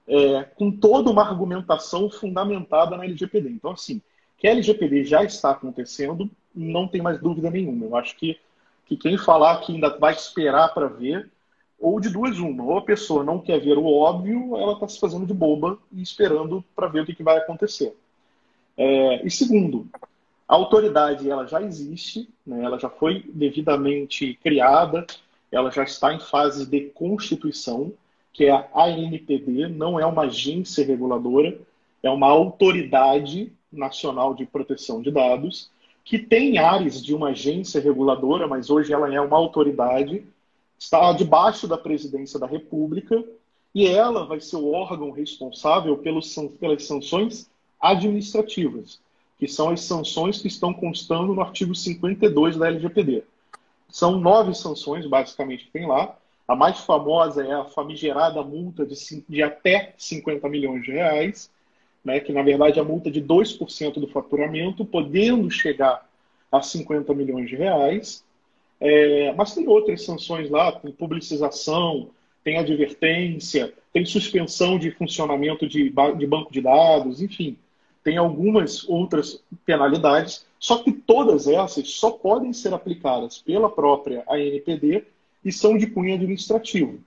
é, 0.07 0.43
com 0.57 0.71
toda 0.71 1.11
uma 1.11 1.23
argumentação 1.23 2.11
fundamentada 2.11 2.97
na 2.97 3.05
LGPD. 3.05 3.49
Então, 3.51 3.73
assim, 3.73 4.01
que 4.37 4.47
a 4.47 4.51
LGPD 4.51 5.05
já 5.05 5.25
está 5.25 5.51
acontecendo, 5.51 6.31
não 6.55 6.87
tem 6.87 7.01
mais 7.01 7.21
dúvida 7.21 7.51
nenhuma. 7.51 7.87
Eu 7.87 7.97
acho 7.97 8.17
que, 8.17 8.39
que 8.87 8.97
quem 8.97 9.17
falar 9.17 9.61
que 9.61 9.73
ainda 9.73 9.97
vai 9.99 10.13
esperar 10.13 10.75
para 10.75 10.87
ver, 10.87 11.31
ou 11.79 11.99
de 12.01 12.09
duas 12.09 12.39
uma, 12.39 12.65
ou 12.65 12.79
a 12.79 12.83
pessoa 12.83 13.25
não 13.25 13.39
quer 13.39 13.61
ver 13.61 13.79
o 13.79 13.87
óbvio, 13.87 14.57
ela 14.57 14.75
está 14.75 14.87
se 14.87 15.01
fazendo 15.01 15.27
de 15.27 15.35
boba 15.35 15.79
e 15.93 16.03
esperando 16.03 16.65
para 16.75 16.89
ver 16.89 17.03
o 17.03 17.07
que, 17.07 17.15
que 17.15 17.23
vai 17.23 17.39
acontecer. 17.39 17.97
É, 18.77 19.27
e 19.27 19.31
segundo, 19.31 19.89
a 20.49 20.55
autoridade 20.55 21.29
ela 21.29 21.47
já 21.47 21.63
existe, 21.63 22.29
né, 22.47 22.65
ela 22.65 22.79
já 22.79 22.89
foi 22.89 23.25
devidamente 23.33 24.35
criada, 24.43 25.07
ela 25.51 25.71
já 25.71 25.85
está 25.85 26.13
em 26.13 26.21
fase 26.21 26.67
de 26.67 26.91
constituição, 26.91 27.93
que 28.33 28.47
é 28.47 28.51
a 28.51 28.69
ANPD, 28.75 29.69
não 29.69 29.99
é 29.99 30.05
uma 30.05 30.25
agência 30.25 30.85
reguladora, 30.85 31.57
é 32.03 32.11
uma 32.11 32.29
autoridade 32.29 33.53
nacional 33.73 34.35
de 34.35 34.45
proteção 34.45 35.01
de 35.01 35.11
dados, 35.11 35.71
que 36.05 36.19
tem 36.19 36.59
áreas 36.59 37.03
de 37.03 37.15
uma 37.15 37.29
agência 37.29 37.81
reguladora, 37.81 38.47
mas 38.47 38.69
hoje 38.69 38.93
ela 38.93 39.13
é 39.13 39.21
uma 39.21 39.37
autoridade, 39.37 40.27
está 40.79 41.13
debaixo 41.13 41.67
da 41.67 41.79
presidência 41.79 42.39
da 42.39 42.47
República, 42.47 43.25
e 43.75 43.87
ela 43.87 44.27
vai 44.27 44.41
ser 44.41 44.57
o 44.57 44.71
órgão 44.73 45.11
responsável 45.11 45.97
pelas 45.97 46.85
sanções 46.85 47.49
administrativas, 47.85 48.99
que 49.39 49.47
são 49.47 49.69
as 49.69 49.83
sanções 49.83 50.41
que 50.41 50.49
estão 50.49 50.73
constando 50.73 51.35
no 51.35 51.43
artigo 51.43 51.75
52 51.75 52.57
da 52.57 52.69
LGPD. 52.69 53.25
São 53.91 54.19
nove 54.19 54.55
sanções, 54.55 55.07
basicamente, 55.07 55.67
que 55.67 55.71
tem 55.71 55.87
lá. 55.87 56.17
A 56.49 56.57
mais 56.57 56.79
famosa 56.81 57.45
é 57.45 57.53
a 57.53 57.65
famigerada 57.67 58.43
multa 58.43 58.87
de, 58.87 58.95
de 59.29 59.43
até 59.43 59.93
50 59.99 60.49
milhões 60.49 60.83
de 60.83 60.93
reais, 60.93 61.51
né, 62.03 62.21
que 62.21 62.33
na 62.33 62.43
verdade 62.43 62.79
é 62.79 62.83
a 62.83 62.85
multa 62.85 63.11
de 63.11 63.21
2% 63.21 63.95
do 63.95 64.09
faturamento, 64.09 64.85
podendo 64.85 65.51
chegar 65.51 66.09
a 66.51 66.63
50 66.63 67.13
milhões 67.13 67.51
de 67.51 67.57
reais. 67.57 68.25
É, 68.81 69.33
mas 69.35 69.55
tem 69.55 69.69
outras 69.69 70.05
sanções 70.05 70.49
lá, 70.51 70.73
tem 70.73 70.91
publicização, 70.91 72.11
tem 72.43 72.59
advertência, 72.59 73.73
tem 73.93 74.05
suspensão 74.05 74.79
de 74.79 74.91
funcionamento 74.91 75.67
de, 75.67 75.91
de 75.91 76.27
banco 76.27 76.53
de 76.53 76.63
dados, 76.63 77.21
enfim 77.21 77.59
tem 78.05 78.19
algumas 78.19 78.87
outras 78.87 79.43
penalidades, 79.65 80.47
só 80.59 80.79
que 80.79 80.93
todas 80.93 81.49
essas 81.49 81.89
só 81.91 82.11
podem 82.11 82.53
ser 82.53 82.75
aplicadas 82.75 83.39
pela 83.39 83.71
própria 83.71 84.23
ANPD 84.29 85.05
e 85.43 85.51
são 85.51 85.77
de 85.77 85.87
cunho 85.87 86.15
administrativo. 86.15 87.01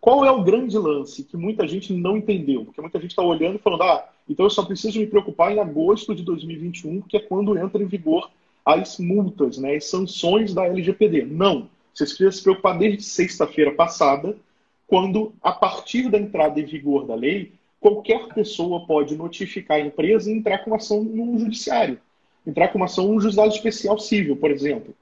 Qual 0.00 0.22
é 0.22 0.30
o 0.30 0.44
grande 0.44 0.76
lance 0.76 1.24
que 1.24 1.36
muita 1.36 1.66
gente 1.66 1.90
não 1.94 2.18
entendeu? 2.18 2.66
Porque 2.66 2.80
muita 2.82 3.00
gente 3.00 3.12
está 3.12 3.22
olhando 3.22 3.56
e 3.56 3.62
falando, 3.62 3.84
ah, 3.84 4.06
então 4.28 4.44
eu 4.44 4.50
só 4.50 4.62
preciso 4.62 5.00
me 5.00 5.06
preocupar 5.06 5.50
em 5.50 5.58
agosto 5.58 6.14
de 6.14 6.22
2021, 6.22 7.00
que 7.00 7.16
é 7.16 7.20
quando 7.20 7.56
entra 7.56 7.82
em 7.82 7.86
vigor 7.86 8.30
as 8.64 8.98
multas, 8.98 9.56
né, 9.56 9.74
as 9.76 9.86
sanções 9.86 10.52
da 10.52 10.66
LGPD. 10.66 11.24
Não. 11.24 11.70
Você 11.94 12.04
precisa 12.04 12.32
se 12.32 12.42
preocupar 12.42 12.76
desde 12.76 13.02
sexta-feira 13.02 13.72
passada, 13.72 14.36
quando, 14.86 15.32
a 15.42 15.52
partir 15.52 16.10
da 16.10 16.18
entrada 16.18 16.60
em 16.60 16.64
vigor 16.64 17.06
da 17.06 17.14
lei, 17.14 17.52
qualquer 17.84 18.28
pessoa 18.28 18.86
pode 18.86 19.14
notificar 19.14 19.76
a 19.76 19.80
empresa 19.80 20.30
e 20.30 20.34
entrar 20.34 20.64
com 20.64 20.74
ação 20.74 21.04
no 21.04 21.38
judiciário. 21.38 22.00
Entrar 22.46 22.68
com 22.68 22.82
ação 22.82 23.12
no 23.12 23.20
juizado 23.20 23.52
especial 23.52 23.98
civil, 23.98 24.38
por 24.38 24.50
exemplo. 24.50 24.94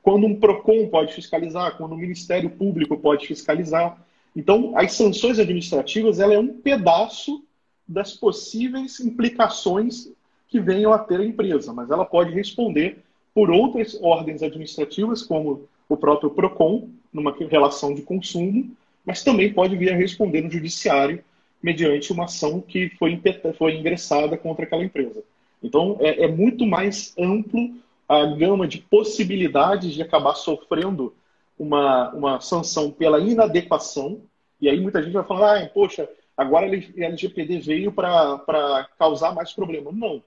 Quando 0.00 0.24
um 0.24 0.36
PROCON 0.36 0.86
pode 0.86 1.14
fiscalizar, 1.14 1.76
quando 1.76 1.94
o 1.94 1.98
Ministério 1.98 2.48
Público 2.48 2.96
pode 2.96 3.26
fiscalizar. 3.26 4.00
Então, 4.36 4.72
as 4.76 4.92
sanções 4.92 5.40
administrativas 5.40 6.20
ela 6.20 6.32
é 6.32 6.38
um 6.38 6.46
pedaço 6.46 7.42
das 7.88 8.14
possíveis 8.14 9.00
implicações 9.00 10.08
que 10.46 10.60
venham 10.60 10.92
a 10.92 10.98
ter 11.00 11.18
a 11.18 11.26
empresa, 11.26 11.72
mas 11.72 11.90
ela 11.90 12.04
pode 12.04 12.32
responder 12.32 12.98
por 13.34 13.50
outras 13.50 13.98
ordens 14.00 14.44
administrativas, 14.44 15.22
como 15.22 15.64
o 15.88 15.96
próprio 15.96 16.30
PROCON, 16.30 16.88
numa 17.12 17.34
relação 17.50 17.92
de 17.92 18.02
consumo, 18.02 18.70
mas 19.04 19.24
também 19.24 19.52
pode 19.52 19.76
vir 19.76 19.92
a 19.92 19.96
responder 19.96 20.42
no 20.42 20.50
judiciário 20.50 21.24
mediante 21.62 22.12
uma 22.12 22.24
ação 22.24 22.60
que 22.60 22.90
foi, 22.98 23.20
foi 23.56 23.76
ingressada 23.76 24.36
contra 24.36 24.64
aquela 24.64 24.84
empresa. 24.84 25.22
Então, 25.62 25.96
é, 26.00 26.24
é, 26.24 26.28
muito 26.28 26.64
mais 26.64 27.14
amplo 27.18 27.74
a 28.08 28.24
gama 28.24 28.66
de 28.66 28.78
possibilidades 28.78 29.92
de 29.92 30.02
acabar 30.02 30.34
sofrendo 30.34 31.14
uma, 31.58 32.10
uma 32.10 32.40
sanção 32.40 32.90
pela 32.90 33.18
inadequação. 33.18 34.20
E 34.60 34.68
aí 34.68 34.80
muita 34.80 35.02
gente 35.02 35.12
vai 35.12 35.24
falar, 35.24 35.58
ah, 35.58 35.66
poxa, 35.66 36.08
agora 36.36 36.66
a 36.66 37.04
LGPD 37.04 37.58
veio 37.58 37.92
para 37.92 38.88
causar 38.98 39.34
mais 39.34 39.52
problema. 39.52 39.90
Não. 39.92 40.22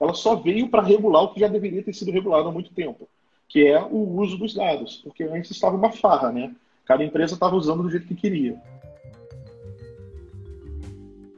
ela 0.00 0.14
só 0.14 0.36
veio 0.36 0.68
para 0.68 0.82
regular 0.82 1.24
o 1.24 1.34
que 1.34 1.40
já 1.40 1.48
deveria 1.48 1.82
ter 1.82 1.92
sido 1.92 2.12
regulado 2.12 2.48
há 2.48 2.52
muito 2.52 2.72
tempo, 2.72 3.08
que 3.48 3.66
é 3.66 3.82
o 3.82 4.18
uso 4.18 4.38
dos 4.38 4.54
dados, 4.54 5.00
porque 5.02 5.24
antes 5.24 5.50
estava 5.50 5.76
uma 5.76 5.92
farra, 5.92 6.30
né? 6.30 6.54
Cada 6.84 7.04
empresa 7.04 7.34
estava 7.34 7.56
usando 7.56 7.82
do 7.82 7.90
jeito 7.90 8.06
que 8.06 8.14
queria. 8.14 8.56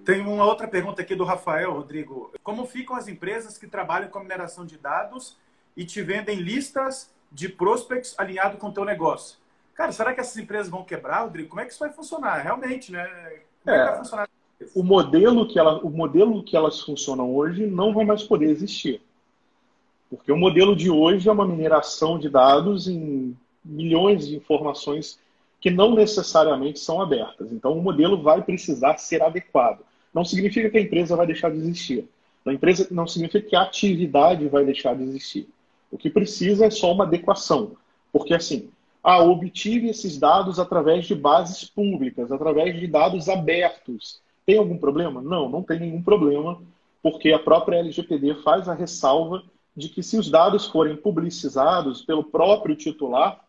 Tem 0.09 0.22
uma 0.22 0.46
outra 0.46 0.66
pergunta 0.66 1.02
aqui 1.02 1.14
do 1.14 1.22
Rafael, 1.22 1.70
Rodrigo. 1.70 2.32
Como 2.42 2.64
ficam 2.64 2.96
as 2.96 3.09
empresas 3.09 3.59
que 3.59 3.66
trabalham 3.66 4.09
com 4.09 4.20
mineração 4.20 4.64
de 4.64 4.78
dados 4.78 5.36
e 5.76 5.84
te 5.84 6.00
vendem 6.00 6.36
listas 6.36 7.12
de 7.30 7.46
prospects 7.46 8.14
alinhado 8.16 8.56
com 8.56 8.68
o 8.68 8.72
teu 8.72 8.86
negócio? 8.86 9.36
Cara, 9.74 9.92
será 9.92 10.14
que 10.14 10.20
essas 10.20 10.38
empresas 10.38 10.70
vão 10.70 10.82
quebrar, 10.82 11.24
Rodrigo? 11.24 11.50
Como 11.50 11.61
é 11.61 11.66
que 11.66 11.72
isso 11.72 11.80
vai 11.80 11.92
funcionar? 11.92 12.38
Realmente, 12.38 12.90
né? 12.90 13.04
Como 13.62 13.76
é, 13.76 13.78
é 13.78 13.82
que 13.82 13.88
vai 13.90 13.98
funcionar? 13.98 14.28
O 14.74 14.82
modelo, 14.82 15.46
que 15.46 15.59
ela, 15.59 15.78
o 15.80 15.90
modelo 15.90 16.42
que 16.42 16.56
elas 16.56 16.80
funcionam 16.80 17.36
hoje 17.36 17.66
não 17.66 17.92
vai 17.92 18.06
mais 18.06 18.22
poder 18.22 18.46
existir. 18.46 19.02
Porque 20.09 20.32
o 20.32 20.38
modelo 20.38 20.74
de 20.74 20.90
hoje 20.90 21.28
é 21.28 21.32
uma 21.32 21.46
mineração 21.46 22.18
de 22.18 22.30
dados 22.30 22.88
em 22.88 23.36
milhões 23.62 24.26
de 24.26 24.36
informações 24.36 25.20
que 25.61 25.70
não 25.70 25.94
necessariamente 25.94 26.78
são 26.78 27.02
abertas. 27.02 27.52
Então, 27.52 27.76
o 27.76 27.82
modelo 27.82 28.22
vai 28.22 28.40
precisar 28.40 28.96
ser 28.96 29.22
adequado. 29.22 29.86
Não 30.12 30.24
significa 30.24 30.70
que 30.70 30.78
a 30.78 30.80
empresa 30.80 31.16
vai 31.16 31.26
deixar 31.26 31.50
de 31.50 31.59
existir. 31.59 32.09
A 32.46 32.52
empresa 32.52 32.88
não 32.90 33.06
significa 33.06 33.46
que 33.46 33.56
a 33.56 33.62
atividade 33.62 34.48
vai 34.48 34.64
deixar 34.64 34.96
de 34.96 35.02
existir. 35.02 35.48
O 35.90 35.98
que 35.98 36.11
precisa 36.11 36.66
é 36.66 36.70
só 36.70 36.92
uma 36.92 37.04
adequação. 37.04 37.76
Porque, 38.12 38.34
assim, 38.34 38.70
ah, 39.02 39.22
obtive 39.22 39.88
esses 39.88 40.18
dados 40.18 40.59
através 40.59 41.06
de 41.06 41.14
bases 41.14 41.64
públicas, 41.64 42.32
através 42.32 42.78
de 42.78 42.86
dados 42.86 43.28
abertos. 43.28 44.20
Tem 44.44 44.59
algum 44.59 44.78
problema? 44.78 45.20
Não, 45.20 45.48
não 45.48 45.62
tem 45.62 45.80
nenhum 45.80 46.02
problema, 46.02 46.61
porque 47.02 47.32
a 47.32 47.38
própria 47.38 47.78
LGPD 47.78 48.36
faz 48.42 48.68
a 48.68 48.74
ressalva 48.74 49.42
de 49.76 49.88
que 49.88 50.02
se 50.02 50.18
os 50.18 50.30
dados 50.30 50.66
forem 50.66 50.96
publicizados 50.96 52.02
pelo 52.02 52.24
próprio 52.24 52.74
titular, 52.74 53.44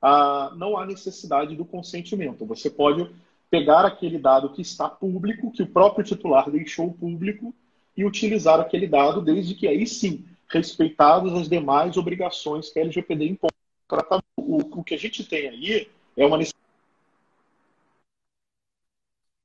ah, 0.00 0.52
não 0.56 0.76
há 0.76 0.84
necessidade 0.84 1.56
do 1.56 1.64
consentimento. 1.64 2.44
Você 2.44 2.68
pode 2.68 3.08
pegar 3.52 3.84
aquele 3.84 4.18
dado 4.18 4.48
que 4.48 4.62
está 4.62 4.88
público, 4.88 5.52
que 5.52 5.62
o 5.62 5.66
próprio 5.66 6.02
titular 6.02 6.50
deixou 6.50 6.90
público, 6.90 7.54
e 7.94 8.02
utilizar 8.02 8.58
aquele 8.58 8.86
dado, 8.86 9.20
desde 9.20 9.54
que 9.54 9.68
aí 9.68 9.86
sim, 9.86 10.24
respeitadas 10.48 11.34
as 11.34 11.50
demais 11.50 11.98
obrigações 11.98 12.70
que 12.70 12.78
a 12.78 12.82
LGPD 12.82 13.26
impõe. 13.26 13.50
O, 14.38 14.80
o 14.80 14.82
que 14.82 14.94
a 14.94 14.98
gente 14.98 15.22
tem 15.24 15.50
aí 15.50 15.90
é 16.16 16.24
uma 16.24 16.38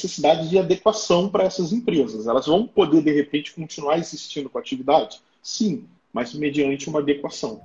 necessidade 0.02 0.48
de 0.48 0.58
adequação 0.58 1.28
para 1.28 1.44
essas 1.44 1.74
empresas. 1.74 2.28
Elas 2.28 2.48
vão 2.48 2.66
poder, 2.66 3.04
de 3.04 3.12
repente, 3.12 3.54
continuar 3.54 3.98
existindo 3.98 4.50
com 4.50 4.58
a 4.58 4.62
atividade? 4.62 5.22
Sim, 5.44 5.86
mas 6.14 6.34
mediante 6.34 6.88
uma 6.88 7.00
adequação. 7.00 7.62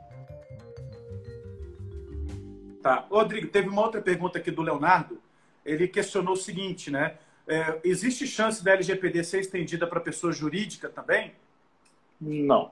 Tá. 2.83 3.07
Rodrigo, 3.09 3.47
teve 3.47 3.69
uma 3.69 3.83
outra 3.83 4.03
pergunta 4.03 4.39
aqui 4.39 4.51
do 4.51 4.63
Leonardo. 4.63 5.23
Ele 5.65 5.89
questionou 5.89 6.35
o 6.35 6.37
seguinte, 6.37 6.91
né? 6.91 7.15
É, 7.47 7.81
existe 7.85 8.27
chance 8.27 8.63
da 8.63 8.73
LGPD 8.73 9.25
ser 9.25 9.41
estendida 9.41 9.87
para 9.87 10.01
pessoa 10.01 10.33
jurídica 10.33 10.89
também? 10.89 11.33
Não. 12.21 12.71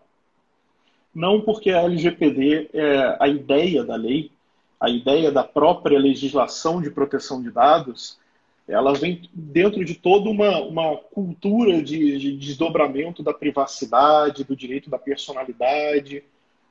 Não 1.14 1.40
porque 1.40 1.70
a 1.70 1.82
LGPD, 1.82 2.70
é, 2.72 3.16
a 3.18 3.26
ideia 3.26 3.82
da 3.82 3.96
lei, 3.96 4.30
a 4.78 4.88
ideia 4.88 5.30
da 5.32 5.42
própria 5.42 5.98
legislação 5.98 6.80
de 6.80 6.90
proteção 6.90 7.42
de 7.42 7.50
dados, 7.50 8.18
ela 8.66 8.94
vem 8.94 9.28
dentro 9.34 9.84
de 9.84 9.94
toda 9.94 10.30
uma, 10.30 10.60
uma 10.60 10.96
cultura 10.96 11.82
de, 11.82 12.18
de 12.18 12.36
desdobramento 12.36 13.22
da 13.22 13.34
privacidade, 13.34 14.44
do 14.44 14.54
direito 14.54 14.88
da 14.88 14.98
personalidade, 14.98 16.22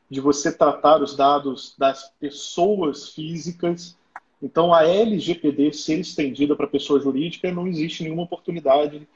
de 0.09 0.21
você 0.21 0.51
tratar 0.51 1.01
os 1.01 1.15
dados 1.15 1.75
das 1.77 2.11
pessoas 2.19 3.09
físicas. 3.09 3.97
Então, 4.41 4.73
a 4.73 4.83
LGPD 4.83 5.73
ser 5.73 5.99
estendida 5.99 6.55
para 6.55 6.67
pessoa 6.67 6.99
jurídica, 6.99 7.51
não 7.51 7.67
existe 7.67 8.03
nenhuma 8.03 8.23
oportunidade 8.23 9.07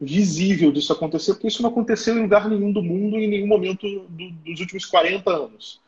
visível 0.00 0.72
disso 0.72 0.92
acontecer, 0.92 1.34
porque 1.34 1.48
isso 1.48 1.62
não 1.62 1.68
aconteceu 1.68 2.16
em 2.16 2.22
lugar 2.22 2.48
nenhum 2.48 2.72
do 2.72 2.82
mundo 2.82 3.18
em 3.18 3.28
nenhum 3.28 3.46
momento 3.46 3.86
do, 4.08 4.30
dos 4.30 4.60
últimos 4.60 4.86
40 4.86 5.30
anos. 5.30 5.80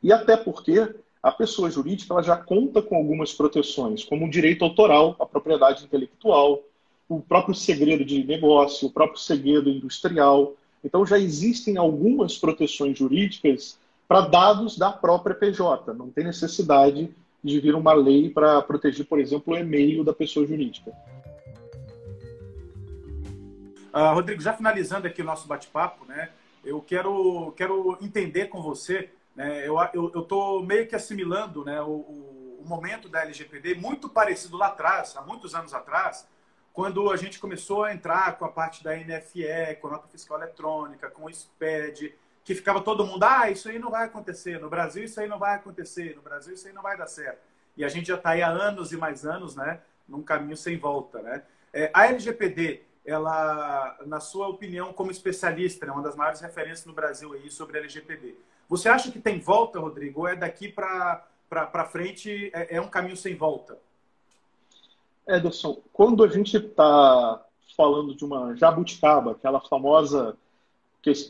E 0.00 0.12
até 0.12 0.36
porque 0.36 0.94
a 1.20 1.32
pessoa 1.32 1.68
jurídica 1.68 2.14
ela 2.14 2.22
já 2.22 2.36
conta 2.36 2.80
com 2.80 2.96
algumas 2.96 3.32
proteções, 3.32 4.04
como 4.04 4.26
o 4.26 4.30
direito 4.30 4.64
autoral, 4.64 5.16
a 5.18 5.26
propriedade 5.26 5.84
intelectual, 5.84 6.62
o 7.08 7.20
próprio 7.20 7.54
segredo 7.54 8.04
de 8.04 8.22
negócio, 8.22 8.86
o 8.86 8.92
próprio 8.92 9.18
segredo 9.18 9.68
industrial. 9.68 10.54
Então 10.84 11.04
já 11.04 11.18
existem 11.18 11.76
algumas 11.76 12.38
proteções 12.38 12.96
jurídicas 12.96 13.78
para 14.06 14.20
dados 14.20 14.78
da 14.78 14.92
própria 14.92 15.34
PJ. 15.34 15.92
Não 15.94 16.10
tem 16.10 16.24
necessidade 16.24 17.10
de 17.42 17.60
vir 17.60 17.74
uma 17.74 17.92
lei 17.92 18.30
para 18.30 18.60
proteger, 18.62 19.06
por 19.06 19.18
exemplo, 19.18 19.54
o 19.54 19.56
e-mail 19.56 20.04
da 20.04 20.12
pessoa 20.12 20.46
jurídica. 20.46 20.92
Uh, 23.92 24.14
Rodrigo, 24.14 24.40
já 24.40 24.52
finalizando 24.52 25.06
aqui 25.06 25.22
o 25.22 25.24
nosso 25.24 25.48
bate-papo, 25.48 26.04
né? 26.04 26.30
Eu 26.64 26.80
quero, 26.80 27.52
quero 27.56 27.96
entender 28.00 28.46
com 28.46 28.60
você, 28.60 29.10
né? 29.34 29.66
Eu 29.66 29.76
estou 30.20 30.62
meio 30.64 30.86
que 30.86 30.94
assimilando 30.94 31.64
né, 31.64 31.80
o, 31.80 31.86
o, 31.86 32.60
o, 32.60 32.68
momento 32.68 33.08
da 33.08 33.22
LGPD 33.22 33.76
muito 33.76 34.08
parecido 34.08 34.56
lá 34.56 34.66
atrás, 34.66 35.16
há 35.16 35.22
muitos 35.22 35.54
anos 35.54 35.72
atrás, 35.72 36.28
quando 36.72 37.10
a 37.10 37.16
gente 37.16 37.38
começou 37.38 37.84
a 37.84 37.94
entrar 37.94 38.36
com 38.36 38.44
a 38.44 38.48
parte 38.48 38.84
da 38.84 38.94
NFE, 38.96 39.76
com 39.80 39.88
a 39.88 39.92
nota 39.92 40.08
fiscal 40.08 40.38
eletrônica, 40.38 41.08
com 41.10 41.24
o 41.24 41.34
SPED, 41.34 42.14
que 42.48 42.54
ficava 42.54 42.80
todo 42.80 43.04
mundo, 43.04 43.22
ah, 43.24 43.50
isso 43.50 43.68
aí 43.68 43.78
não 43.78 43.90
vai 43.90 44.06
acontecer, 44.06 44.58
no 44.58 44.70
Brasil 44.70 45.04
isso 45.04 45.20
aí 45.20 45.28
não 45.28 45.38
vai 45.38 45.54
acontecer, 45.54 46.16
no 46.16 46.22
Brasil 46.22 46.54
isso 46.54 46.66
aí 46.66 46.72
não 46.72 46.80
vai 46.80 46.96
dar 46.96 47.06
certo. 47.06 47.40
E 47.76 47.84
a 47.84 47.88
gente 47.90 48.08
já 48.08 48.14
está 48.14 48.30
aí 48.30 48.40
há 48.40 48.48
anos 48.48 48.90
e 48.90 48.96
mais 48.96 49.26
anos, 49.26 49.54
né, 49.54 49.82
num 50.08 50.22
caminho 50.22 50.56
sem 50.56 50.78
volta, 50.78 51.20
né. 51.20 51.42
É, 51.74 51.90
a 51.92 52.06
LGPD, 52.06 52.80
ela, 53.04 53.98
na 54.06 54.18
sua 54.18 54.48
opinião, 54.48 54.94
como 54.94 55.10
especialista, 55.10 55.84
é 55.84 55.88
né, 55.88 55.92
uma 55.92 56.02
das 56.02 56.16
maiores 56.16 56.40
referências 56.40 56.86
no 56.86 56.94
Brasil 56.94 57.34
aí 57.34 57.50
sobre 57.50 57.76
a 57.76 57.80
LGPD, 57.80 58.34
você 58.66 58.88
acha 58.88 59.12
que 59.12 59.20
tem 59.20 59.38
volta, 59.38 59.78
Rodrigo, 59.78 60.20
ou 60.20 60.28
é 60.28 60.34
daqui 60.34 60.72
para 60.72 61.84
frente, 61.92 62.50
é, 62.54 62.76
é 62.76 62.80
um 62.80 62.88
caminho 62.88 63.18
sem 63.18 63.36
volta? 63.36 63.78
Ederson, 65.26 65.82
quando 65.92 66.24
a 66.24 66.28
gente 66.28 66.56
está 66.56 67.44
falando 67.76 68.14
de 68.14 68.24
uma 68.24 68.56
jabuticaba, 68.56 69.32
aquela 69.32 69.60
famosa 69.60 70.34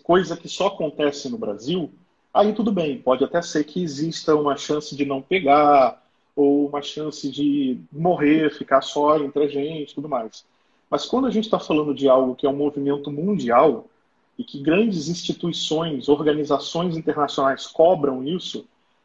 coisa 0.02 0.36
que 0.36 0.48
só 0.48 0.68
acontece 0.68 1.28
no 1.28 1.38
Brasil, 1.38 1.90
aí 2.32 2.52
tudo 2.52 2.72
bem, 2.72 2.98
pode 2.98 3.24
até 3.24 3.40
ser 3.42 3.64
que 3.64 3.82
exista 3.82 4.34
uma 4.34 4.56
chance 4.56 4.96
de 4.96 5.04
não 5.04 5.22
pegar, 5.22 6.02
ou 6.34 6.68
uma 6.68 6.80
chance 6.80 7.28
de 7.30 7.80
morrer, 7.90 8.54
ficar 8.54 8.80
só 8.80 9.18
entre 9.18 9.44
a 9.44 9.48
gente 9.48 9.94
tudo 9.94 10.08
mais. 10.08 10.44
Mas 10.88 11.04
quando 11.04 11.26
a 11.26 11.30
gente 11.30 11.44
está 11.44 11.58
falando 11.58 11.92
de 11.92 12.08
algo 12.08 12.36
que 12.36 12.46
é 12.46 12.48
um 12.48 12.56
movimento 12.56 13.10
mundial 13.10 13.86
e 14.38 14.44
que 14.44 14.62
grandes 14.62 15.08
instituições, 15.08 16.08
organizações 16.08 16.96
internacionais 16.96 17.66
cobram 17.66 18.24
isso, 18.24 18.64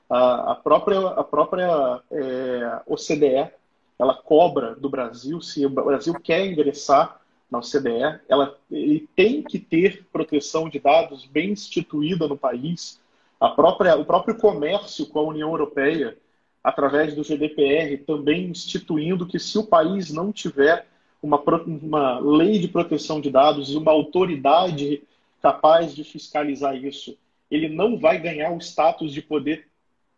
a, 0.10 0.54
própria, 0.54 1.00
a 1.08 1.24
própria 1.24 2.02
é, 2.12 2.82
OCDE 2.86 3.52
ela 3.98 4.14
cobra 4.14 4.76
do 4.76 4.90
Brasil 4.90 5.42
se 5.42 5.66
o 5.66 5.70
Brasil 5.70 6.14
quer 6.22 6.46
ingressar 6.46 7.20
na 7.54 7.60
OCDE, 7.60 8.20
ela 8.28 8.58
ele 8.72 9.08
tem 9.16 9.44
que 9.44 9.60
ter 9.60 10.08
proteção 10.12 10.68
de 10.68 10.80
dados 10.80 11.28
bem 11.28 11.52
instituída 11.52 12.28
no 12.28 12.36
país. 12.36 13.00
A 13.40 13.50
própria, 13.50 13.96
o 13.96 14.04
próprio 14.04 14.36
comércio 14.36 15.06
com 15.06 15.20
a 15.20 15.28
União 15.28 15.52
Europeia, 15.52 16.18
através 16.64 17.14
do 17.14 17.24
GDPR, 17.24 17.96
também 18.08 18.46
instituindo 18.46 19.28
que 19.28 19.38
se 19.38 19.60
o 19.60 19.68
país 19.68 20.12
não 20.12 20.32
tiver 20.32 20.88
uma, 21.22 21.40
uma 21.40 22.20
lei 22.20 22.58
de 22.58 22.68
proteção 22.68 23.22
de 23.22 23.30
dados 23.30 23.70
e 23.70 23.78
uma 23.78 23.92
autoridade 23.92 25.04
capaz 25.40 25.94
de 25.94 26.04
fiscalizar 26.04 26.76
isso, 26.76 27.16
ele 27.52 27.70
não 27.70 28.00
vai 28.00 28.18
ganhar 28.18 28.52
o 28.52 28.58
status 28.58 29.12
de 29.12 29.22
poder 29.22 29.68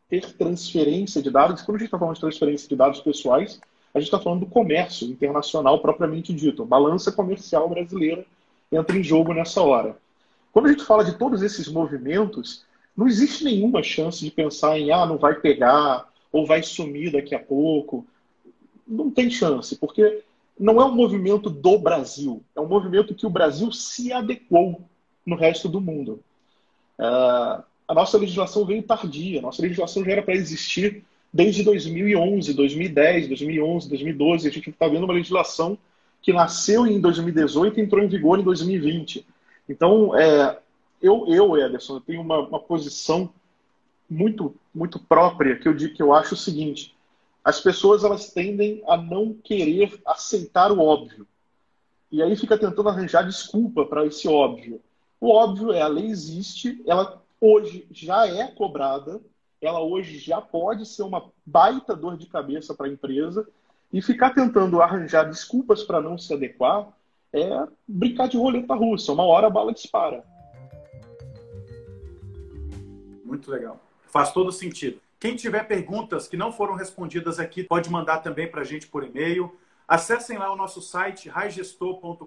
ter 0.08 0.34
transferência 0.38 1.22
de 1.22 1.30
dados. 1.30 1.64
Quando 1.64 1.76
a 1.76 1.80
gente 1.80 1.88
está 1.88 2.00
falando 2.00 2.16
de 2.16 2.22
transferência 2.22 2.70
de 2.70 2.76
dados 2.78 3.02
pessoais, 3.02 3.60
a 3.96 4.00
gente 4.00 4.08
está 4.08 4.20
falando 4.20 4.42
do 4.42 4.46
comércio 4.48 5.08
internacional 5.08 5.80
propriamente 5.80 6.34
dito. 6.34 6.64
A 6.64 6.66
balança 6.66 7.14
comercial 7.14 7.70
brasileira 7.70 8.26
entra 8.70 8.98
em 8.98 9.02
jogo 9.02 9.34
nessa 9.34 9.62
hora. 9.62 9.98
Quando 10.52 10.66
a 10.66 10.72
gente 10.72 10.84
fala 10.84 11.06
de 11.06 11.18
todos 11.18 11.42
esses 11.42 11.70
movimentos, 11.70 12.66
não 12.96 13.08
existe 13.08 13.46
nenhuma 13.46 13.82
chance 13.82 14.20
de 14.20 14.30
pensar 14.30 14.78
em 14.78 14.92
ah, 14.92 15.06
não 15.06 15.18
vai 15.18 15.36
pegar 15.36 16.10
ou 16.30 16.46
vai 16.46 16.62
sumir 16.62 17.14
daqui 17.14 17.34
a 17.34 17.40
pouco. 17.40 18.06
Não 18.86 19.10
tem 19.10 19.30
chance, 19.30 19.78
porque 19.78 20.24
não 20.60 20.82
é 20.82 20.84
um 20.84 20.94
movimento 20.94 21.50
do 21.50 21.80
Brasil, 21.80 22.44
é 22.54 22.60
um 22.60 22.68
movimento 22.68 23.16
que 23.16 23.26
o 23.26 23.30
Brasil 23.30 23.72
se 23.72 24.12
adequou 24.12 24.82
no 25.26 25.38
resto 25.38 25.70
do 25.70 25.80
mundo. 25.80 26.20
Uh, 27.00 27.64
a 27.88 27.94
nossa 27.94 28.18
legislação 28.18 28.66
veio 28.66 28.84
tardia, 28.84 29.40
a 29.40 29.42
nossa 29.42 29.62
legislação 29.62 30.04
já 30.04 30.12
era 30.12 30.22
para 30.22 30.36
existir 30.36 31.02
desde 31.36 31.64
2011, 31.64 32.54
2010, 32.54 33.28
2011, 33.28 33.90
2012. 33.90 34.48
A 34.48 34.52
gente 34.52 34.70
está 34.70 34.88
vendo 34.88 35.04
uma 35.04 35.14
legislação 35.14 35.78
que 36.22 36.32
nasceu 36.32 36.88
em 36.88 37.02
2018 37.02 37.78
e 37.78 37.84
entrou 37.84 38.02
em 38.02 38.08
vigor 38.08 38.40
em 38.40 38.44
2020. 38.44 39.28
Então, 39.68 40.18
é, 40.18 40.58
eu, 41.02 41.26
eu 41.28 41.58
Ederson, 41.58 41.98
eu 41.98 42.00
tenho 42.00 42.22
uma, 42.22 42.40
uma 42.40 42.60
posição 42.60 43.30
muito, 44.10 44.56
muito 44.74 44.98
própria 44.98 45.58
que 45.58 45.68
eu 45.68 45.74
digo 45.74 45.94
que 45.94 46.02
eu 46.02 46.14
acho 46.14 46.36
o 46.36 46.38
seguinte: 46.38 46.96
as 47.44 47.60
pessoas 47.60 48.06
elas 48.06 48.32
tendem 48.32 48.82
a 48.88 48.96
não 48.96 49.34
querer 49.34 50.00
aceitar 50.06 50.72
o 50.72 50.80
óbvio. 50.80 51.28
E 52.10 52.24
aí 52.24 52.34
fica 52.38 52.58
tentando 52.58 52.88
arranjar 52.88 53.24
desculpa 53.24 53.86
para 53.86 54.06
esse 54.06 54.26
óbvio. 54.26 54.80
O 55.20 55.30
óbvio 55.30 55.74
é 55.74 55.82
a 55.82 55.88
lei 55.90 56.06
existe, 56.06 56.82
ela 56.88 57.22
hoje 57.42 57.86
já 57.92 58.26
é 58.26 58.48
cobrada, 58.48 59.20
ela 59.66 59.82
hoje 59.82 60.18
já 60.20 60.40
pode 60.42 60.86
ser 60.86 61.04
uma 61.04 61.32
baita 61.46 61.96
dor 61.96 62.18
de 62.18 62.28
cabeça 62.28 62.74
para 62.74 62.88
a 62.88 62.90
empresa 62.90 63.48
e 63.92 64.02
ficar 64.02 64.32
tentando 64.32 64.82
arranjar 64.82 65.24
desculpas 65.24 65.84
para 65.84 66.02
não 66.02 66.18
se 66.18 66.34
adequar 66.34 66.90
é 67.34 67.68
brincar 67.88 68.28
de 68.28 68.38
roleta 68.38 68.74
russa. 68.74 69.12
Uma 69.12 69.26
hora 69.26 69.48
a 69.48 69.50
bala 69.50 69.74
dispara. 69.74 70.24
Muito 73.24 73.52
legal. 73.52 73.80
Faz 74.08 74.32
todo 74.32 74.52
sentido. 74.52 75.00
Quem 75.20 75.36
tiver 75.36 75.68
perguntas 75.68 76.28
que 76.28 76.38
não 76.38 76.52
foram 76.52 76.76
respondidas 76.76 77.40
aqui, 77.40 77.64
pode 77.64 77.90
mandar 77.90 78.20
também 78.20 78.50
para 78.50 78.62
a 78.62 78.64
gente 78.64 78.88
por 78.88 79.04
e-mail. 79.04 79.54
Acessem 79.88 80.38
lá 80.40 80.52
o 80.52 80.56
nosso 80.56 80.82
site, 80.82 81.30
raigestor.com.br, 81.30 82.26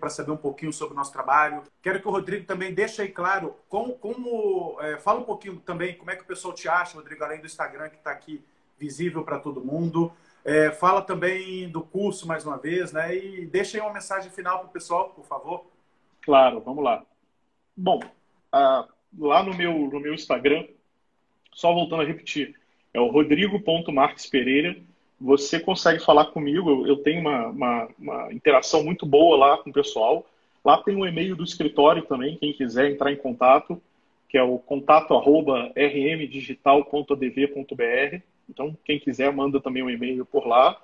para 0.00 0.10
saber 0.10 0.32
um 0.32 0.36
pouquinho 0.36 0.72
sobre 0.72 0.94
o 0.94 0.96
nosso 0.96 1.12
trabalho. 1.12 1.62
Quero 1.80 2.00
que 2.00 2.08
o 2.08 2.10
Rodrigo 2.10 2.44
também 2.44 2.74
deixe 2.74 3.02
aí 3.02 3.08
claro 3.08 3.54
como. 3.68 3.94
como 3.94 4.76
é, 4.80 4.98
fala 4.98 5.20
um 5.20 5.24
pouquinho 5.24 5.60
também 5.60 5.96
como 5.96 6.10
é 6.10 6.16
que 6.16 6.22
o 6.22 6.26
pessoal 6.26 6.52
te 6.52 6.68
acha, 6.68 6.96
Rodrigo, 6.96 7.22
além 7.22 7.40
do 7.40 7.46
Instagram 7.46 7.88
que 7.88 7.96
está 7.96 8.10
aqui 8.10 8.44
visível 8.76 9.22
para 9.22 9.38
todo 9.38 9.64
mundo. 9.64 10.12
É, 10.44 10.72
fala 10.72 11.02
também 11.02 11.68
do 11.68 11.82
curso 11.82 12.26
mais 12.26 12.44
uma 12.44 12.58
vez, 12.58 12.92
né? 12.92 13.16
E 13.16 13.46
deixa 13.46 13.78
aí 13.78 13.82
uma 13.82 13.92
mensagem 13.92 14.30
final 14.30 14.58
para 14.58 14.68
o 14.68 14.72
pessoal, 14.72 15.10
por 15.10 15.24
favor. 15.24 15.66
Claro, 16.20 16.60
vamos 16.60 16.82
lá. 16.82 17.04
Bom, 17.76 18.00
lá 19.16 19.42
no 19.44 19.54
meu, 19.54 19.72
no 19.72 20.00
meu 20.00 20.14
Instagram, 20.14 20.66
só 21.52 21.72
voltando 21.72 22.02
a 22.02 22.04
repetir, 22.04 22.58
é 22.92 22.98
o 22.98 23.08
rodrigo.marquespereira. 23.08 24.72
Pereira 24.72 24.95
você 25.20 25.58
consegue 25.58 26.02
falar 26.02 26.26
comigo. 26.26 26.86
Eu 26.86 26.98
tenho 26.98 27.20
uma, 27.20 27.46
uma, 27.48 27.88
uma, 27.98 28.32
interação 28.32 28.84
muito 28.84 29.06
boa 29.06 29.36
lá 29.36 29.58
com 29.58 29.70
o 29.70 29.72
pessoal. 29.72 30.26
Lá 30.64 30.78
tem 30.78 30.96
um 30.96 31.06
e-mail 31.06 31.36
do 31.36 31.44
escritório 31.44 32.02
também, 32.02 32.36
quem 32.36 32.52
quiser 32.52 32.90
entrar 32.90 33.12
em 33.12 33.16
contato, 33.16 33.80
que 34.28 34.36
é 34.36 34.42
o 34.42 34.58
contato 34.58 35.14
arroba 35.14 35.72
rmdigital.adv.br. 35.76 38.20
Então, 38.48 38.76
quem 38.84 38.98
quiser, 38.98 39.32
manda 39.32 39.60
também 39.60 39.82
um 39.82 39.90
e-mail 39.90 40.24
por 40.24 40.46
lá. 40.46 40.80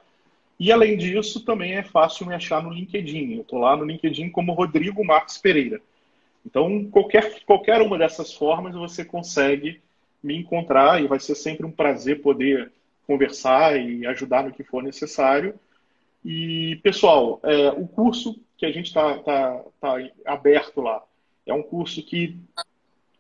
E, 0.59 0.71
além 0.71 0.97
disso, 0.97 1.45
também 1.45 1.75
é 1.75 1.83
fácil 1.83 2.27
me 2.27 2.35
achar 2.35 2.63
no 2.63 2.71
LinkedIn. 2.71 3.35
Eu 3.35 3.43
estou 3.43 3.59
lá 3.59 3.77
no 3.77 3.85
LinkedIn 3.85 4.31
como 4.31 4.53
Rodrigo 4.53 5.05
Marques 5.05 5.39
Pereira. 5.39 5.81
Então, 6.47 6.85
qualquer, 6.91 7.43
qualquer 7.45 7.81
uma 7.81 7.99
dessas 7.99 8.33
formas 8.33 8.75
você 8.75 9.05
consegue 9.05 9.81
me 10.23 10.37
encontrar 10.37 11.03
e 11.03 11.07
vai 11.07 11.19
ser 11.19 11.35
sempre 11.35 11.67
um 11.67 11.71
prazer 11.71 12.21
poder 12.21 12.71
conversar 13.13 13.77
e 13.77 14.07
ajudar 14.07 14.45
no 14.45 14.53
que 14.53 14.65
for 14.65 14.83
necessário. 14.83 15.55
E, 16.25 16.81
pessoal, 16.83 17.41
é, 17.43 17.69
o 17.71 17.87
curso 17.87 18.41
que 18.57 18.65
a 18.65 18.73
gente 18.73 18.87
está 18.87 19.19
tá, 19.19 19.63
tá 19.81 19.97
aberto 20.25 20.81
lá 20.81 21.03
é 21.45 21.53
um 21.53 21.63
curso 21.63 22.03
que 22.03 22.39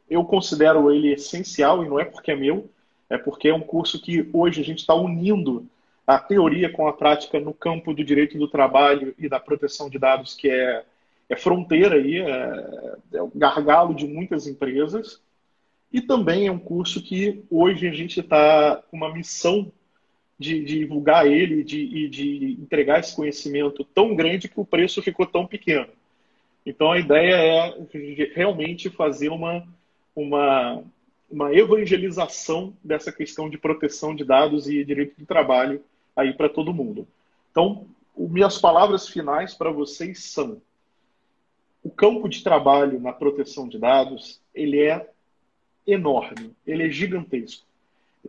eu 0.08 0.24
considero 0.24 0.90
ele 0.90 1.12
essencial, 1.12 1.84
e 1.84 1.88
não 1.88 2.00
é 2.00 2.04
porque 2.04 2.30
é 2.30 2.36
meu, 2.36 2.70
é 3.10 3.18
porque 3.18 3.48
é 3.48 3.54
um 3.54 3.60
curso 3.60 4.00
que 4.00 4.28
hoje 4.32 4.60
a 4.60 4.64
gente 4.64 4.78
está 4.78 4.94
unindo 4.94 5.66
a 6.06 6.18
teoria 6.18 6.70
com 6.70 6.86
a 6.86 6.92
prática 6.92 7.38
no 7.38 7.52
campo 7.52 7.92
do 7.92 8.04
direito 8.04 8.38
do 8.38 8.48
trabalho 8.48 9.14
e 9.18 9.28
da 9.28 9.38
proteção 9.38 9.90
de 9.90 9.98
dados, 9.98 10.34
que 10.34 10.48
é, 10.48 10.84
é 11.28 11.36
fronteira 11.36 11.96
aí, 11.96 12.18
é, 12.18 12.96
é 13.14 13.22
o 13.22 13.30
gargalo 13.34 13.94
de 13.94 14.06
muitas 14.06 14.46
empresas. 14.46 15.20
E 15.92 16.00
também 16.00 16.46
é 16.46 16.52
um 16.52 16.58
curso 16.58 17.02
que 17.02 17.44
hoje 17.50 17.86
a 17.86 17.92
gente 17.92 18.20
está 18.20 18.82
com 18.90 18.96
uma 18.96 19.12
missão 19.12 19.70
de, 20.42 20.64
de 20.64 20.78
divulgar 20.80 21.26
ele 21.26 21.60
e 21.60 21.64
de, 21.64 22.08
de, 22.08 22.58
entregar 22.60 23.00
esse 23.00 23.14
conhecimento 23.14 23.84
tão 23.84 24.14
grande 24.14 24.48
que 24.48 24.60
o 24.60 24.64
preço 24.64 25.00
ficou 25.00 25.24
tão 25.24 25.46
pequeno. 25.46 25.88
Então 26.66 26.92
a 26.92 26.98
ideia 26.98 27.34
é 27.34 27.86
realmente 28.34 28.90
fazer 28.90 29.30
uma, 29.30 29.66
uma, 30.14 30.82
uma 31.30 31.54
evangelização 31.54 32.74
dessa 32.84 33.10
questão 33.10 33.48
de 33.48 33.56
proteção 33.56 34.14
de 34.14 34.24
dados 34.24 34.68
e 34.68 34.84
direito 34.84 35.18
do 35.18 35.24
trabalho 35.24 35.82
aí 36.14 36.34
para 36.34 36.48
todo 36.48 36.74
mundo. 36.74 37.06
Então, 37.50 37.86
minhas 38.16 38.58
palavras 38.58 39.08
finais 39.08 39.54
para 39.54 39.70
vocês 39.70 40.24
são: 40.24 40.60
o 41.82 41.90
campo 41.90 42.28
de 42.28 42.42
trabalho 42.42 43.00
na 43.00 43.12
proteção 43.12 43.68
de 43.68 43.78
dados 43.78 44.40
ele 44.54 44.80
é 44.80 45.08
enorme, 45.86 46.52
ele 46.66 46.86
é 46.86 46.90
gigantesco. 46.90 47.66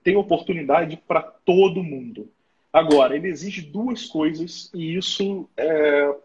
Tem 0.01 0.15
oportunidade 0.15 0.97
para 1.07 1.21
todo 1.21 1.83
mundo. 1.83 2.29
Agora, 2.71 3.15
ele 3.15 3.27
exige 3.27 3.61
duas 3.61 4.05
coisas 4.05 4.71
e 4.73 4.95
isso 4.95 5.47
é, 5.55 6.15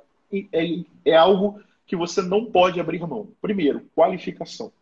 é, 0.52 0.80
é 1.04 1.14
algo 1.14 1.60
que 1.86 1.96
você 1.96 2.22
não 2.22 2.46
pode 2.46 2.80
abrir 2.80 3.00
mão. 3.00 3.28
Primeiro, 3.40 3.82
qualificação. 3.94 4.72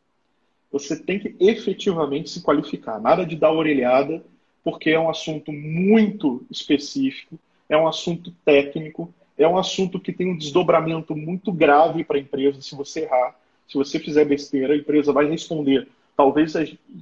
Você 0.70 0.96
tem 0.96 1.18
que 1.18 1.34
efetivamente 1.40 2.30
se 2.30 2.42
qualificar. 2.42 3.00
Nada 3.00 3.24
de 3.24 3.36
dar 3.36 3.52
orelhada, 3.52 4.22
porque 4.62 4.90
é 4.90 4.98
um 4.98 5.08
assunto 5.08 5.52
muito 5.52 6.44
específico, 6.50 7.38
é 7.68 7.76
um 7.76 7.86
assunto 7.86 8.32
técnico, 8.44 9.12
é 9.38 9.46
um 9.46 9.56
assunto 9.56 10.00
que 10.00 10.12
tem 10.12 10.30
um 10.30 10.36
desdobramento 10.36 11.14
muito 11.14 11.52
grave 11.52 12.04
para 12.04 12.16
a 12.16 12.20
empresa 12.20 12.60
se 12.60 12.74
você 12.74 13.02
errar. 13.02 13.36
Se 13.68 13.74
você 13.74 13.98
fizer 13.98 14.24
besteira, 14.24 14.74
a 14.74 14.76
empresa 14.76 15.12
vai 15.12 15.28
responder 15.28 15.88
talvez 16.16 16.54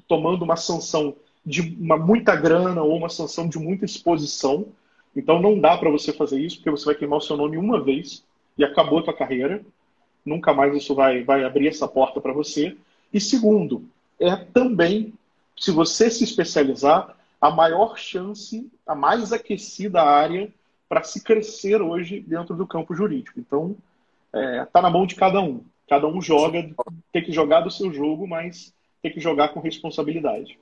tomando 0.09 0.43
uma 0.43 0.57
sanção 0.57 1.15
de 1.45 1.77
uma 1.81 1.97
muita 1.97 2.35
grana 2.35 2.83
ou 2.83 2.97
uma 2.97 3.09
sanção 3.09 3.49
de 3.49 3.59
muita 3.59 3.85
exposição. 3.85 4.67
Então 5.15 5.41
não 5.41 5.59
dá 5.59 5.77
para 5.77 5.91
você 5.91 6.13
fazer 6.13 6.41
isso, 6.41 6.57
porque 6.57 6.71
você 6.71 6.87
vai 6.87 6.95
queimar 6.95 7.19
o 7.19 7.23
seu 7.23 7.37
nome 7.37 7.57
uma 7.57 7.81
vez 7.81 8.25
e 8.57 8.65
acabou 8.65 8.99
a 8.99 9.03
tua 9.03 9.15
carreira. 9.15 9.63
Nunca 10.25 10.55
mais 10.55 10.75
isso 10.75 10.95
vai, 10.95 11.23
vai 11.23 11.45
abrir 11.45 11.69
essa 11.69 11.87
porta 11.87 12.21
para 12.21 12.33
você. 12.33 12.77
E 13.13 13.21
segundo, 13.21 13.85
é 14.19 14.35
também, 14.37 15.13
se 15.57 15.71
você 15.71 16.11
se 16.11 16.25
especializar, 16.25 17.17
a 17.41 17.51
maior 17.51 17.99
chance, 17.99 18.71
a 18.87 18.95
mais 18.95 19.33
aquecida 19.33 20.03
área 20.03 20.51
para 20.89 21.03
se 21.03 21.23
crescer 21.23 21.83
hoje 21.83 22.21
dentro 22.21 22.57
do 22.57 22.67
campo 22.67 22.95
jurídico. 22.95 23.39
Então, 23.39 23.77
está 24.33 24.41
é, 24.41 24.65
tá 24.65 24.81
na 24.81 24.89
mão 24.89 25.07
de 25.07 25.15
cada 25.15 25.41
um. 25.41 25.63
Cada 25.89 26.07
um 26.07 26.21
joga, 26.23 26.67
tem 27.13 27.23
que 27.23 27.33
jogar 27.33 27.61
do 27.61 27.71
seu 27.71 27.93
jogo, 27.93 28.27
mas 28.27 28.73
tem 29.03 29.13
que 29.13 29.21
jogar 29.21 29.49
com 29.49 29.61
responsabilidade. 29.61 30.59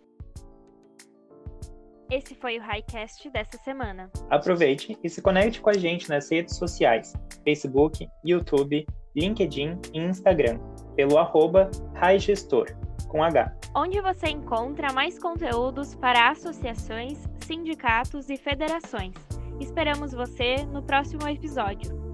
Esse 2.12 2.34
foi 2.34 2.58
o 2.58 2.60
Highcast 2.60 3.30
dessa 3.30 3.56
semana. 3.64 4.10
Aproveite 4.28 4.98
e 5.02 5.08
se 5.08 5.22
conecte 5.22 5.62
com 5.62 5.70
a 5.70 5.72
gente 5.72 6.10
nas 6.10 6.30
redes 6.30 6.56
sociais: 6.56 7.14
Facebook, 7.42 8.06
YouTube, 8.22 8.86
LinkedIn 9.16 9.80
e 9.94 9.98
Instagram, 9.98 10.58
pelo 10.94 11.16
arroba 11.16 11.70
Highgestor, 11.94 12.66
com 13.08 13.24
H. 13.24 13.56
Onde 13.74 13.98
você 14.02 14.28
encontra 14.28 14.92
mais 14.92 15.18
conteúdos 15.18 15.94
para 15.94 16.28
associações, 16.28 17.18
sindicatos 17.46 18.28
e 18.28 18.36
federações. 18.36 19.14
Esperamos 19.58 20.12
você 20.12 20.66
no 20.66 20.82
próximo 20.82 21.26
episódio. 21.26 22.11